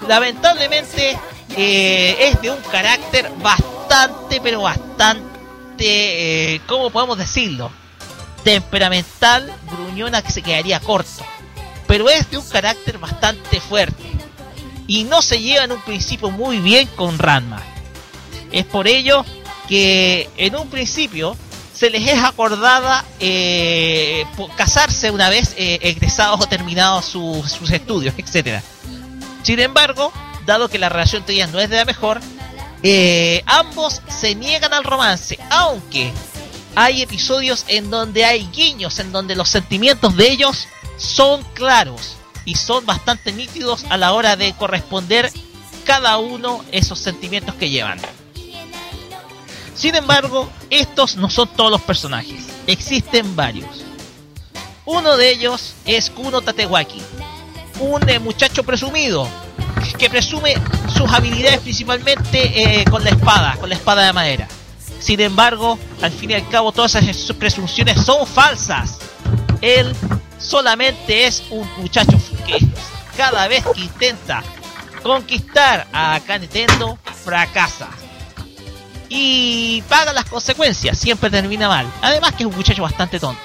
[0.07, 1.17] Lamentablemente
[1.57, 7.71] eh, es de un carácter bastante, pero bastante, eh, ¿cómo podemos decirlo?
[8.43, 11.23] temperamental, gruñona que se quedaría corto,
[11.87, 14.03] pero es de un carácter bastante fuerte
[14.87, 17.61] y no se lleva en un principio muy bien con Ranma.
[18.51, 19.23] Es por ello
[19.67, 21.37] que en un principio
[21.81, 24.23] se les es acordada eh,
[24.55, 28.61] casarse una vez eh, egresados o terminados sus estudios, etc.
[29.41, 30.13] Sin embargo,
[30.45, 32.21] dado que la relación de ellas no es de la mejor,
[32.83, 36.13] eh, ambos se niegan al romance, aunque
[36.75, 40.67] hay episodios en donde hay guiños, en donde los sentimientos de ellos
[40.97, 45.31] son claros y son bastante nítidos a la hora de corresponder
[45.83, 47.97] cada uno esos sentimientos que llevan.
[49.81, 53.83] Sin embargo, estos no son todos los personajes, existen varios.
[54.85, 57.01] Uno de ellos es Kuno Tatewaki,
[57.79, 59.27] un eh, muchacho presumido
[59.97, 60.53] que presume
[60.95, 64.47] sus habilidades principalmente eh, con la espada, con la espada de madera.
[64.99, 68.99] Sin embargo, al fin y al cabo, todas esas presunciones son falsas.
[69.61, 69.95] Él
[70.37, 72.59] solamente es un muchacho que
[73.17, 74.43] cada vez que intenta
[75.01, 77.89] conquistar a Kanetendo, fracasa.
[79.13, 81.85] Y paga las consecuencias, siempre termina mal.
[82.01, 83.41] Además que es un muchacho bastante tonto.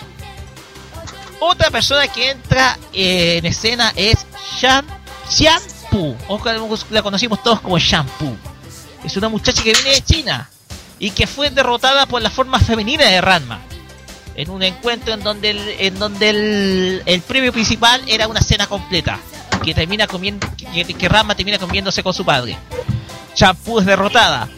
[1.40, 4.24] Otra persona que entra en escena es
[4.60, 4.86] Shan
[5.28, 6.40] Shampoo, o
[6.90, 8.36] la conocimos todos como Shampoo.
[9.02, 10.48] Es una muchacha que viene de China
[11.00, 13.58] y que fue derrotada por la forma femenina de Ranma.
[14.36, 19.18] En un encuentro en donde el, en donde el, premio principal era una cena completa.
[19.64, 20.46] Que termina comiendo.
[20.56, 22.56] Que, que Ranma termina comiéndose con su padre.
[23.34, 24.48] Champú es derrotada.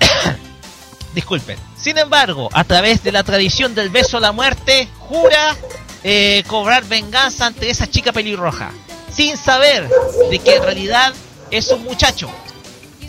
[1.14, 1.58] Disculpen.
[1.76, 5.56] Sin embargo, a través de la tradición del beso a la muerte, jura
[6.04, 8.70] eh, cobrar venganza ante esa chica pelirroja.
[9.12, 9.88] Sin saber
[10.30, 11.12] de que en realidad
[11.50, 12.30] es un muchacho.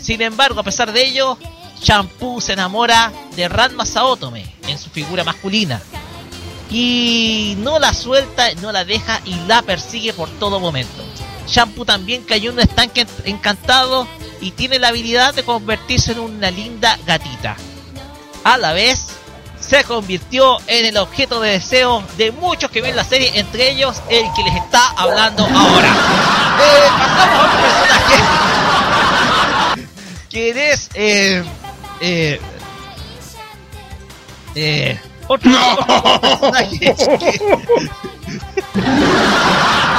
[0.00, 1.38] Sin embargo, a pesar de ello,
[1.80, 5.80] Shampoo se enamora de Ranma Saotome en su figura masculina.
[6.70, 11.02] Y no la suelta, no la deja y la persigue por todo momento.
[11.46, 14.08] Shampoo también cayó en un estanque encantado
[14.42, 17.56] y tiene la habilidad de convertirse en una linda gatita.
[18.44, 19.06] A la vez,
[19.60, 24.02] se convirtió en el objeto de deseo de muchos que ven la serie, entre ellos
[24.08, 25.88] el que les está hablando ahora.
[25.88, 28.16] Eh, pasamos a otro personaje.
[30.30, 31.44] Quien es eh,
[32.00, 32.40] eh,
[34.56, 35.50] eh, otro
[36.20, 36.94] personaje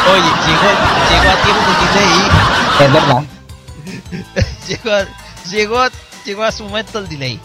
[0.06, 0.70] Oye, llegó,
[1.10, 2.16] llegó a tiempo el delay.
[2.80, 3.24] Es verdad.
[4.68, 4.92] llegó,
[5.50, 5.86] llegó,
[6.26, 7.40] llegó a su momento el delay.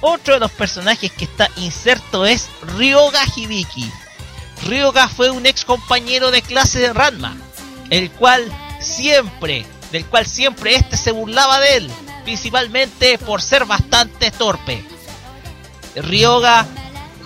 [0.00, 3.90] Otro de los personajes que está inserto es Ryoga Hibiki.
[4.66, 7.36] Ryoga fue un ex compañero de clase de Ranma,
[7.90, 8.44] el cual
[8.80, 11.92] siempre, del cual siempre este se burlaba de él
[12.22, 14.84] principalmente por ser bastante torpe.
[15.96, 16.66] Ryoga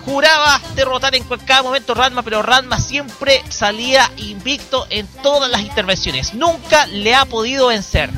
[0.07, 6.33] juraba derrotar en cualquier momento Ranma, pero Ranma siempre salía invicto en todas las intervenciones.
[6.33, 8.09] Nunca le ha podido vencer.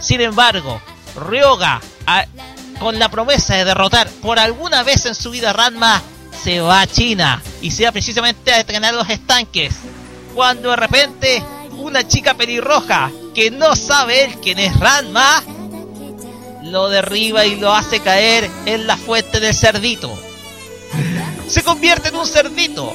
[0.00, 0.82] Sin embargo,
[1.14, 1.80] Ryoga,
[2.80, 6.02] con la promesa de derrotar por alguna vez en su vida Ranma,
[6.42, 9.76] se va a China y se va precisamente a entrenar los estanques.
[10.34, 11.44] Cuando de repente
[11.76, 15.44] una chica pelirroja que no sabe él quién es Ranma
[16.64, 20.29] lo derriba y lo hace caer en la fuente del cerdito.
[21.50, 22.94] Se convierte en un cerdito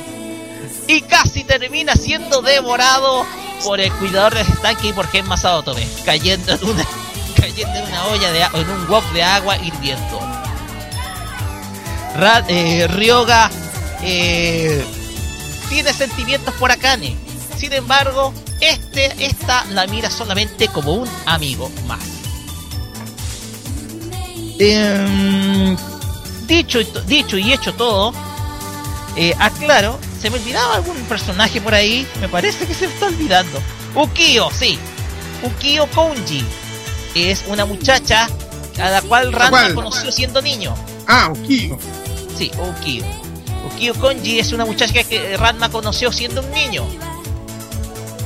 [0.87, 3.25] y casi termina siendo devorado
[3.65, 6.85] por el cuidador del estanque y por Genma Saotome, cayendo en una
[7.35, 10.21] cayendo en una olla de en un wok de agua hirviendo.
[12.47, 13.51] Eh, Ryoga
[14.01, 14.85] eh,
[15.67, 17.17] tiene sentimientos por Akane.
[17.57, 21.99] Sin embargo, este esta la mira solamente como un amigo más.
[24.59, 25.75] Em,
[26.47, 28.13] dicho, dicho y hecho todo,
[29.15, 32.07] eh, aclaro, se me olvidaba algún personaje por ahí.
[32.19, 33.61] Me parece que se me está olvidando.
[33.93, 34.77] Ukio, sí.
[35.43, 36.43] Ukio Konji.
[37.15, 38.27] Es una muchacha
[38.81, 39.73] a la cual cual?
[39.73, 40.75] conoció siendo niño.
[41.07, 41.77] Ah, Ukio.
[42.37, 43.05] Sí, Ukio.
[43.65, 46.85] Ukio Konji es una muchacha que Ranma conoció siendo un niño.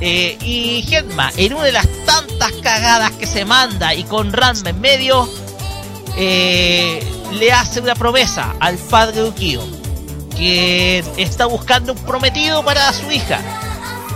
[0.02, 4.70] Eh, y Genma, en una de las tantas cagadas que se manda y con Ranma
[4.70, 5.30] en medio,
[6.18, 7.04] eh,
[7.34, 9.62] le hace una promesa al padre de Ukio,
[10.40, 13.42] que está buscando un prometido para su hija.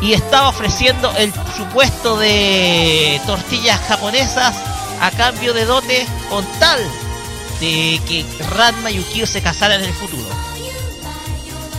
[0.02, 4.56] Y estaba ofreciendo el supuesto de tortillas japonesas
[5.02, 6.80] a cambio de dote con tal
[7.60, 8.26] de que
[8.56, 10.30] Ranma y Ukio se casaran en el futuro.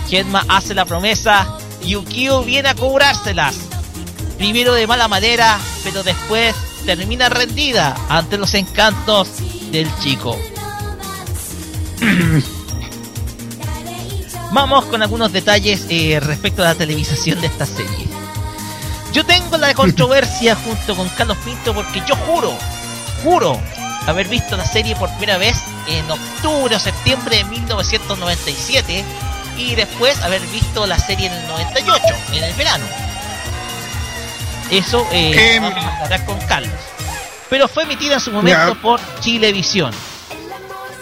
[0.08, 3.56] Genma hace la promesa y Ukio viene a cobrárselas.
[4.36, 6.54] Primero de mala manera, pero después
[6.84, 9.28] termina rendida ante los encantos
[9.70, 10.38] del chico.
[14.54, 18.06] Vamos con algunos detalles eh, respecto a la televisación de esta serie.
[19.12, 22.56] Yo tengo la controversia junto con Carlos Pinto porque yo juro,
[23.24, 23.60] juro
[24.06, 25.56] haber visto la serie por primera vez
[25.88, 29.04] en octubre o septiembre de 1997
[29.58, 32.02] y después haber visto la serie en el 98,
[32.34, 32.84] en el verano.
[34.70, 35.64] Eso eh, Em.
[35.64, 36.78] vamos a aclarar con Carlos.
[37.50, 39.90] Pero fue emitida en su momento por Chilevisión.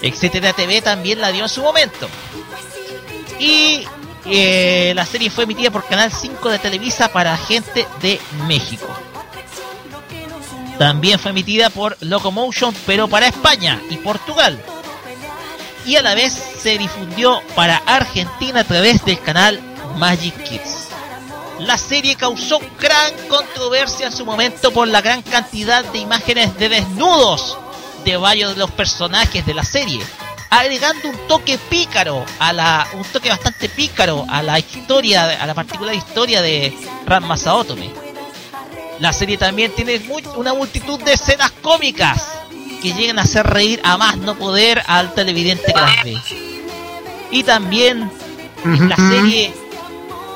[0.01, 2.09] Etcétera TV también la dio en su momento.
[3.39, 3.85] Y
[4.27, 8.87] eh, la serie fue emitida por Canal 5 de Televisa para gente de México.
[10.79, 14.61] También fue emitida por Locomotion, pero para España y Portugal.
[15.87, 19.61] Y a la vez se difundió para Argentina a través del canal
[19.97, 20.89] Magic Kids.
[21.61, 26.69] La serie causó gran controversia en su momento por la gran cantidad de imágenes de
[26.69, 27.59] desnudos
[28.05, 30.01] de varios de los personajes de la serie,
[30.53, 35.55] agregando un toque pícaro a la un toque bastante pícaro a la historia, a la
[35.55, 36.77] particular historia de
[37.07, 37.91] Ranma Saotome.
[39.01, 42.23] La serie también tiene mu- una multitud de escenas cómicas
[42.83, 46.17] que llegan a hacer reír a más no poder al televidente que las ve.
[47.31, 48.11] Y también
[48.65, 49.55] la serie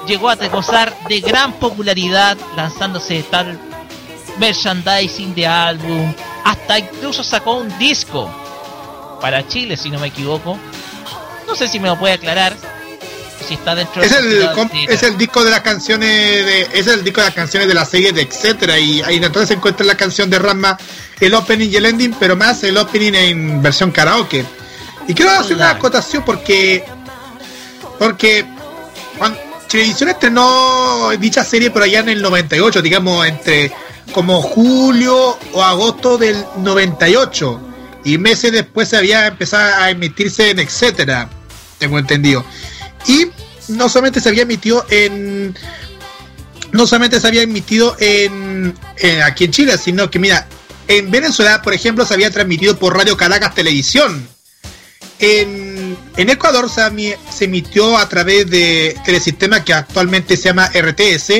[0.06, 3.60] llegó a gozar de gran popularidad lanzándose tal
[4.38, 6.12] merchandising de álbum,
[6.44, 8.30] hasta incluso sacó un disco
[9.20, 10.59] para Chile, si no me equivoco.
[11.47, 12.55] No sé si me lo puede aclarar.
[13.47, 16.09] Si está dentro Es de el, com- es el disco de las canciones
[16.44, 19.48] de es el disco de las canciones de la serie de etcétera y ahí entonces
[19.48, 20.76] se encuentra la canción de Ranma
[21.20, 24.44] el opening y el ending pero más el opening en versión karaoke
[25.06, 26.82] y quiero hacer una acotación porque
[28.01, 28.44] porque
[29.18, 29.38] cuando
[29.68, 33.70] Televisión estrenó dicha serie por allá en el 98 digamos entre
[34.12, 37.60] como julio o agosto del 98
[38.06, 41.28] y meses después se había empezado a emitirse en etcétera
[41.78, 42.44] tengo entendido.
[43.06, 43.26] Y
[43.68, 45.54] no solamente se había emitido en
[46.72, 50.46] no solamente se había emitido en, en- aquí en Chile sino que mira
[50.88, 54.26] en Venezuela por ejemplo se había transmitido por Radio Caracas Televisión.
[55.18, 61.30] En, en Ecuador se, emitió a través de telesistema que actualmente se llama RTS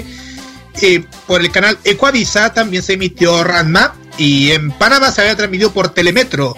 [0.83, 5.73] eh, por el canal Ecuavisa también se emitió Ranma y en Panamá se había transmitido
[5.73, 6.55] por Telemetro.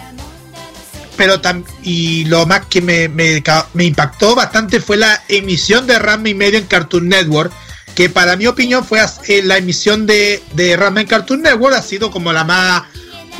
[1.17, 1.41] Pero
[1.83, 3.41] y lo más que me, me,
[3.83, 7.51] impactó bastante fue la emisión de Ranma y medio en Cartoon Network
[7.93, 12.09] que para mi opinión fue eh, la emisión de, de en Cartoon Network ha sido
[12.09, 12.83] como la más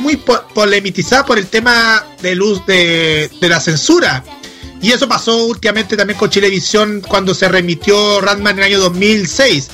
[0.00, 4.22] muy po- polemizada por el tema de luz de, de la censura.
[4.82, 9.68] Y eso pasó últimamente también con Chilevisión cuando se remitió Ranma en el año 2006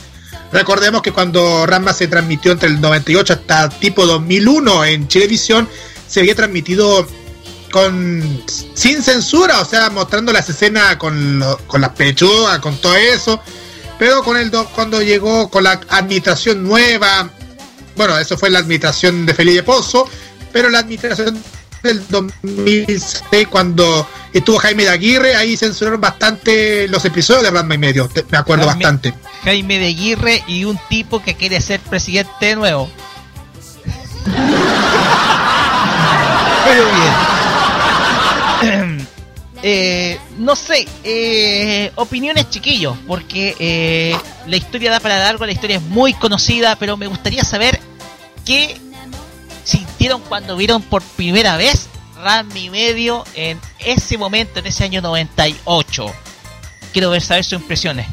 [0.52, 5.68] Recordemos que cuando Ranma se transmitió entre el 98 hasta tipo 2001 en Chilevisión,
[6.08, 7.06] se había transmitido
[7.72, 8.42] con
[8.74, 13.40] sin censura, o sea, mostrando las escenas con, con las pechugas, con todo eso.
[13.98, 17.30] Pero con el do- cuando llegó con la administración nueva,
[17.96, 20.08] bueno, eso fue la administración de Felipe Pozo,
[20.52, 21.42] pero la administración
[21.86, 27.78] del 2006 cuando estuvo Jaime de Aguirre, ahí censuraron bastante los episodios de Ranma y
[27.78, 29.14] medio, me acuerdo Jaime- bastante.
[29.44, 32.90] Jaime de Aguirre y un tipo que quiere ser presidente de nuevo.
[36.64, 36.84] Pero
[38.62, 39.06] bien.
[39.62, 45.76] Eh, no sé, eh, opiniones chiquillos, porque eh, la historia da para largo, la historia
[45.76, 47.80] es muy conocida, pero me gustaría saber
[48.44, 48.78] qué
[49.66, 51.88] sintieron cuando vieron por primera vez
[52.22, 56.06] Ranma y medio en ese momento, en ese año 98.
[56.92, 58.06] Quiero ver saber sus impresiones.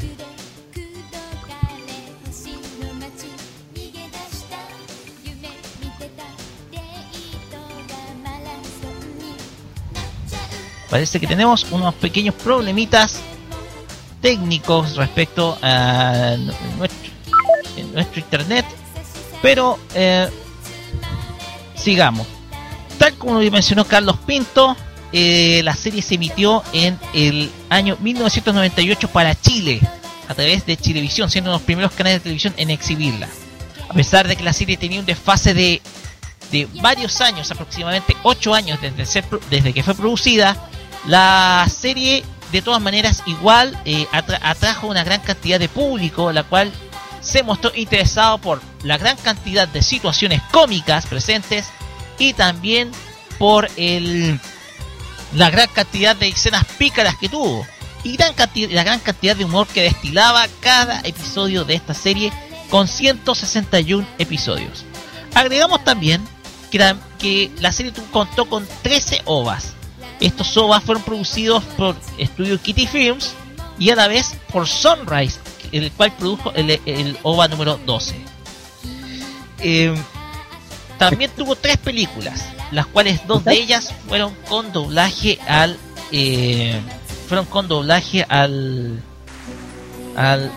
[10.90, 13.22] Parece que tenemos unos pequeños problemitas
[14.22, 16.36] técnicos respecto a
[16.78, 17.12] nuestro,
[17.94, 18.66] nuestro internet,
[19.42, 20.30] pero eh,
[21.84, 22.26] sigamos.
[22.98, 24.76] Tal como mencionó Carlos Pinto,
[25.12, 29.82] eh, la serie se emitió en el año 1998 para Chile,
[30.28, 33.28] a través de Chilevisión, siendo uno de los primeros canales de televisión en exhibirla.
[33.90, 35.82] A pesar de que la serie tenía un desfase de,
[36.52, 40.58] de varios años, aproximadamente 8 años desde, desde que fue producida,
[41.06, 46.44] la serie de todas maneras igual eh, atra atrajo una gran cantidad de público, la
[46.44, 46.72] cual
[47.24, 51.66] se mostró interesado por la gran cantidad de situaciones cómicas presentes
[52.20, 52.92] y también
[53.40, 54.40] por el,
[55.34, 57.66] la gran cantidad de escenas pícaras que tuvo
[58.04, 62.34] y la gran cantidad de humor que destilaba cada episodio de esta serie
[62.70, 64.84] con 161 episodios.
[65.34, 66.22] Agregamos también
[66.70, 69.74] que la, serie contó con 13 ovas.
[70.20, 73.34] Estos ovas fueron producidos por Estudio Kitty Films
[73.80, 75.40] y a la vez por Sunrise,
[75.74, 78.16] el cual produjo el, el OVA número 12.
[79.60, 79.96] Eh,
[80.98, 85.78] también tuvo tres películas, las cuales dos de ellas fueron con doblaje al
[86.12, 86.80] eh,
[87.28, 89.02] fueron con doblaje al
[90.16, 90.52] al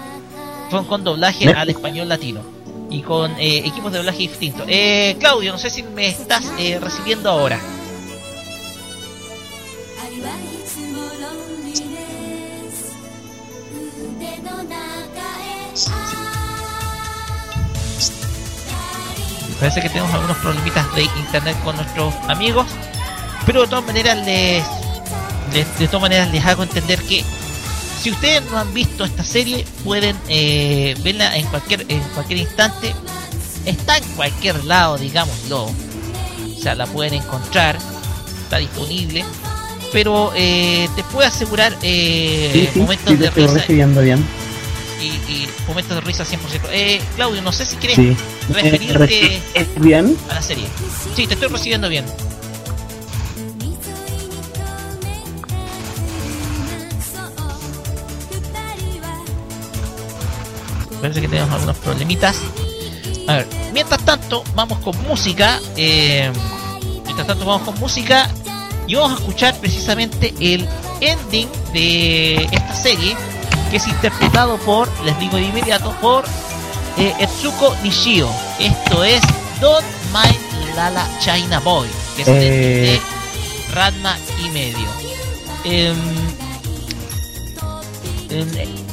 [0.68, 2.42] fueron con doblaje al español latino
[2.90, 4.66] y con eh, equipos de doblaje distintos.
[4.68, 7.58] Eh, Claudio, no sé si me estás eh, recibiendo ahora.
[19.60, 22.66] Parece que tenemos algunos problemitas de internet con nuestros amigos,
[23.46, 24.64] pero de todas maneras les,
[25.54, 27.24] les de todas maneras les hago entender que
[28.02, 32.94] si ustedes no han visto esta serie pueden eh, verla en cualquier en cualquier instante.
[33.64, 35.64] Está en cualquier lado digámoslo.
[35.64, 37.76] O sea la pueden encontrar
[38.42, 39.24] está disponible.
[39.92, 43.54] Pero eh, te puedo asegurar eh, Sí, sí, momentos sí, de estoy risa.
[43.54, 44.24] recibiendo bien.
[45.00, 46.38] Y, y momentos de risa 100%
[46.70, 48.16] eh, Claudio no sé si quieres Sí.
[48.52, 50.66] referirte Eh, a la serie
[51.14, 52.04] sí te estoy recibiendo bien
[61.00, 62.36] Parece que tenemos algunos problemitas.
[63.28, 65.60] A ver, mientras tanto, vamos con música.
[65.76, 66.30] eh,
[67.04, 68.28] mientras tanto, vamos con música.
[68.86, 70.66] Y vamos a escuchar precisamente el
[71.00, 73.16] ending de esta serie.
[73.70, 76.24] Que es interpretado por, les digo de inmediato, por
[76.98, 78.28] eh, Etsuko Nishio.
[78.58, 79.22] Esto es
[79.60, 81.88] Don't Mind Lala China Boy.
[82.16, 82.32] Que es Eh.
[82.32, 84.88] de Ranma y medio.
[85.64, 85.96] Em,
[88.30, 88.48] em,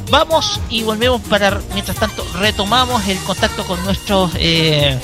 [0.09, 4.99] vamos y volvemos para mientras tanto retomamos el contacto con nuestros eh,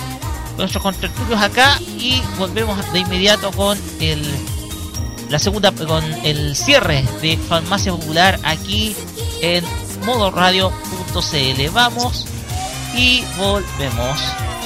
[0.50, 4.22] con nuestros contertulios acá y volvemos de inmediato con el
[5.30, 8.96] la segunda con el cierre de farmacia popular aquí
[9.42, 9.64] en
[10.06, 12.26] modoradio.cl vamos
[12.96, 14.59] y volvemos「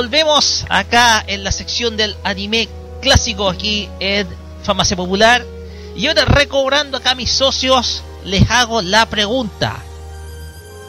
[0.00, 2.70] volvemos acá en la sección del anime
[3.02, 4.26] clásico aquí en
[4.62, 5.44] Farmacia Popular.
[5.94, 9.76] Y ahora recobrando acá a mis socios, les hago la pregunta.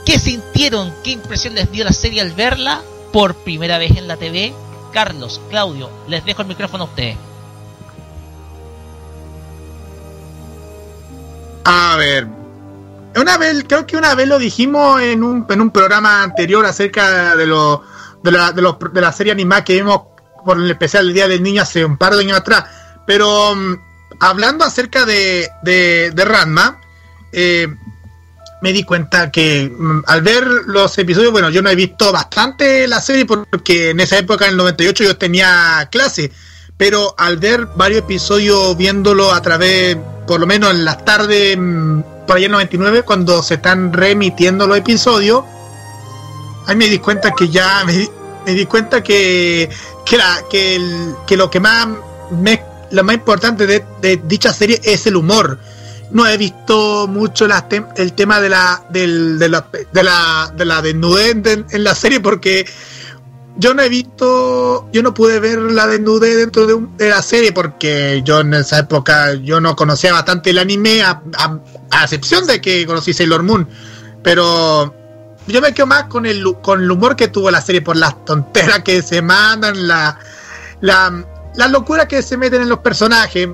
[0.05, 0.93] ¿Qué sintieron?
[1.03, 2.81] ¿Qué impresión les dio la serie al verla
[3.11, 4.53] por primera vez en la TV?
[4.93, 7.17] Carlos, Claudio, les dejo el micrófono a ustedes.
[11.65, 12.27] A ver.
[13.17, 17.35] Una vez, creo que una vez lo dijimos en un, en un programa anterior acerca
[17.35, 17.83] de, lo,
[18.23, 20.01] de, la, de, los- de la serie animada que vimos
[20.45, 22.65] por el especial del Día del Niño hace un par de años atrás.
[23.05, 23.75] Pero mm,
[24.19, 26.45] hablando acerca de, de, de
[27.33, 27.67] eh,
[28.61, 32.87] me di cuenta que mm, al ver los episodios, bueno, yo no he visto bastante
[32.87, 36.31] la serie porque en esa época, en el 98, yo tenía clase.
[36.77, 42.01] Pero al ver varios episodios, viéndolo a través, por lo menos en las tardes, mm,
[42.25, 45.43] por allá en 99, cuando se están remitiendo los episodios,
[46.71, 48.09] ahí me di cuenta que ya, me,
[48.45, 49.69] me di cuenta que,
[50.05, 50.81] que, la- que,
[51.27, 51.87] que lo que más,
[52.31, 53.83] me- lo más importante de,
[54.25, 55.59] dicha serie es el humor.
[56.11, 60.51] No he visto mucho las tem- el tema de la del- de la de la,
[60.55, 61.37] de la desnudez
[61.71, 62.65] en, la serie porque
[63.55, 67.21] yo no he visto yo no pude ver la desnudez dentro de, un- de la
[67.21, 71.21] serie porque yo en esa época yo no conocía bastante el anime a-
[71.91, 73.67] a excepción de que conocí Sailor Moon.
[74.21, 74.93] Pero
[75.51, 78.23] yo me quedo más con el con el humor que tuvo la serie por las
[78.25, 80.17] tonteras que se mandan la
[80.81, 81.23] la,
[81.55, 83.47] la locura que se meten en los personajes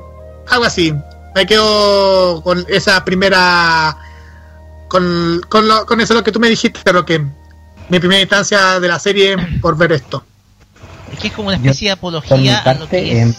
[0.49, 0.93] algo así
[1.35, 3.97] me quedo con esa primera
[4.87, 7.19] con, con, lo- con eso lo que tú me dijiste pero que
[7.89, 10.23] mi primera instancia de la serie por ver esto
[11.13, 13.35] Es que es como una Yo, especie de apología a lo que es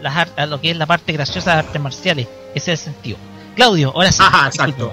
[0.00, 2.26] las ar- a lo que es la parte graciosa de las artes marciales.
[2.56, 3.16] Ese es el sentido.
[3.54, 4.18] Claudio, ahora sí.
[4.20, 4.92] Ajá, exacto.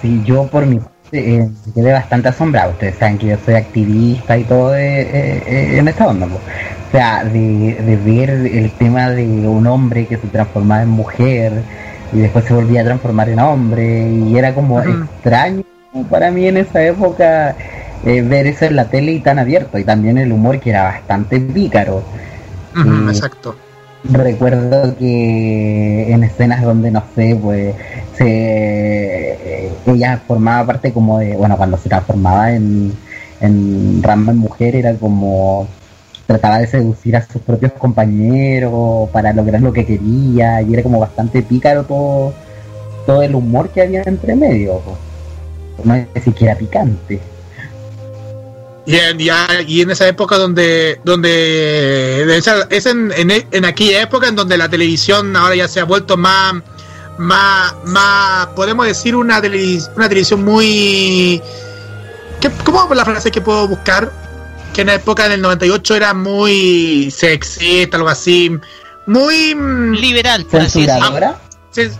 [0.00, 0.80] Sí, yo por mi
[1.14, 2.72] eh, quedé bastante asombrado.
[2.72, 6.26] Ustedes saben que yo soy activista y todo eh, eh, en esta onda.
[6.26, 11.62] O sea, de, de ver el tema de un hombre que se transformaba en mujer
[12.12, 15.64] y después se volvía a transformar en hombre y era como extraño
[16.10, 17.56] para mí en esa época
[18.04, 20.84] eh, ver eso en la tele y tan abierto y también el humor que era
[20.84, 22.02] bastante pícaro.
[23.08, 23.56] Exacto
[24.10, 27.74] Recuerdo que en escenas donde, no sé, pues
[28.16, 32.92] se, ella formaba parte como de, bueno, cuando se transformaba en,
[33.40, 35.66] en Rama en mujer era como
[36.26, 41.00] trataba de seducir a sus propios compañeros para lograr lo que quería y era como
[41.00, 42.34] bastante pícaro todo,
[43.06, 44.80] todo el humor que había entre medio.
[45.82, 47.20] No es decir que era picante.
[48.86, 51.28] Y en, ya- y en esa época donde donde
[52.26, 55.80] de esa- es en, en, en aquella época en donde la televisión ahora ya se
[55.80, 56.54] ha vuelto más
[57.18, 61.40] más más podemos decir una televis- una televisión muy
[62.40, 64.12] ¿qué, ¿cómo es la frase que puedo buscar?
[64.74, 68.50] que en la época del 98 era muy sexista algo así
[69.06, 70.94] muy mm, Liberal, por así decirlo.
[71.04, 71.38] ¿Censuradora?
[71.70, 71.90] se-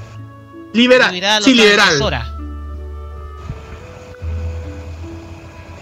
[0.73, 2.34] liberal, Liberal, sí liberal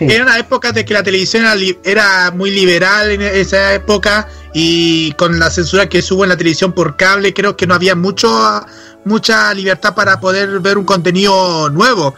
[0.09, 0.15] Sí.
[0.15, 4.29] Era una época de que la televisión era, li- era muy liberal en esa época
[4.55, 7.95] y con la censura que hubo en la televisión por cable creo que no había
[7.95, 8.29] mucho
[9.05, 12.15] mucha libertad para poder ver un contenido nuevo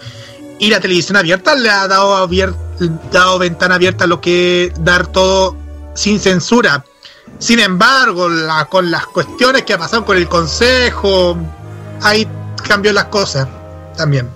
[0.59, 2.55] y la televisión abierta le ha dado abier-
[3.13, 5.57] dado ventana abierta a lo que es dar todo
[5.95, 6.85] sin censura
[7.39, 11.37] sin embargo la- con las cuestiones que pasaron con el consejo
[12.03, 12.27] ahí
[12.69, 13.47] cambió las cosas
[13.97, 14.29] también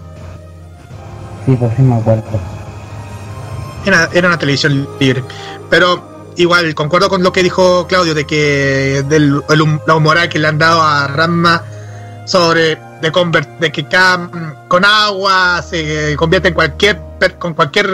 [1.47, 2.25] Sí, pues sí me acuerdo.
[3.89, 5.23] Era, era una televisión libre.
[5.69, 10.39] Pero igual, concuerdo con lo que dijo Claudio de que del el la humoral que
[10.39, 11.63] le han dado a Ranma
[12.27, 14.31] sobre de, conver- de que cada,
[14.69, 17.01] con agua se convierte en cualquier
[17.39, 17.89] con cualquier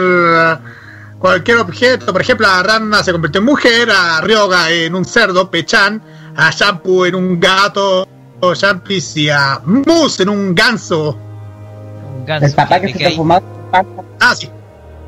[1.19, 2.13] cualquier objeto.
[2.13, 6.03] Por ejemplo, a Ranma se convirtió en mujer, a Ryoga en un cerdo, Pechan,
[6.37, 8.07] a Shampoo en un gato,
[8.41, 11.17] o Shampis y a Moose en un ganso.
[12.19, 13.17] Un ganso El papá que se que
[13.71, 13.87] pata.
[14.21, 14.51] Ah, sí.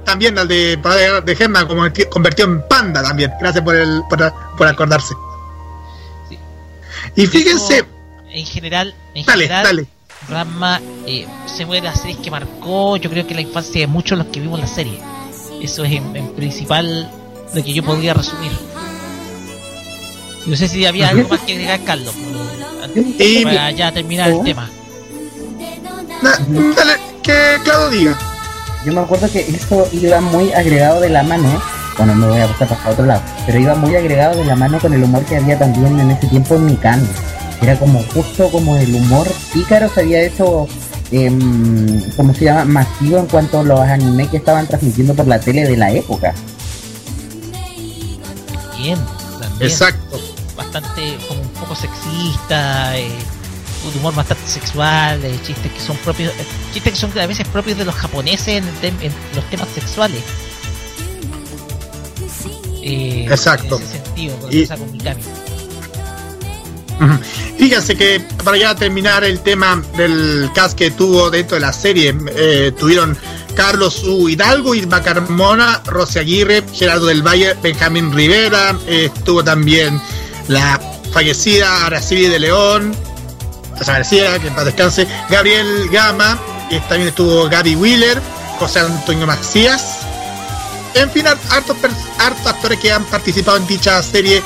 [0.07, 3.33] También al de padre de Gemma como convirtió en panda también.
[3.41, 5.15] Gracias por el por, por acordarse.
[6.29, 6.39] Sí.
[7.17, 7.85] Y fíjense,
[8.31, 9.87] En general, en dale, general, dale.
[10.29, 13.87] Ranma eh, se fue de las series que marcó, yo creo que la infancia de
[13.87, 14.99] muchos los que vimos la serie.
[15.61, 17.11] Eso es en, en principal
[17.55, 18.53] lo que yo podría resumir.
[20.47, 22.15] No sé si había algo más que agregar, Carlos,
[23.45, 24.71] para ya terminar el tema.
[26.23, 26.39] na-
[26.77, 28.19] dale, que Claudio diga.
[28.87, 31.61] Yo me acuerdo que eso iba muy agregado de la mano.
[31.99, 33.21] Bueno, me voy a pasar para otro lado.
[33.45, 36.29] Pero iba muy agregado de la mano con el humor que había también en ese
[36.29, 37.09] tiempo en Mikan.
[37.61, 40.69] Era como justo como el humor pícaro se había hecho,
[41.11, 42.65] em, ¿cómo se llama?
[42.65, 46.33] Masivo en cuanto a los animes que estaban transmitiendo por la tele de la época.
[48.71, 48.99] también.
[49.41, 49.69] también.
[49.69, 50.21] Exacto.
[50.57, 53.11] Bastante, como un poco sexista, eh,
[53.85, 57.47] un humor bastante sexual, eh, chistes que son propios, eh, chistes que son a veces
[57.49, 60.23] propios de los japoneses en, el tem- en los temas sexuales.
[62.83, 63.77] Eh, Exacto.
[63.77, 64.69] En ese sentido, con, Y-.
[67.59, 72.15] Fíjense que para ya terminar el tema del cast que tuvo dentro de la serie,
[72.37, 73.17] eh, tuvieron
[73.55, 74.29] Carlos U.
[74.29, 80.01] Hidalgo, Irma Carmona, Rosy Aguirre, Gerardo del Valle, Benjamín Rivera, estuvo también
[80.49, 80.81] la
[81.13, 82.95] fallecida Araceli de León,
[83.79, 86.39] que en paz descanse, Gabriel Gama,
[86.71, 88.21] y también estuvo Gaby Wheeler,
[88.59, 89.99] José Antonio Macías,
[90.95, 91.77] en fin, har- hartos,
[92.19, 94.43] hartos actores que han participado en dicha serie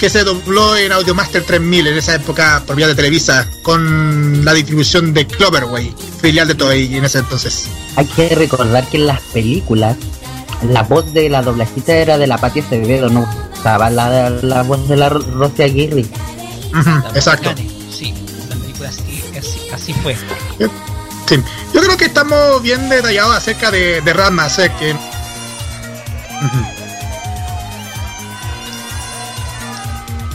[0.00, 4.52] que se dobló en Audiomaster 3000 en esa época por vía de Televisa con la
[4.52, 7.68] distribución de Cloverway, filial de Toei en ese entonces.
[7.94, 9.96] Hay que recordar que en las películas
[10.68, 13.26] la voz de la doblajita era de la Patti Acevedo, no
[13.58, 16.04] usaba la, la voz de la Ro- Rosy Aguirre.
[17.14, 17.54] Exacto.
[18.86, 20.16] Así, así, así fue.
[21.28, 21.42] Sí.
[21.74, 24.94] Yo creo que estamos bien detallados acerca de, de Ranma, sé que.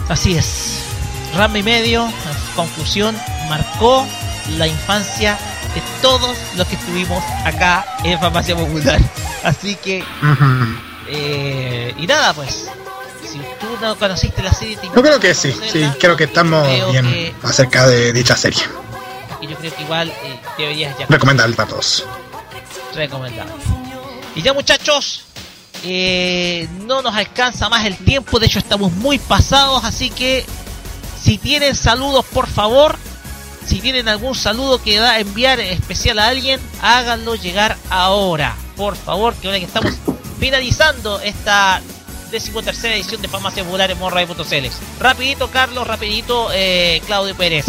[0.10, 0.84] Así es.
[1.36, 3.16] Rama y medio, en conclusión,
[3.48, 4.06] marcó
[4.58, 5.38] la infancia
[5.74, 9.00] de todos los que estuvimos acá en Farmacia Popular.
[9.44, 10.04] Así que,
[11.08, 12.68] eh, y nada, pues,
[13.28, 16.68] si tú no conociste la serie, te Yo creo que sí, sí, creo que estamos
[16.68, 18.62] Creo bien que- acerca de dicha serie.
[19.42, 22.06] Y yo creo que igual eh, deberías ya Recomendable para todos.
[22.94, 23.52] recomendable.
[24.36, 25.24] Y ya muchachos,
[25.84, 30.46] eh, no nos alcanza más el tiempo, de hecho estamos muy pasados, así que
[31.22, 32.98] si tienen saludos por favor,
[33.66, 39.34] si tienen algún saludo que da enviar especial a alguien, háganlo llegar ahora, por favor,
[39.36, 39.94] que ahora que estamos
[40.40, 41.82] finalizando esta
[42.32, 44.68] decimotercera edición de Farmacia Popular en morray.cl.
[45.00, 47.66] Rapidito Carlos, rapidito eh, Claudio Pérez.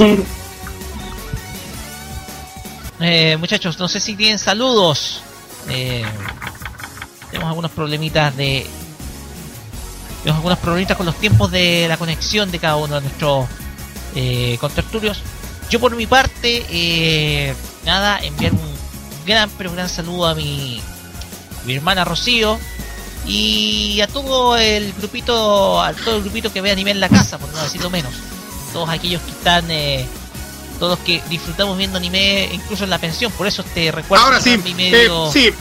[3.00, 5.22] Eh, muchachos, no sé si tienen saludos.
[5.68, 6.04] Eh,
[7.30, 8.64] tenemos algunos problemitas de.
[10.22, 13.48] Tenemos algunos problemitas con los tiempos de la conexión de cada uno de nuestros
[14.14, 15.20] eh, contertulios.
[15.68, 18.72] Yo, por mi parte, nada, enviar un
[19.26, 20.80] gran, pero gran saludo a mi,
[21.64, 22.58] mi hermana Rocío
[23.26, 27.38] y a todo el grupito, a todo el grupito que ve anime en la casa,
[27.38, 28.12] por no decirlo menos.
[28.72, 29.70] Todos aquellos que están.
[29.70, 30.06] Eh,
[30.78, 34.54] todos que disfrutamos viendo anime incluso en la pensión, por eso te recuerdo Ahora sí,
[34.54, 35.52] eh, medio, sí,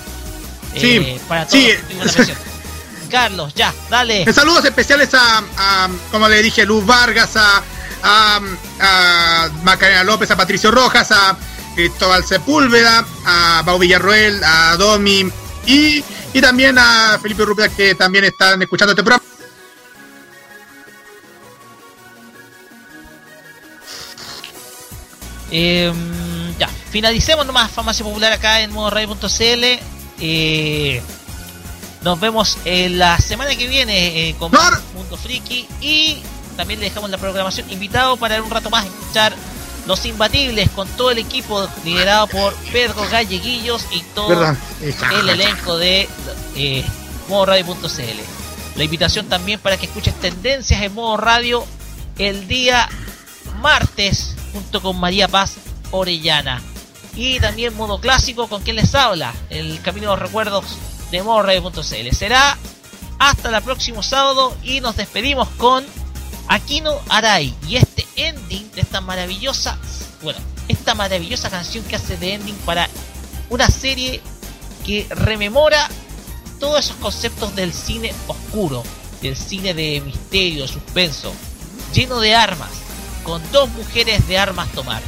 [0.75, 1.69] sí, eh, para todos sí.
[2.03, 2.37] los que la.
[3.11, 4.23] Carlos, ya, dale.
[4.23, 7.61] Eh, Saludos especiales a, a, como le dije, Luz Vargas, a,
[8.01, 8.39] a,
[8.79, 11.37] a Macarena López, a Patricio Rojas, a
[11.75, 15.29] Cristóbal Sepúlveda, a Pau Villarroel, a Domi
[15.67, 16.03] y,
[16.33, 19.23] y también a Felipe Rupia que también están escuchando este programa.
[25.51, 25.91] Eh,
[26.57, 29.79] ya, finalicemos nomás Farmacia Popular acá en modoradio.cl.
[30.19, 31.01] Eh,
[32.03, 34.59] nos vemos en la semana que viene eh, con No.
[34.95, 36.21] Mundo Friki y
[36.55, 39.35] también le dejamos la programación invitado para un rato más escuchar
[39.91, 44.55] Los Imbatibles con todo el equipo liderado por Pedro Galleguillos y todo ¿Verdad?
[44.81, 46.07] el elenco de
[46.55, 46.85] eh,
[47.27, 48.77] modoradio.cl.
[48.77, 51.65] La invitación también para que escuches tendencias en modo radio
[52.17, 52.87] el día
[53.59, 55.57] martes junto con María Paz
[55.91, 56.61] Orellana.
[57.13, 60.63] Y también modo clásico con quien les habla, el Camino de los Recuerdos
[61.11, 62.15] de modo radio.cl.
[62.15, 62.57] Será
[63.19, 65.83] hasta el próximo sábado y nos despedimos con
[66.47, 69.77] Aquino Arai y este ending de esta maravillosa,
[70.21, 72.89] bueno, esta maravillosa canción que hace de ending para
[73.49, 74.21] una serie
[74.85, 75.89] que rememora
[76.59, 78.83] todos esos conceptos del cine oscuro,
[79.21, 81.33] del cine de misterio, suspenso,
[81.93, 82.69] lleno de armas,
[83.23, 85.01] con dos mujeres de armas tomar.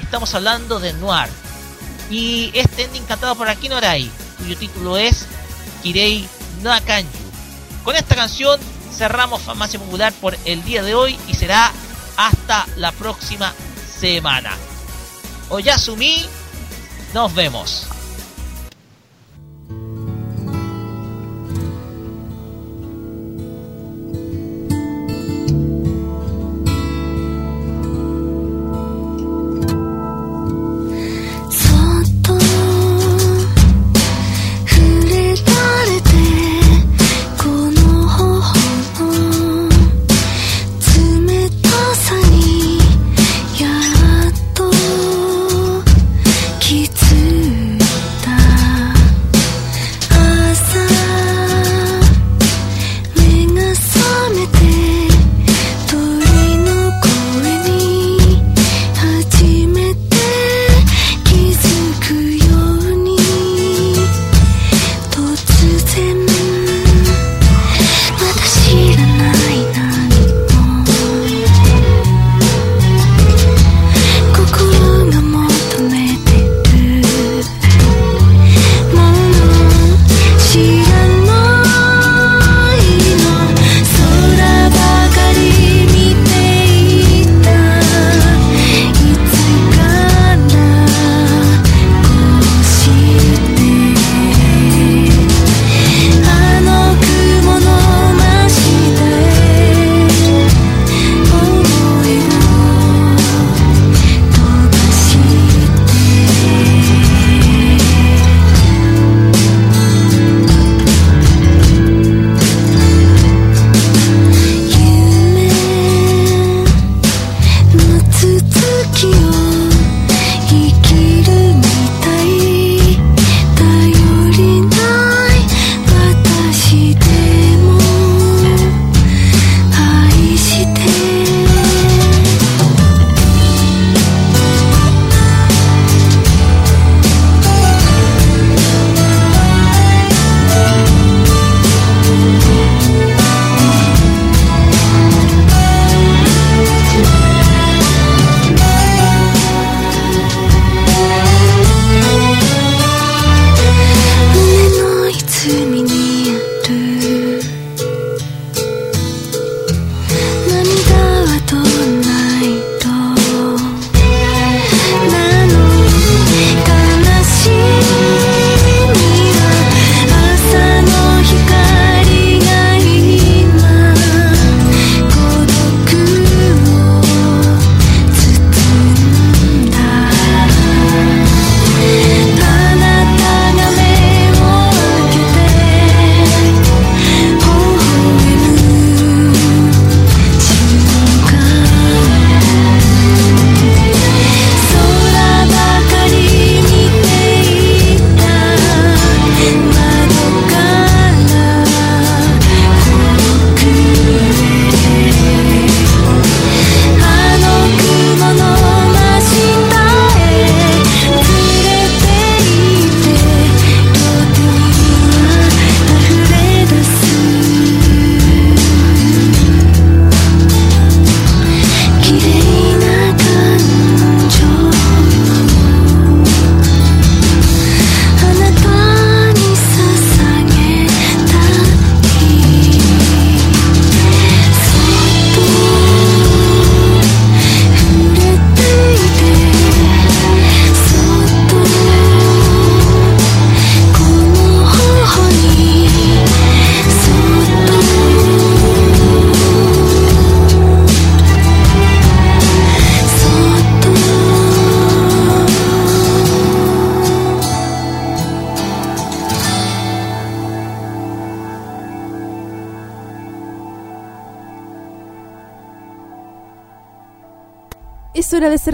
[0.00, 1.28] Estamos hablando de Noir.
[2.10, 5.26] Y este ending cantado por Akino Arai, cuyo título es
[5.82, 6.28] Kirei
[6.62, 6.70] no.
[7.82, 8.60] Con esta canción
[8.92, 11.72] cerramos Farmacia Popular por el día de hoy y será
[12.16, 13.54] hasta la próxima
[13.98, 14.52] semana.
[15.48, 16.26] Oyasumi,
[17.12, 17.86] nos vemos.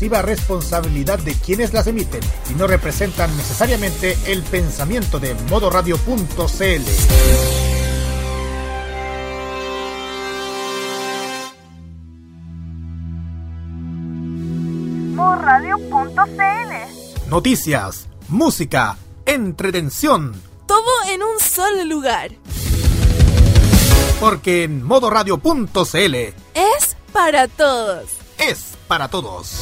[0.00, 6.30] exclusiva responsabilidad de quienes las emiten y no representan necesariamente el pensamiento de modoradio.cl.
[15.42, 18.96] Radio.cl Noticias, música,
[19.26, 20.40] entretención.
[20.66, 20.80] Todo
[21.10, 22.30] en un solo lugar.
[24.18, 26.14] Porque en modoradio.cl
[26.54, 28.04] Es para todos.
[28.38, 29.59] es para todos.